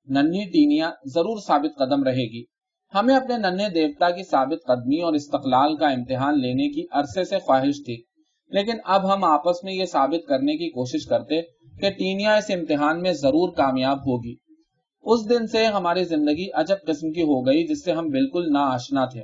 ننھی 0.09 0.45
ٹینیا 0.45 0.91
ضرور 1.15 1.39
ثابت 1.47 1.79
قدم 1.79 2.03
رہے 2.03 2.39
گی۔ 2.39 2.45
ہمیں 2.95 3.17
اپنے 3.17 3.37
ننھے 3.37 3.69
دیوتا 3.69 4.11
کی 4.11 4.23
ثابت 4.23 4.67
قدمی 4.67 5.01
اور 5.01 5.13
استقلال 5.13 5.77
کا 5.77 5.89
امتحان 5.89 6.41
لینے 6.41 6.69
کی 6.69 6.87
عرصے 6.91 7.25
سے 7.25 7.39
خواہش 7.39 7.85
تھی۔ 7.85 8.03
لیکن 8.51 8.73
اب 8.85 9.15
ہم 9.15 9.25
آپس 9.25 9.65
میں 9.65 9.73
یہ 9.73 9.85
ثابت 9.85 10.29
کرنے 10.29 10.53
کی 10.53 10.71
کوشش 10.71 11.07
کرتے 11.07 11.43
کہ 11.81 11.91
ٹینیا 11.91 12.35
اس 12.35 12.51
امتحان 12.51 13.03
میں 13.03 13.13
ضرور 13.13 13.53
کامیاب 13.53 13.99
ہوگی۔ 13.99 14.35
اس 15.03 15.29
دن 15.29 15.47
سے 15.47 15.67
ہماری 15.67 16.05
زندگی 16.05 16.51
عجب 16.55 16.77
قسم 16.87 17.13
کی 17.13 17.23
ہو 17.23 17.47
گئی 17.47 17.67
جس 17.67 17.85
سے 17.85 17.93
ہم 17.93 18.09
بالکل 18.09 18.53
نا 18.53 18.61
آشنا 18.61 19.05
تھے۔ 19.05 19.23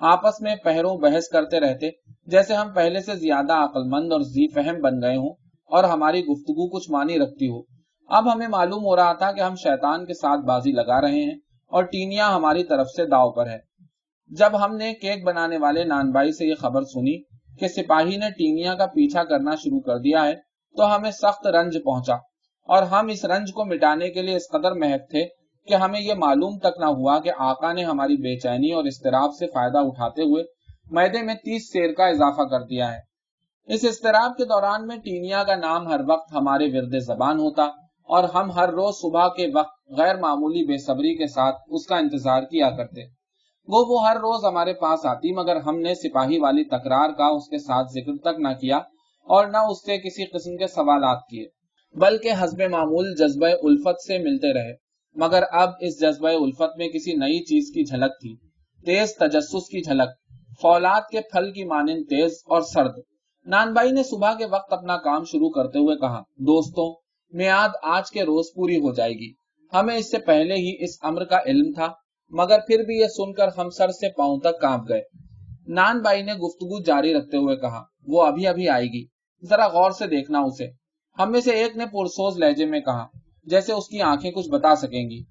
آپس 0.00 0.40
میں 0.40 0.56
پہروں 0.56 0.98
بحث 0.98 1.28
کرتے 1.28 1.60
رہتے 1.60 1.90
جیسے 2.26 2.54
ہم 2.54 2.72
پہلے 2.74 3.00
سے 3.00 3.14
زیادہ 3.14 3.52
عقل 3.52 3.88
مند 3.88 4.12
اور 4.12 4.20
زی 4.20 4.48
فہم 4.48 4.80
بن 4.80 5.02
گئے 5.02 5.16
ہوں۔ 5.16 5.43
اور 5.70 5.84
ہماری 5.84 6.24
گفتگو 6.24 6.68
کچھ 6.68 6.90
مانی 6.90 7.18
رکھتی 7.18 7.48
ہو۔ 7.48 7.62
اب 8.08 8.32
ہمیں 8.32 8.48
معلوم 8.48 8.84
ہو 8.84 8.96
رہا 8.96 9.12
تھا 9.12 9.32
کہ 9.32 9.40
ہم 9.40 9.54
شیطان 9.54 10.06
کے 10.06 10.14
ساتھ 10.14 10.40
بازی 10.40 10.72
لگا 10.72 11.00
رہے 11.00 11.22
ہیں 11.22 11.34
اور 11.72 11.84
ٹینیا 11.84 12.36
ہماری 12.36 12.64
طرف 12.64 12.86
سے 12.86 13.06
داؤ 13.06 13.30
پر 13.30 13.46
ہے 13.46 13.58
جب 14.30 14.64
ہم 14.64 14.76
نے 14.76 14.94
کیک 14.94 15.24
بنانے 15.24 15.58
والے 15.58 15.84
نان 15.84 16.10
بائی 16.10 16.32
سے 16.32 16.46
یہ 16.46 16.54
خبر 16.54 16.82
سنی 16.82 17.22
کہ 17.58 17.68
سپاہی 17.68 18.16
نے 18.16 18.30
ٹینیا 18.30 18.74
کا 18.74 18.86
پیچھا 18.86 19.24
کرنا 19.24 19.54
شروع 19.54 19.80
کر 19.80 19.98
دیا 19.98 20.26
ہے 20.26 20.34
تو 20.76 20.96
ہمیں 20.96 21.10
سخت 21.10 21.46
رنج 21.46 21.78
پہنچا 21.84 22.14
اور 22.68 22.82
ہم 22.82 23.06
اس 23.06 23.24
رنج 23.24 23.52
کو 23.52 23.64
مٹانے 23.64 24.10
کے 24.10 24.22
لیے 24.22 24.36
اس 24.36 24.48
قدر 24.52 24.72
محک 24.72 25.10
تھے 25.10 25.24
کہ 25.68 25.74
ہمیں 25.74 26.00
یہ 26.00 26.14
معلوم 26.14 26.58
تک 26.58 26.80
نہ 26.80 26.84
ہوا 26.84 27.18
کہ 27.18 27.30
آقا 27.38 27.72
نے 27.72 27.84
ہماری 27.84 28.16
بے 28.16 28.38
چینی 28.38 28.72
اور 28.72 28.84
استراب 28.84 29.30
سے 29.38 29.46
فائدہ 29.46 29.78
اٹھاتے 29.78 30.22
ہوئے 30.22 30.44
میدے 30.90 31.22
میں 31.22 31.34
تیس 31.34 31.72
سیر 31.72 31.92
کا 31.92 32.06
اضافہ 32.06 32.42
کر 32.42 32.60
دیا 32.60 32.92
ہے۔ 32.94 33.00
اس 33.68 33.84
استراب 33.84 34.36
کے 34.36 34.44
دوران 34.44 34.86
میں 34.86 34.96
ٹینیا 34.96 35.42
کا 35.44 35.54
نام 35.54 35.86
ہر 35.88 36.00
وقت 36.08 36.32
ہمارے 36.32 36.64
ورد 36.68 36.98
زبان 36.98 37.38
ہوتا 37.38 37.62
اور 38.08 38.24
ہم 38.24 38.50
ہر 38.50 38.68
روز 38.68 38.94
صبح 38.94 39.28
کے 39.28 39.46
وقت 39.54 39.98
غیر 39.98 40.16
معمولی 40.16 40.64
بے 40.64 40.76
صبری 40.76 41.16
کے 41.16 41.26
ساتھ 41.26 41.56
اس 41.68 41.86
کا 41.86 41.96
انتظار 41.96 42.42
کیا 42.42 42.70
کرتے۔ 42.70 43.02
وہ 43.68 43.84
وہ 43.88 44.06
ہر 44.08 44.16
روز 44.16 44.44
ہمارے 44.44 44.72
پاس 44.72 45.06
آتی 45.06 45.32
مگر 45.32 45.56
ہم 45.56 45.78
نے 45.78 45.94
سپاہی 45.94 46.38
والی 46.38 46.64
تکرار 46.64 47.10
کا 47.10 47.26
اس 47.26 47.48
کے 47.48 47.58
ساتھ 47.58 47.92
ذکر 47.92 48.16
تک 48.22 48.40
نہ 48.40 48.52
کیا 48.60 48.76
اور 49.26 49.46
نہ 49.46 49.56
اس 49.56 49.84
سے 49.86 49.98
کسی 49.98 50.26
قسم 50.26 50.56
کے 50.56 50.66
سوالات 50.66 51.22
کیے، 51.30 51.46
بلکہ 51.94 52.32
حسب 52.44 52.60
معمول 52.70 53.14
جذبہ 53.14 53.46
الفت 53.62 54.00
سے 54.00 54.18
ملتے 54.18 54.52
رہے۔ 54.54 54.74
مگر 55.16 55.42
اب 55.52 55.70
اس 55.80 56.00
جذبہ 56.00 56.28
الفت 56.28 56.78
میں 56.78 56.88
کسی 56.88 57.14
نئی 57.14 57.44
چیز 57.44 57.72
کی 57.74 57.84
جھلک 57.84 58.20
تھی۔ 58.20 58.34
تیز 58.84 59.16
تجسس 59.16 59.68
کی 59.68 59.82
جھلک، 59.82 60.08
فولاد 60.62 61.10
کے 61.10 61.20
پھل 61.20 61.52
کی 61.52 61.64
مانند 61.64 62.04
تیز 62.04 62.32
اور 62.46 62.60
سرد۔ 62.60 63.00
نان 63.46 63.72
بائی 63.72 63.90
نے 63.90 64.02
صبح 64.02 64.34
کے 64.34 64.46
وقت 64.46 64.72
اپنا 64.72 64.96
کام 64.96 65.24
شروع 65.24 65.50
کرتے 65.50 65.78
ہوئے 65.78 65.96
کہا، 65.96 66.22
دوستوں 66.36 67.00
میاد 67.30 67.68
آج 67.82 68.10
کے 68.10 68.22
روز 68.22 68.44
پوری 68.54 68.76
ہو 68.76 68.92
جائے 68.92 69.12
گی۔ 69.12 69.32
ہمیں 69.72 69.96
اس 69.96 70.10
سے 70.10 70.18
پہلے 70.18 70.54
ہی 70.54 70.84
اس 70.84 70.90
امر 71.02 71.24
کا 71.24 71.38
علم 71.46 71.72
تھا، 71.72 71.88
مگر 72.30 72.58
پھر 72.58 72.78
بھی 72.78 72.94
یہ 72.94 73.06
سن 73.06 73.32
کر 73.32 73.48
ہم 73.58 73.70
سر 73.70 73.88
سے 73.88 74.12
پاؤں 74.12 74.38
تک 74.38 74.60
کانپ 74.60 74.88
گئے۔ 74.88 75.02
نان 75.66 76.02
بائی 76.02 76.22
نے 76.22 76.32
گفتگو 76.32 76.82
جاری 76.82 77.14
رکھتے 77.14 77.36
ہوئے 77.36 77.56
کہا، 77.56 77.82
وہ 78.06 78.22
ابھی 78.22 78.46
ابھی 78.46 78.68
آئے 78.68 78.84
گی، 78.84 79.04
ذرا 79.42 79.66
غور 79.66 79.90
سے 79.90 80.06
دیکھنا 80.06 80.40
اسے۔ 80.40 80.66
ہم 81.18 81.32
میں 81.32 81.40
سے 81.40 81.50
ایک 81.50 81.76
نے 81.76 81.86
پرسوز 81.86 82.38
لہجے 82.38 82.66
میں 82.66 82.80
کہا، 82.80 83.06
جیسے 83.44 83.72
اس 83.72 83.88
کی 83.88 84.00
آنکھیں 84.00 84.30
کچھ 84.30 84.48
بتا 84.48 84.74
سکیں 84.76 85.10
گی۔ 85.10 85.22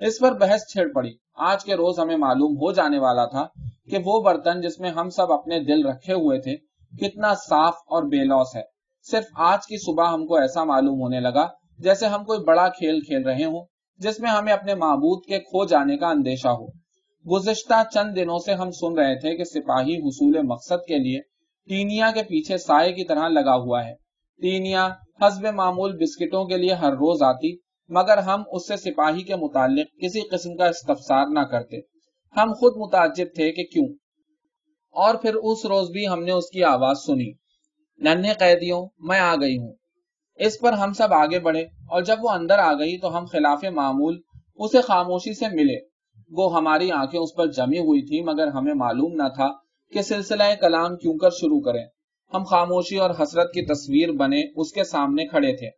اس 0.00 0.18
پر 0.18 0.32
بحث 0.32 0.60
چھڑ 0.72 0.92
پڑی۔ 0.92 1.12
آج 1.34 1.64
کے 1.64 1.74
روز 1.74 1.98
ہمیں 1.98 2.16
معلوم 2.16 2.52
ہو 2.52 2.72
جانے 2.72 2.98
والا 2.98 3.26
تھا 3.26 3.46
کہ 3.90 3.98
وہ 4.04 4.22
برتن 4.22 4.60
جس 4.60 4.80
میں 4.80 4.90
ہم 4.90 5.10
سب 5.10 5.32
اپنے 5.32 5.60
دل 5.60 5.86
رکھے 5.86 6.12
ہوئے 6.12 6.40
تھے 6.40 6.69
کتنا 6.92 7.34
صاف 7.34 7.74
اور 7.86 8.02
بے 8.02 8.24
لوس 8.24 8.56
ہے۔ 8.56 8.62
صرف 9.10 9.24
آج 9.36 9.58
کی 9.66 9.76
صبح 9.76 10.12
ہم 10.12 10.26
کو 10.26 10.34
ایسا 10.34 10.64
معلوم 10.64 11.00
ہونے 11.00 11.20
لگا 11.20 11.48
جیسے 11.78 12.06
ہم 12.06 12.24
کوئی 12.24 12.38
بڑا 12.38 12.68
کھیل 12.68 13.00
کھیل 13.00 13.22
رہے 13.22 13.44
ہوں، 13.44 13.64
جس 13.98 14.20
میں 14.20 14.30
ہمیں 14.30 14.52
اپنے 14.52 14.74
معبود 14.74 15.24
کے 15.26 15.38
کھو 15.38 15.64
جانے 15.64 15.96
کا 15.96 16.08
اندیشہ 16.08 16.48
ہو۔ 16.48 16.66
گزشتہ 17.26 17.82
چند 17.94 18.16
دنوں 18.16 18.38
سے 18.38 18.54
ہم 18.54 18.70
سن 18.70 18.98
رہے 18.98 19.18
تھے 19.18 19.36
کہ 19.36 19.44
سپاہی 19.44 19.96
حصول 19.96 20.46
مقصد 20.46 20.86
کے 20.88 20.98
لیے 20.98 21.20
ٹینیا 21.68 22.10
کے 22.14 22.22
پیچھے 22.22 22.58
سائے 22.58 22.92
کی 22.92 23.04
طرح 23.04 23.28
لگا 23.28 23.54
ہوا 23.54 23.84
ہے۔ 23.84 23.94
ٹینیا 24.40 24.88
حسب 25.20 25.46
معمول 25.46 25.96
بسکٹوں 25.96 26.44
کے 26.44 26.56
لیے 26.56 26.74
ہر 26.74 26.92
روز 26.92 27.22
آتی، 27.22 27.56
مگر 27.88 28.18
ہم 28.18 28.42
اس 28.52 28.68
سے 28.68 28.76
سپاہی 28.76 29.22
کے 29.22 29.36
متعلق 29.36 29.86
کسی 30.02 30.28
قسم 30.28 30.56
کا 30.56 30.66
استفسار 30.66 31.26
نہ 31.26 31.40
کرتے۔ 31.40 31.78
ہم 32.36 32.52
خود 32.52 32.72
متعجب 32.76 33.26
تھے 33.34 33.52
کہ 33.52 33.64
کیوں؟ 33.64 33.88
اور 34.90 35.14
پھر 35.14 35.34
اس 35.34 35.66
روز 35.66 35.90
بھی 35.90 36.08
ہم 36.08 36.24
نے 36.24 36.32
اس 36.32 36.50
کی 36.50 36.64
آواز 36.64 36.96
سنی۔ 37.06 37.32
ننھے 37.98 38.32
قیدیوں، 38.38 38.88
میں 38.98 39.18
آ 39.18 39.34
گئی 39.34 39.58
ہوں۔ 39.58 39.74
اس 40.34 40.60
پر 40.60 40.72
ہم 40.72 40.92
سب 40.92 41.12
آگے 41.12 41.38
بڑھے 41.38 41.60
اور 41.60 42.02
جب 42.02 42.16
وہ 42.22 42.30
اندر 42.30 42.58
آ 42.58 42.72
گئی 42.72 42.98
تو 42.98 43.18
ہم 43.18 43.24
خلاف 43.24 43.64
معمول 43.64 44.20
اسے 44.56 44.80
خاموشی 44.80 45.34
سے 45.34 45.46
ملے۔ 45.52 45.90
وہ 46.30 46.56
ہماری 46.56 46.90
آنکھیں 46.90 47.20
اس 47.20 47.34
پر 47.36 47.46
جمی 47.46 47.78
ہوئی 47.78 48.02
تھی 48.02 48.22
مگر 48.22 48.46
ہمیں 48.46 48.74
معلوم 48.74 49.12
نہ 49.12 49.28
تھا 49.28 49.48
کہ 49.92 50.02
سلسلہ 50.02 50.42
کلام 50.60 50.96
کیوں 50.96 51.18
کر 51.18 51.30
شروع 51.30 51.60
کریں۔ 51.60 51.84
ہم 52.34 52.42
خاموشی 52.44 52.96
اور 52.96 53.10
حسرت 53.22 53.52
کی 53.54 53.62
تصویر 53.62 54.12
بنے 54.12 54.42
اس 54.56 54.72
کے 54.72 54.84
سامنے 54.84 55.26
کھڑے 55.26 55.56
تھے۔ 55.56 55.68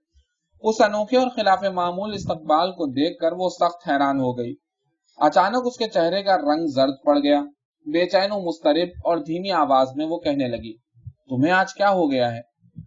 اس 0.61 0.81
انوکھے 0.81 1.17
اور 1.17 1.29
خلاف 1.29 1.63
معمول 1.63 2.15
استقبال 2.15 2.73
کو 2.73 2.87
دیکھ 2.87 3.19
کر 3.19 3.33
وہ 3.33 3.49
سخت 3.49 3.89
حیران 3.89 4.21
ہو 4.21 4.39
گئی۔ 4.39 4.55
اچانک 5.17 5.63
اس 5.65 5.77
کے 5.77 5.89
چہرے 5.89 6.23
کا 6.23 6.37
رنگ 6.37 6.67
زرد 6.67 6.95
پڑ 7.05 7.19
گیا۔ 7.19 7.43
بے 7.87 8.07
چین 8.07 8.33
و 8.33 8.41
مسترب 8.41 8.89
اور 9.05 9.17
دھیمی 9.17 9.51
آواز 9.51 9.97
میں 9.97 10.07
وہ 10.07 10.19
کہنے 10.19 10.49
لگی، 10.49 10.73
تمہیں 11.29 11.53
آج 11.53 11.75
کیا 11.75 11.91
ہو 11.91 12.11
گیا 12.11 12.35
ہے؟ 12.35 12.41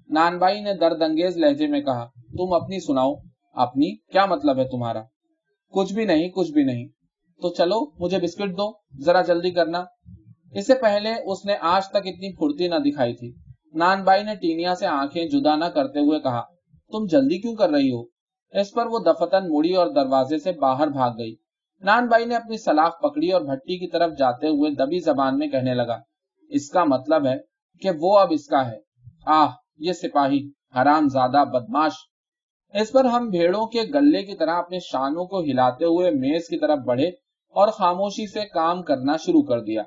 نان 0.09 0.37
بائی 0.37 0.61
نے 0.61 0.73
درد 0.73 1.01
انگیز 1.01 1.37
لہجے 1.37 1.67
میں 1.67 1.81
کہا، 1.81 2.05
تم 2.37 2.53
اپنی 2.53 2.79
سناؤ، 2.79 3.13
اپنی 3.53 3.95
کیا 3.95 4.25
مطلب 4.25 4.59
ہے 4.59 4.63
تمہارا؟ 4.63 5.01
کچھ 5.69 5.93
بھی 5.93 6.05
نہیں، 6.05 6.29
کچھ 6.29 6.51
بھی 6.51 6.63
نہیں۔ 6.63 6.87
تو 7.41 7.49
چلو، 7.49 7.91
مجھے 7.99 8.17
بسکٹ 8.19 8.57
دو، 8.57 8.71
ذرا 9.05 9.21
جلدی 9.21 9.51
کرنا۔ 9.51 9.83
اس 10.51 10.67
سے 10.67 10.73
پہلے 10.73 11.09
اس 11.25 11.45
نے 11.45 11.53
آج 11.61 11.87
تک 11.89 11.97
اتنی 11.97 12.35
پھرتی 12.35 12.67
نہ 12.67 12.75
دکھائی 12.75 13.13
تھی۔ 13.13 13.33
نان 13.73 14.03
بائی 14.03 14.23
نے 14.23 14.35
ٹینیا 14.35 14.75
سے 14.75 14.85
آنکھیں 14.85 15.25
جدا 15.25 15.55
نہ 15.55 15.65
کرتے 15.65 15.99
ہوئے 15.99 16.19
کہا، 16.19 16.41
تم 16.91 17.05
جلدی 17.05 17.41
کیوں 17.41 17.55
کر 17.55 17.69
رہی 17.69 17.91
ہو؟ 17.91 18.03
اس 18.59 18.71
پر 18.71 18.85
وہ 18.85 18.99
دفتن 18.99 19.53
مڑی 19.53 19.73
اور 19.73 19.87
دروازے 19.87 20.37
سے 20.37 20.51
باہر 20.51 20.87
بھاگ 20.87 21.11
گئی۔ 21.17 21.35
نان 21.81 22.07
بائی 22.07 22.25
نے 22.25 22.35
اپنی 22.35 22.57
سلاخ 22.57 22.93
پکڑی 23.01 23.31
اور 23.31 23.41
بھٹی 23.41 23.79
کی 23.79 23.87
طرف 23.87 24.11
جاتے 24.19 24.47
ہوئے 24.47 24.71
دبی 24.71 24.99
زبان 24.99 25.37
میں 25.37 25.47
کہنے 25.47 25.73
لگا، 25.73 25.99
اس 26.49 26.69
کا 26.69 26.83
مطلب 26.83 27.27
ہے 27.27 27.35
کہ 27.81 27.89
وہ 28.01 28.19
اب 28.19 28.27
اس 28.31 28.47
کا 28.47 28.71
ہے۔ 28.71 28.77
آہ، 29.25 29.51
یہ 29.77 29.91
سپاہی، 29.93 30.47
حرام 30.47 31.07
زیادہ 31.07 31.43
بدماش۔ 31.45 31.91
اس 32.73 32.91
پر 32.91 33.05
ہم 33.05 33.29
بھیڑوں 33.29 33.65
کے 33.65 33.81
گلے 33.81 34.23
کی 34.23 34.35
طرح 34.35 34.57
اپنے 34.57 34.79
شانوں 34.79 35.25
کو 35.25 35.39
ہلاتے 35.39 35.85
ہوئے 35.85 36.11
میز 36.11 36.47
کی 36.47 36.59
طرف 36.59 36.79
بڑھے 36.79 37.07
اور 37.55 37.67
خاموشی 37.67 38.31
سے 38.31 38.41
کام 38.45 38.83
کرنا 38.83 39.17
شروع 39.17 39.43
کر 39.43 39.61
دیا۔ 39.61 39.83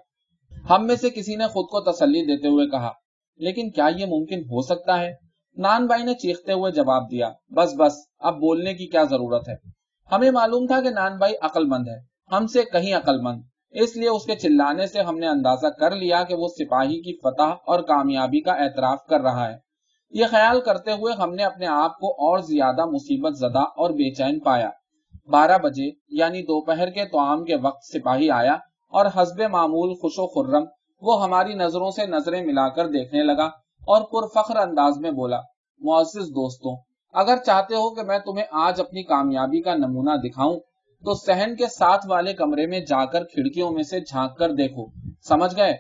ہم 0.71 0.87
میں 0.87 0.97
سے 0.97 1.11
کسی 1.11 1.37
نے 1.37 1.45
خود 1.45 1.67
کو 1.67 1.93
تسلی 1.93 2.23
دیتے 2.23 2.49
ہوئے 2.49 2.67
کہا، 2.67 2.91
لیکن 3.37 3.71
کیا 3.71 3.89
یہ 3.97 4.07
ممکن 4.07 4.39
ہو 4.39 4.61
سکتا 4.61 5.01
ہے؟ 5.01 5.15
نان 5.57 5.87
بائی 5.87 6.03
نے 6.03 6.15
چیختے 6.15 6.53
ہوئے 6.53 6.73
جواب 6.73 7.11
دیا، 7.11 7.31
بس 7.51 7.75
بس، 7.79 7.93
اب 8.19 8.35
بولنے 8.35 8.75
کی 8.75 8.87
کیا 8.87 9.03
ضرورت 9.03 9.49
ہے؟ 9.49 9.78
ہمیں 10.13 10.31
معلوم 10.31 10.67
تھا 10.67 10.81
کہ 10.81 10.91
نان 10.91 11.19
بائی 11.19 11.35
عقل 11.43 11.65
مند 11.65 11.89
ہے، 11.89 11.99
ہم 12.37 12.47
سے 12.47 12.63
کہیں 12.73 12.95
عقل 12.95 13.21
مند 13.21 13.43
اس 13.71 13.97
لیے 13.97 14.09
اس 14.09 14.25
کے 14.25 14.37
چلانے 14.37 14.87
سے 14.87 15.01
ہم 15.01 15.19
نے 15.19 15.27
اندازہ 15.27 15.67
کر 15.67 15.97
لیا 15.97 16.23
کہ 16.25 16.35
وہ 16.35 16.49
سپاہی 16.49 17.01
کی 17.01 17.19
فتح 17.19 17.55
اور 17.67 17.81
کامیابی 17.81 18.41
کا 18.41 18.53
اعتراف 18.53 19.07
کر 19.07 19.21
رہا 19.21 19.49
ہے۔ 19.49 19.57
یہ 20.11 20.25
خیال 20.31 20.61
کرتے 20.61 20.93
ہوئے 20.93 21.15
ہم 21.15 21.35
نے 21.35 21.45
اپنے 21.45 21.67
آپ 21.67 21.99
کو 21.99 22.11
اور 22.11 22.39
زیادہ 22.39 22.85
مصیبت 22.85 23.37
زدہ 23.37 23.59
اور 23.59 23.91
بے 23.91 24.15
چین 24.15 24.39
پایا۔ 24.41 24.71
بارہ 25.31 25.59
بجے 25.59 25.91
یعنی 26.09 26.43
دوپہر 26.43 26.91
کے 26.91 27.05
توام 27.05 27.45
کے 27.45 27.57
وقت 27.57 27.85
سپاہی 27.85 28.31
آیا 28.31 28.53
اور 28.93 29.07
حسب 29.07 29.41
معمول 29.41 29.95
خوش 29.95 30.15
و 30.17 30.27
خرم 30.27 30.65
وہ 31.03 31.23
ہماری 31.25 31.55
نظروں 31.55 31.91
سے 31.91 32.07
نظریں 32.07 32.45
ملا 32.47 32.69
کر 32.69 32.87
دیکھنے 32.87 33.23
لگا 33.23 33.47
اور 33.87 34.03
پرفخر 34.03 34.57
انداز 34.57 34.99
میں 34.99 35.11
بولا، 35.11 35.41
معزز 35.81 36.29
دوستوں 36.29 36.77
اگر 37.13 37.37
چاہتے 37.47 37.75
ہو 37.75 37.95
کہ 37.95 38.03
میں 38.03 38.19
تمہیں 38.19 38.45
آج 38.51 38.81
اپنی 38.81 39.03
کامیابی 39.03 39.63
کا 39.63 39.75
نمونہ 39.75 40.11
دکھاؤں، 40.25 40.61
تو 41.05 41.15
سہن 41.15 41.57
کے 41.57 41.67
ساتھ 41.67 42.07
والے 42.09 42.33
کمرے 42.33 42.67
میں 42.67 42.81
جا 42.81 43.05
کر 43.05 43.25
کھڑکیوں 43.25 43.71
میں 43.71 43.83
سے 43.83 44.01
جھانک 44.01 44.39
کر 44.39 44.53
دیکھو۔ 44.53 44.87
سمجھ 45.29 45.57
گئے؟ 45.57 45.77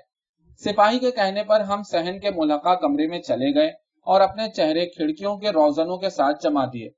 سپاہی 0.64 0.98
کے 0.98 1.10
کہنے 1.10 1.42
پر 1.44 1.60
ہم 1.60 1.82
سہن 1.82 2.20
کے 2.20 2.30
ملحقہ 2.36 2.74
کمرے 2.74 3.06
میں 3.06 3.18
چلے 3.18 3.54
گئے 3.54 3.68
اور 4.06 4.20
اپنے 4.20 4.50
چہرے 4.50 4.86
کھڑکیوں 4.86 5.36
کے 5.36 5.50
روزنوں 5.50 5.96
کے 5.96 6.10
ساتھ 6.10 6.36
جما 6.42 6.64
دیے۔ 6.64 6.88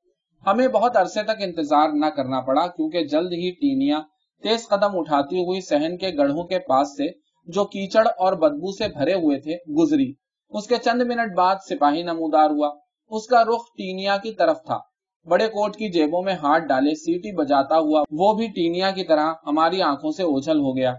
ہمیں 0.46 0.68
بہت 0.68 0.96
عرصے 0.96 1.22
تک 1.22 1.40
انتظار 1.40 1.88
نہ 1.88 2.06
کرنا 2.06 2.40
پڑا، 2.40 2.66
کیونکہ 2.66 3.04
جلد 3.04 3.32
ہی 3.32 3.50
ٹینیا 3.50 4.00
تیز 4.42 4.68
قدم 4.68 4.98
اٹھاتی 4.98 5.38
ہوئی 5.38 5.60
سہن 5.60 5.96
کے 5.96 6.10
گڑھوں 6.18 6.44
کے 6.44 6.58
پاس 6.58 6.88
سے 6.88 7.06
جو 7.46 7.64
کیچڑ 7.64 8.06
اور 8.18 8.32
بدبو 8.32 8.72
سے 8.72 8.88
بھرے 8.88 9.14
ہوئے 9.14 9.38
تھے، 9.38 9.82
گزری۔ 9.82 10.12
اس 10.48 10.66
کے 10.66 10.76
چند 10.76 11.02
منٹ 11.02 11.36
بعد 11.36 11.56
سپاہی 11.70 12.02
نمودار 12.02 12.50
ہوا۔ 12.50 12.79
اس 13.10 13.26
کا 13.26 13.44
رخ 13.44 13.62
ٹینیا 13.78 14.16
کی 14.16 14.32
طرف 14.32 14.56
تھا۔ 14.66 14.78
بڑے 15.26 15.46
کوٹ 15.46 15.76
کی 15.76 15.88
جیبوں 15.88 16.22
میں 16.22 16.34
ہاتھ 16.34 16.64
ڈالے 16.64 16.94
سیٹی 16.94 17.36
بجاتا 17.36 17.78
ہوا 17.78 18.02
وہ 18.10 18.34
بھی 18.34 18.46
ٹینیا 18.46 18.90
کی 18.90 19.04
طرح 19.04 19.32
ہماری 19.46 19.82
آنکھوں 19.82 20.10
سے 20.10 20.22
اوجھل 20.22 20.58
ہو 20.58 20.76
گیا۔ 20.76 20.94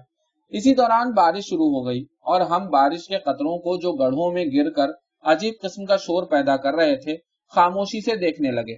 اسی 0.50 0.76
دوران 0.76 1.12
بارش 1.12 1.44
شروع 1.44 1.70
ہو 1.70 1.88
گئی 1.88 2.02
اور 2.02 2.42
ہم 2.42 2.70
بارش 2.70 3.08
کے 3.08 3.18
قطروں 3.18 3.58
کو 3.58 3.78
جو 3.78 3.92
گڑھوں 3.92 4.32
میں 4.32 4.46
گر 4.46 4.70
کر 4.70 4.88
عجیب 5.24 5.54
قسم 5.62 5.86
کا 5.86 5.96
شور 5.96 6.24
پیدا 6.24 6.58
کر 6.58 6.74
رہے 6.74 6.96
تھے، 6.96 7.16
خاموشی 7.56 8.02
سے 8.02 8.16
دیکھنے 8.16 8.52
لگے۔ 8.52 8.76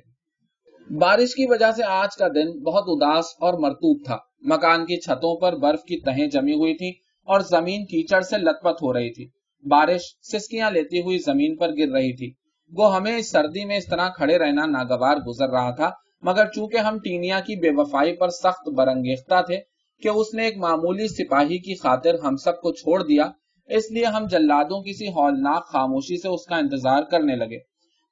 بارش 0.99 1.35
کی 1.35 1.45
وجہ 1.49 1.71
سے 1.71 1.83
آج 1.83 2.15
کا 2.17 2.27
دن 2.27 2.63
بہت 2.63 2.83
اداس 2.87 3.25
اور 3.39 3.53
مرتوب 3.53 4.05
تھا۔ 4.05 4.17
مکان 4.41 4.85
کی 4.85 4.99
چھتوں 4.99 5.39
پر 5.39 5.55
برف 5.55 5.81
کی 5.81 5.99
تہیں 5.99 6.27
جمی 6.27 6.53
ہوئی 6.53 6.73
تھی 6.73 6.89
اور 7.25 7.39
زمین 7.39 7.85
کیچڑ 7.85 8.21
سے 8.21 8.37
لت 8.37 8.63
پت 8.63 8.81
ہو 8.81 8.93
رہی 8.93 9.13
تھی۔ 9.13 9.27
بارش 9.69 10.01
سسکیاں 10.31 10.71
لیتی 10.71 11.01
ہوئی 11.01 11.17
زمین 11.17 11.55
پر 11.55 11.69
گر 11.69 11.91
رہی 11.91 12.15
تھی۔ 12.15 12.42
وہ 12.77 12.95
ہمیں 12.95 13.15
اس 13.17 13.31
سردی 13.31 13.65
میں 13.65 13.77
اس 13.77 13.85
طرح 13.85 14.09
کھڑے 14.09 14.37
رہنا 14.37 14.65
ناگوار 14.65 15.17
گزر 15.17 15.49
رہا 15.49 15.71
تھا، 15.71 15.89
مگر 16.21 16.45
چونکہ 16.45 16.77
ہم 16.77 16.97
ٹینیا 16.99 17.39
کی 17.39 17.55
بے 17.55 17.69
وفائی 17.75 18.15
پر 18.15 18.29
سخت 18.29 18.69
برنگیختہ 18.69 19.41
تھے 19.41 19.57
کہ 20.01 20.07
اس 20.07 20.33
نے 20.33 20.43
ایک 20.43 20.57
معمولی 20.57 21.07
سپاہی 21.07 21.57
کی 21.57 21.75
خاطر 21.75 22.15
ہم 22.23 22.35
سب 22.35 22.61
کو 22.61 22.71
چھوڑ 22.73 23.03
دیا، 23.03 23.29
اس 23.69 23.91
لیے 23.91 24.05
ہم 24.05 24.25
جلادوں 24.25 24.81
کسی 24.83 25.07
ہولناک 25.07 25.67
خاموشی 25.67 26.21
سے 26.21 26.27
اس 26.27 26.45
کا 26.45 26.55
انتظار 26.55 27.03
کرنے 27.03 27.35
لگے۔ 27.35 27.59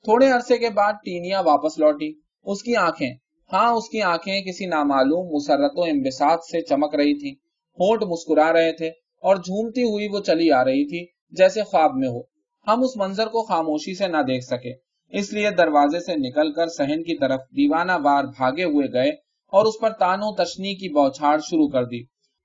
تھوڑے 0.05 0.31
عرصے 0.31 0.57
کے 0.57 0.69
بعد 0.69 0.93
ٹینیا 0.93 1.39
واپس 1.39 1.77
لوٹی۔ 1.79 2.11
اس 2.45 2.63
کی 2.63 2.75
آنکھیں 2.75 3.13
ہاں 3.53 3.69
اس 3.71 3.89
کی 3.89 4.01
آنکھیں 4.01 4.41
کسی 4.41 4.65
نامعلوم 4.65 5.27
مسرت 5.35 5.71
و 5.75 5.83
امبساط 5.83 6.39
سے 6.51 6.61
چمک 6.61 6.95
رہی 6.95 7.19
تھی 7.19 7.31
ہونٹ 7.77 8.03
مسکرا 8.03 8.51
رہے 8.53 8.71
تھے 8.71 8.87
اور 9.23 9.35
جھومتی 9.35 9.83
ہوئی 9.83 10.07
وہ 10.07 10.19
چلی 10.19 10.51
آ 10.51 10.63
رہی 10.63 10.85
تھی، 10.87 11.05
جیسے 11.31 11.63
خواب 11.63 11.91
میں 11.95 12.07
ہو۔ 12.07 12.30
ہم 12.67 12.83
اس 12.83 12.95
منظر 12.97 13.27
کو 13.27 13.45
خاموشی 13.45 13.93
سے 13.97 14.07
نہ 14.07 14.17
دیکھ 14.17 14.45
سکے۔ 14.45 14.73
اس 15.13 15.33
لیے 15.33 15.49
دروازے 15.49 15.99
سے 15.99 16.15
نکل 16.15 16.51
کر 16.51 16.67
سہن 16.67 17.03
کی 17.03 17.17
طرف 17.17 17.39
دیوانہ 17.39 17.91
وار 18.03 18.23
بھاگے 18.23 18.63
ہوئے 18.63 18.87
گئے 18.93 19.09
اور 19.53 19.65
اس 19.65 19.79
پر 19.81 19.89
تانو 19.89 20.35
تشنی 20.35 20.75
کی 20.75 20.89
بوچھاڑ 20.93 21.37
شروع 21.39 21.67
کر 21.69 21.85
دی۔ 21.85 22.01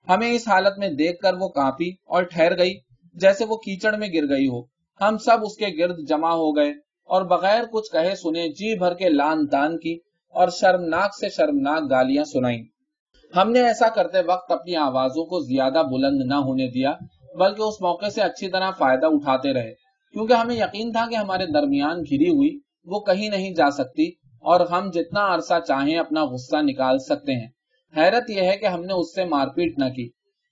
ہمیں 0.08 0.30
اس 0.32 0.48
حالت 0.48 0.78
میں 0.78 0.88
دیکھ 0.88 1.20
کر 1.20 1.34
وہ 1.34 1.48
کانپی 1.48 1.90
اور 2.04 2.22
ٹھہر 2.22 2.58
گئی 2.58 2.74
جیسے 3.16 3.44
وہ 3.44 3.56
کیچڑ 3.56 3.96
میں 3.96 4.08
گر 4.08 4.28
گئی 4.28 4.48
ہو۔ 4.48 4.62
ہم 5.00 5.16
سب 5.16 5.38
اس 5.42 5.56
کے 5.56 5.66
گرد 5.78 5.98
جمع 6.08 6.32
ہو 6.32 6.56
گئے 6.56 6.70
اور 7.10 7.22
بغیر 7.22 7.64
کچھ 7.72 7.92
کہے 7.92 8.14
سنے 8.14 8.48
جی 8.48 8.78
بھر 8.78 8.94
کے 8.94 9.08
لان 9.08 9.46
تان 9.46 9.78
کی 9.78 9.98
اور 10.34 10.48
شرمناک 10.48 11.10
سے 11.20 11.28
شرمناک 11.28 11.90
گالیاں 11.90 12.24
سنائی 12.24 12.62
ہم 13.36 13.50
نے 13.50 13.62
ایسا 13.62 13.88
کرتے 13.88 14.18
وقت 14.26 14.52
اپنی 14.52 14.76
آوازوں 14.76 15.24
کو 15.24 15.40
زیادہ 15.40 15.82
بلند 15.90 16.20
نہ 16.26 16.34
ہونے 16.34 16.66
دیا، 16.70 16.92
بلکہ 17.38 17.62
اس 17.62 17.80
موقع 17.80 18.08
سے 18.08 18.20
اچھی 18.22 18.48
طرح 18.48 18.70
فائدہ 18.70 19.06
اٹھاتے 19.06 19.52
رہے۔ 19.52 19.85
کیونکہ 20.16 20.32
ہمیں 20.32 20.56
یقین 20.56 20.92
تھا 20.92 21.06
کہ 21.10 21.14
ہمارے 21.14 21.46
درمیان 21.46 22.00
گھری 22.00 22.28
ہوئی 22.28 22.58
وہ 22.84 23.00
کہیں 23.00 23.28
نہیں 23.28 23.54
جا 23.54 23.70
سکتی 23.70 24.08
اور 24.42 24.60
ہم 24.60 24.90
جتنا 24.90 25.34
عرصہ 25.34 25.54
چاہیں 25.68 25.98
اپنا 25.98 26.24
غصہ 26.24 26.56
نکال 26.62 26.98
سکتے 26.98 27.32
ہیں۔ 27.32 27.48
حیرت 27.96 28.30
یہ 28.30 28.40
ہے 28.42 28.56
کہ 28.56 28.66
ہم 28.66 28.84
نے 28.84 28.92
اس 28.92 29.14
سے 29.14 29.24
مار 29.24 29.48
پیٹ 29.48 29.78
نہ 29.78 29.84
کی۔ 29.84 30.08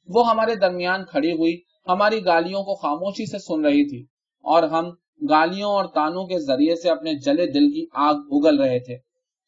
وہ 0.09 0.31
ہمارے 0.31 0.55
درمیان 0.55 1.05
کھڑی 1.05 1.33
ہوئی 1.33 1.61
ہماری 1.89 2.25
گالیوں 2.25 2.63
کو 2.63 2.75
خاموشی 2.75 3.27
سے 3.27 3.39
سن 3.39 3.65
رہی 3.65 3.89
تھی 3.89 4.05
اور 4.43 4.63
ہم 4.63 4.91
گالیوں 5.31 5.71
اور 5.71 5.85
تانوں 5.85 6.27
کے 6.27 6.39
ذریعے 6.39 6.77
سے 6.77 6.91
اپنے 6.91 7.15
جلے 7.15 7.47
دل 7.47 7.73
کی 7.73 7.87
آگ 7.93 8.15
اگل 8.15 8.59
رہے 8.59 8.79
تھے۔ 8.79 8.97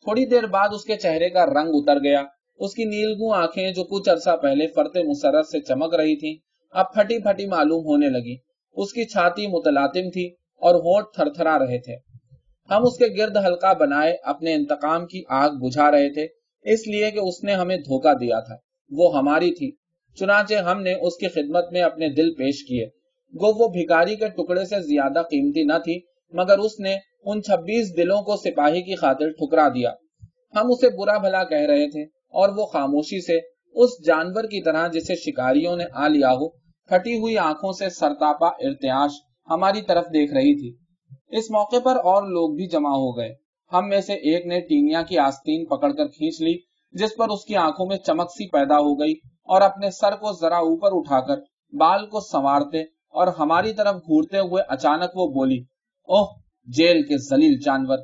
تھوڑی 0.04 0.26
دیر 0.26 0.46
بعد 0.46 0.68
اس 0.72 0.84
کے 0.84 0.96
چہرے 0.96 1.28
کا 1.28 1.46
رنگ 1.46 1.70
اتر 1.72 1.96
گیا۔ 1.96 2.22
اس 2.58 2.74
کی 2.74 2.84
نیلگو 2.84 3.32
آنکھیں 3.32 3.70
جو 3.70 3.84
کچھ 3.84 4.10
عرصہ 4.10 4.36
پہلے 4.36 4.66
فرتے 4.66 5.02
مسرت 5.02 5.46
سے 5.46 5.60
چمک 5.60 5.94
رہی 5.94 6.16
تھی 6.16 6.38
اب 6.70 6.94
پھٹی 6.94 7.22
پھٹی 7.22 7.46
معلوم 7.46 7.84
ہونے 7.84 8.08
لگی 8.08 8.45
اس 8.76 8.92
کی 8.92 9.04
چھاتی 9.04 9.46
متلاطم 9.46 10.10
تھی 10.10 10.26
اور 10.56 10.74
ہونٹ 10.74 11.06
تھر 11.14 11.28
تھرا 11.28 11.58
رہے 11.58 11.78
تھے۔ 11.78 11.94
ہم 12.70 12.82
اس 12.86 12.98
کے 12.98 13.06
گرد 13.18 13.36
ہلکا 13.36 13.72
بنائے، 13.72 14.16
اپنے 14.22 14.54
انتقام 14.54 15.06
کی 15.06 15.22
آگ 15.28 15.50
بجھا 15.50 15.90
رہے 15.90 16.12
تھے، 16.12 16.26
اس 16.72 16.86
لیے 16.86 17.10
کہ 17.10 17.18
اس 17.18 17.44
نے 17.44 17.52
ہمیں 17.52 17.76
دھوکا 17.76 18.12
دیا 18.12 18.40
تھا۔ 18.40 18.54
وہ 18.90 19.18
ہماری 19.18 19.50
تھی۔ 19.50 19.70
چنانچہ 20.18 20.54
ہم 20.54 20.82
نے 20.82 20.94
اس 20.94 21.16
کی 21.16 21.28
خدمت 21.28 21.72
میں 21.72 21.80
اپنے 21.80 22.08
دل 22.08 22.34
پیش 22.34 22.64
کیے۔ 22.68 22.86
گو، 23.34 23.64
وہ 23.64 23.68
بھکاری 23.68 24.16
کے 24.16 24.28
ٹکڑے 24.28 24.64
سے 24.64 24.80
زیادہ 24.80 25.22
قیمتی 25.22 25.62
نہ 25.62 25.78
تھی، 25.84 26.00
مگر 26.32 26.58
اس 26.58 26.80
نے 26.80 26.96
ان 27.24 27.42
چھبیس 27.42 27.96
دلوں 27.96 28.22
کو 28.22 28.36
سپاہی 28.36 28.82
کی 28.82 28.94
خاطر 28.94 29.30
ٹھکرا 29.30 29.68
دیا۔ 29.68 29.90
ہم 30.54 30.66
اسے 30.70 30.88
برا 30.96 31.18
بھلا 31.18 31.44
کہہ 31.44 31.66
رہے 31.66 31.90
تھے 31.90 32.02
اور 32.04 32.48
وہ 32.48 32.66
خاموشی 32.66 33.24
سے 33.24 33.38
اس 33.74 33.90
جانور 34.06 34.44
کی 34.44 34.62
طرح 34.62 34.88
جسے 34.88 35.14
شکاریوں 35.14 35.76
نے 35.76 35.84
آ 35.92 36.08
لیا 36.08 36.32
ہو 36.32 36.65
پھٹی 36.88 37.18
ہوئی 37.18 37.38
آنکھوں 37.38 37.72
سے 37.72 37.88
سرتاپا 37.90 38.46
ارتیاش 38.46 39.10
ہماری 39.50 39.82
طرف 39.82 40.04
دیکھ 40.04 40.34
رہی 40.34 40.54
تھی۔ 40.60 40.76
اس 41.28 41.50
موقع 41.50 41.76
پر 41.84 41.96
اور 41.96 42.22
لوگ 42.22 42.56
بھی 42.56 42.66
جمع 42.66 42.90
ہو 42.90 43.16
گئے۔ 43.16 43.34
ہم 43.72 43.88
میں 43.88 44.00
سے 44.00 44.12
ایک 44.12 44.46
نے 44.46 44.60
ٹینیا 44.60 45.02
کی 45.02 45.18
آستین 45.18 45.66
پکڑ 45.66 45.92
کر 45.92 46.06
کھینچ 46.06 46.40
لی، 46.40 46.58
جس 46.92 47.16
پر 47.16 47.28
اس 47.28 47.44
کی 47.44 47.56
آنکھوں 47.56 47.86
میں 47.86 47.96
چمک 47.96 48.30
سی 48.30 48.50
پیدا 48.50 48.74
ہو 48.74 49.00
گئی 49.00 49.12
اور 49.44 49.60
اپنے 49.60 49.90
سر 49.90 50.12
کو 50.12 50.32
ذرا 50.40 50.56
اوپر 50.56 50.88
اٹھا 50.92 51.20
کر 51.20 51.36
بال 51.72 52.06
کو 52.06 52.20
سنوارتے 52.20 52.82
اور 52.82 53.26
ہماری 53.26 53.72
طرف 53.72 53.94
گھورتے 53.94 54.38
ہوئے 54.38 54.62
اچانک 54.68 55.10
وہ 55.14 55.26
بولی، 55.26 55.60
اوہ، 56.08 56.26
جیل 56.66 57.02
کے 57.02 57.18
زلیل 57.18 57.58
جانور۔ 57.64 57.98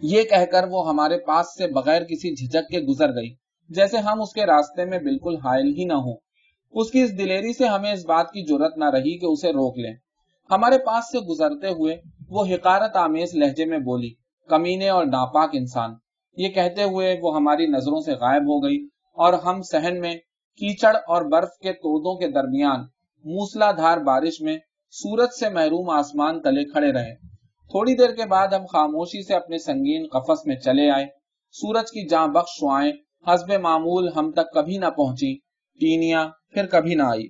یہ 0.00 0.22
کہہ 0.22 0.44
کر 0.52 0.64
وہ 0.70 0.88
ہمارے 0.88 1.18
پاس 1.18 1.46
سے 1.58 1.66
بغیر 1.66 2.02
کسی 2.02 2.34
جھجک 2.34 2.70
کے 2.70 2.80
گزر 2.80 3.08
گئی، 3.08 3.34
جیسے 3.68 3.96
ہم 3.96 4.22
اس 4.22 4.32
کے 4.32 4.46
راستے 4.46 4.84
میں 4.84 4.98
بالکل 4.98 5.36
حائل 5.36 5.74
ہی 5.78 5.84
نہ 5.84 5.92
ہوں۔ 5.92 6.16
اس 6.72 6.90
کی 6.90 7.02
اس 7.02 7.18
دلیری 7.18 7.52
سے 7.52 7.66
ہمیں 7.66 7.92
اس 7.92 8.06
بات 8.06 8.26
کی 8.26 8.44
ضرورت 8.48 8.78
نہ 8.78 8.84
رہی 8.84 9.18
کہ 9.18 9.26
اسے 9.26 9.50
روک 9.50 9.78
لیں۔ 9.78 9.94
ہمارے 10.50 10.78
پاس 10.78 11.04
سے 11.04 11.18
گزرتے 11.18 11.68
ہوئے 11.68 11.96
وہ 12.28 12.44
حکارت 12.44 12.96
آمیز 12.96 13.34
لہجے 13.34 13.64
میں 13.64 13.78
بولی، 13.78 14.12
کمینے 14.48 14.88
اور 14.88 15.06
ناپاک 15.06 15.50
انسان۔ 15.52 15.90
یہ 16.36 16.48
کہتے 16.48 16.82
ہوئے 16.82 17.16
وہ 17.22 17.36
ہماری 17.36 17.66
نظروں 17.66 18.00
سے 18.00 18.12
غائب 18.12 18.42
ہو 18.42 18.64
گئی 18.64 18.86
اور 19.14 19.32
ہم 19.32 19.62
سہن 19.62 20.00
میں 20.00 20.14
کیچڑ 20.58 20.96
اور 20.96 21.22
برف 21.22 21.48
کے 21.62 21.72
تودوں 21.72 22.18
کے 22.18 22.28
درمیان 22.28 22.80
موسلا 23.24 23.72
دھار 23.72 23.98
بارش 23.98 24.40
میں 24.40 24.58
سورج 24.90 25.28
سے 25.40 25.48
محروم 25.48 25.90
آسمان 25.90 26.40
تلے 26.40 26.64
کھڑے 26.64 26.92
رہے۔ 26.92 27.14
تھوڑی 27.70 27.94
دیر 27.94 28.10
کے 28.10 28.26
بعد 28.26 28.48
ہم 28.48 28.66
خاموشی 28.72 29.26
سے 29.26 29.34
اپنے 29.34 29.58
سنگین 29.58 30.06
قفس 30.12 30.46
میں 30.46 30.56
چلے 30.56 30.90
آئے۔ 30.90 31.06
سورج 31.52 31.90
کی 31.90 32.08
جاں 32.08 32.26
بخش 32.26 32.58
شعائیں، 32.60 32.92
حسب 33.26 33.52
معمول 33.62 34.08
ہم 34.16 34.30
تک 34.30 34.54
کبھی 34.54 34.78
نہ 34.78 34.86
پہنچی 34.86 35.51
ٹینیا 35.80 36.20
پھر 36.52 36.66
کبھی 36.66 36.94
نہ 36.94 37.02
آئی۔ 37.02 37.24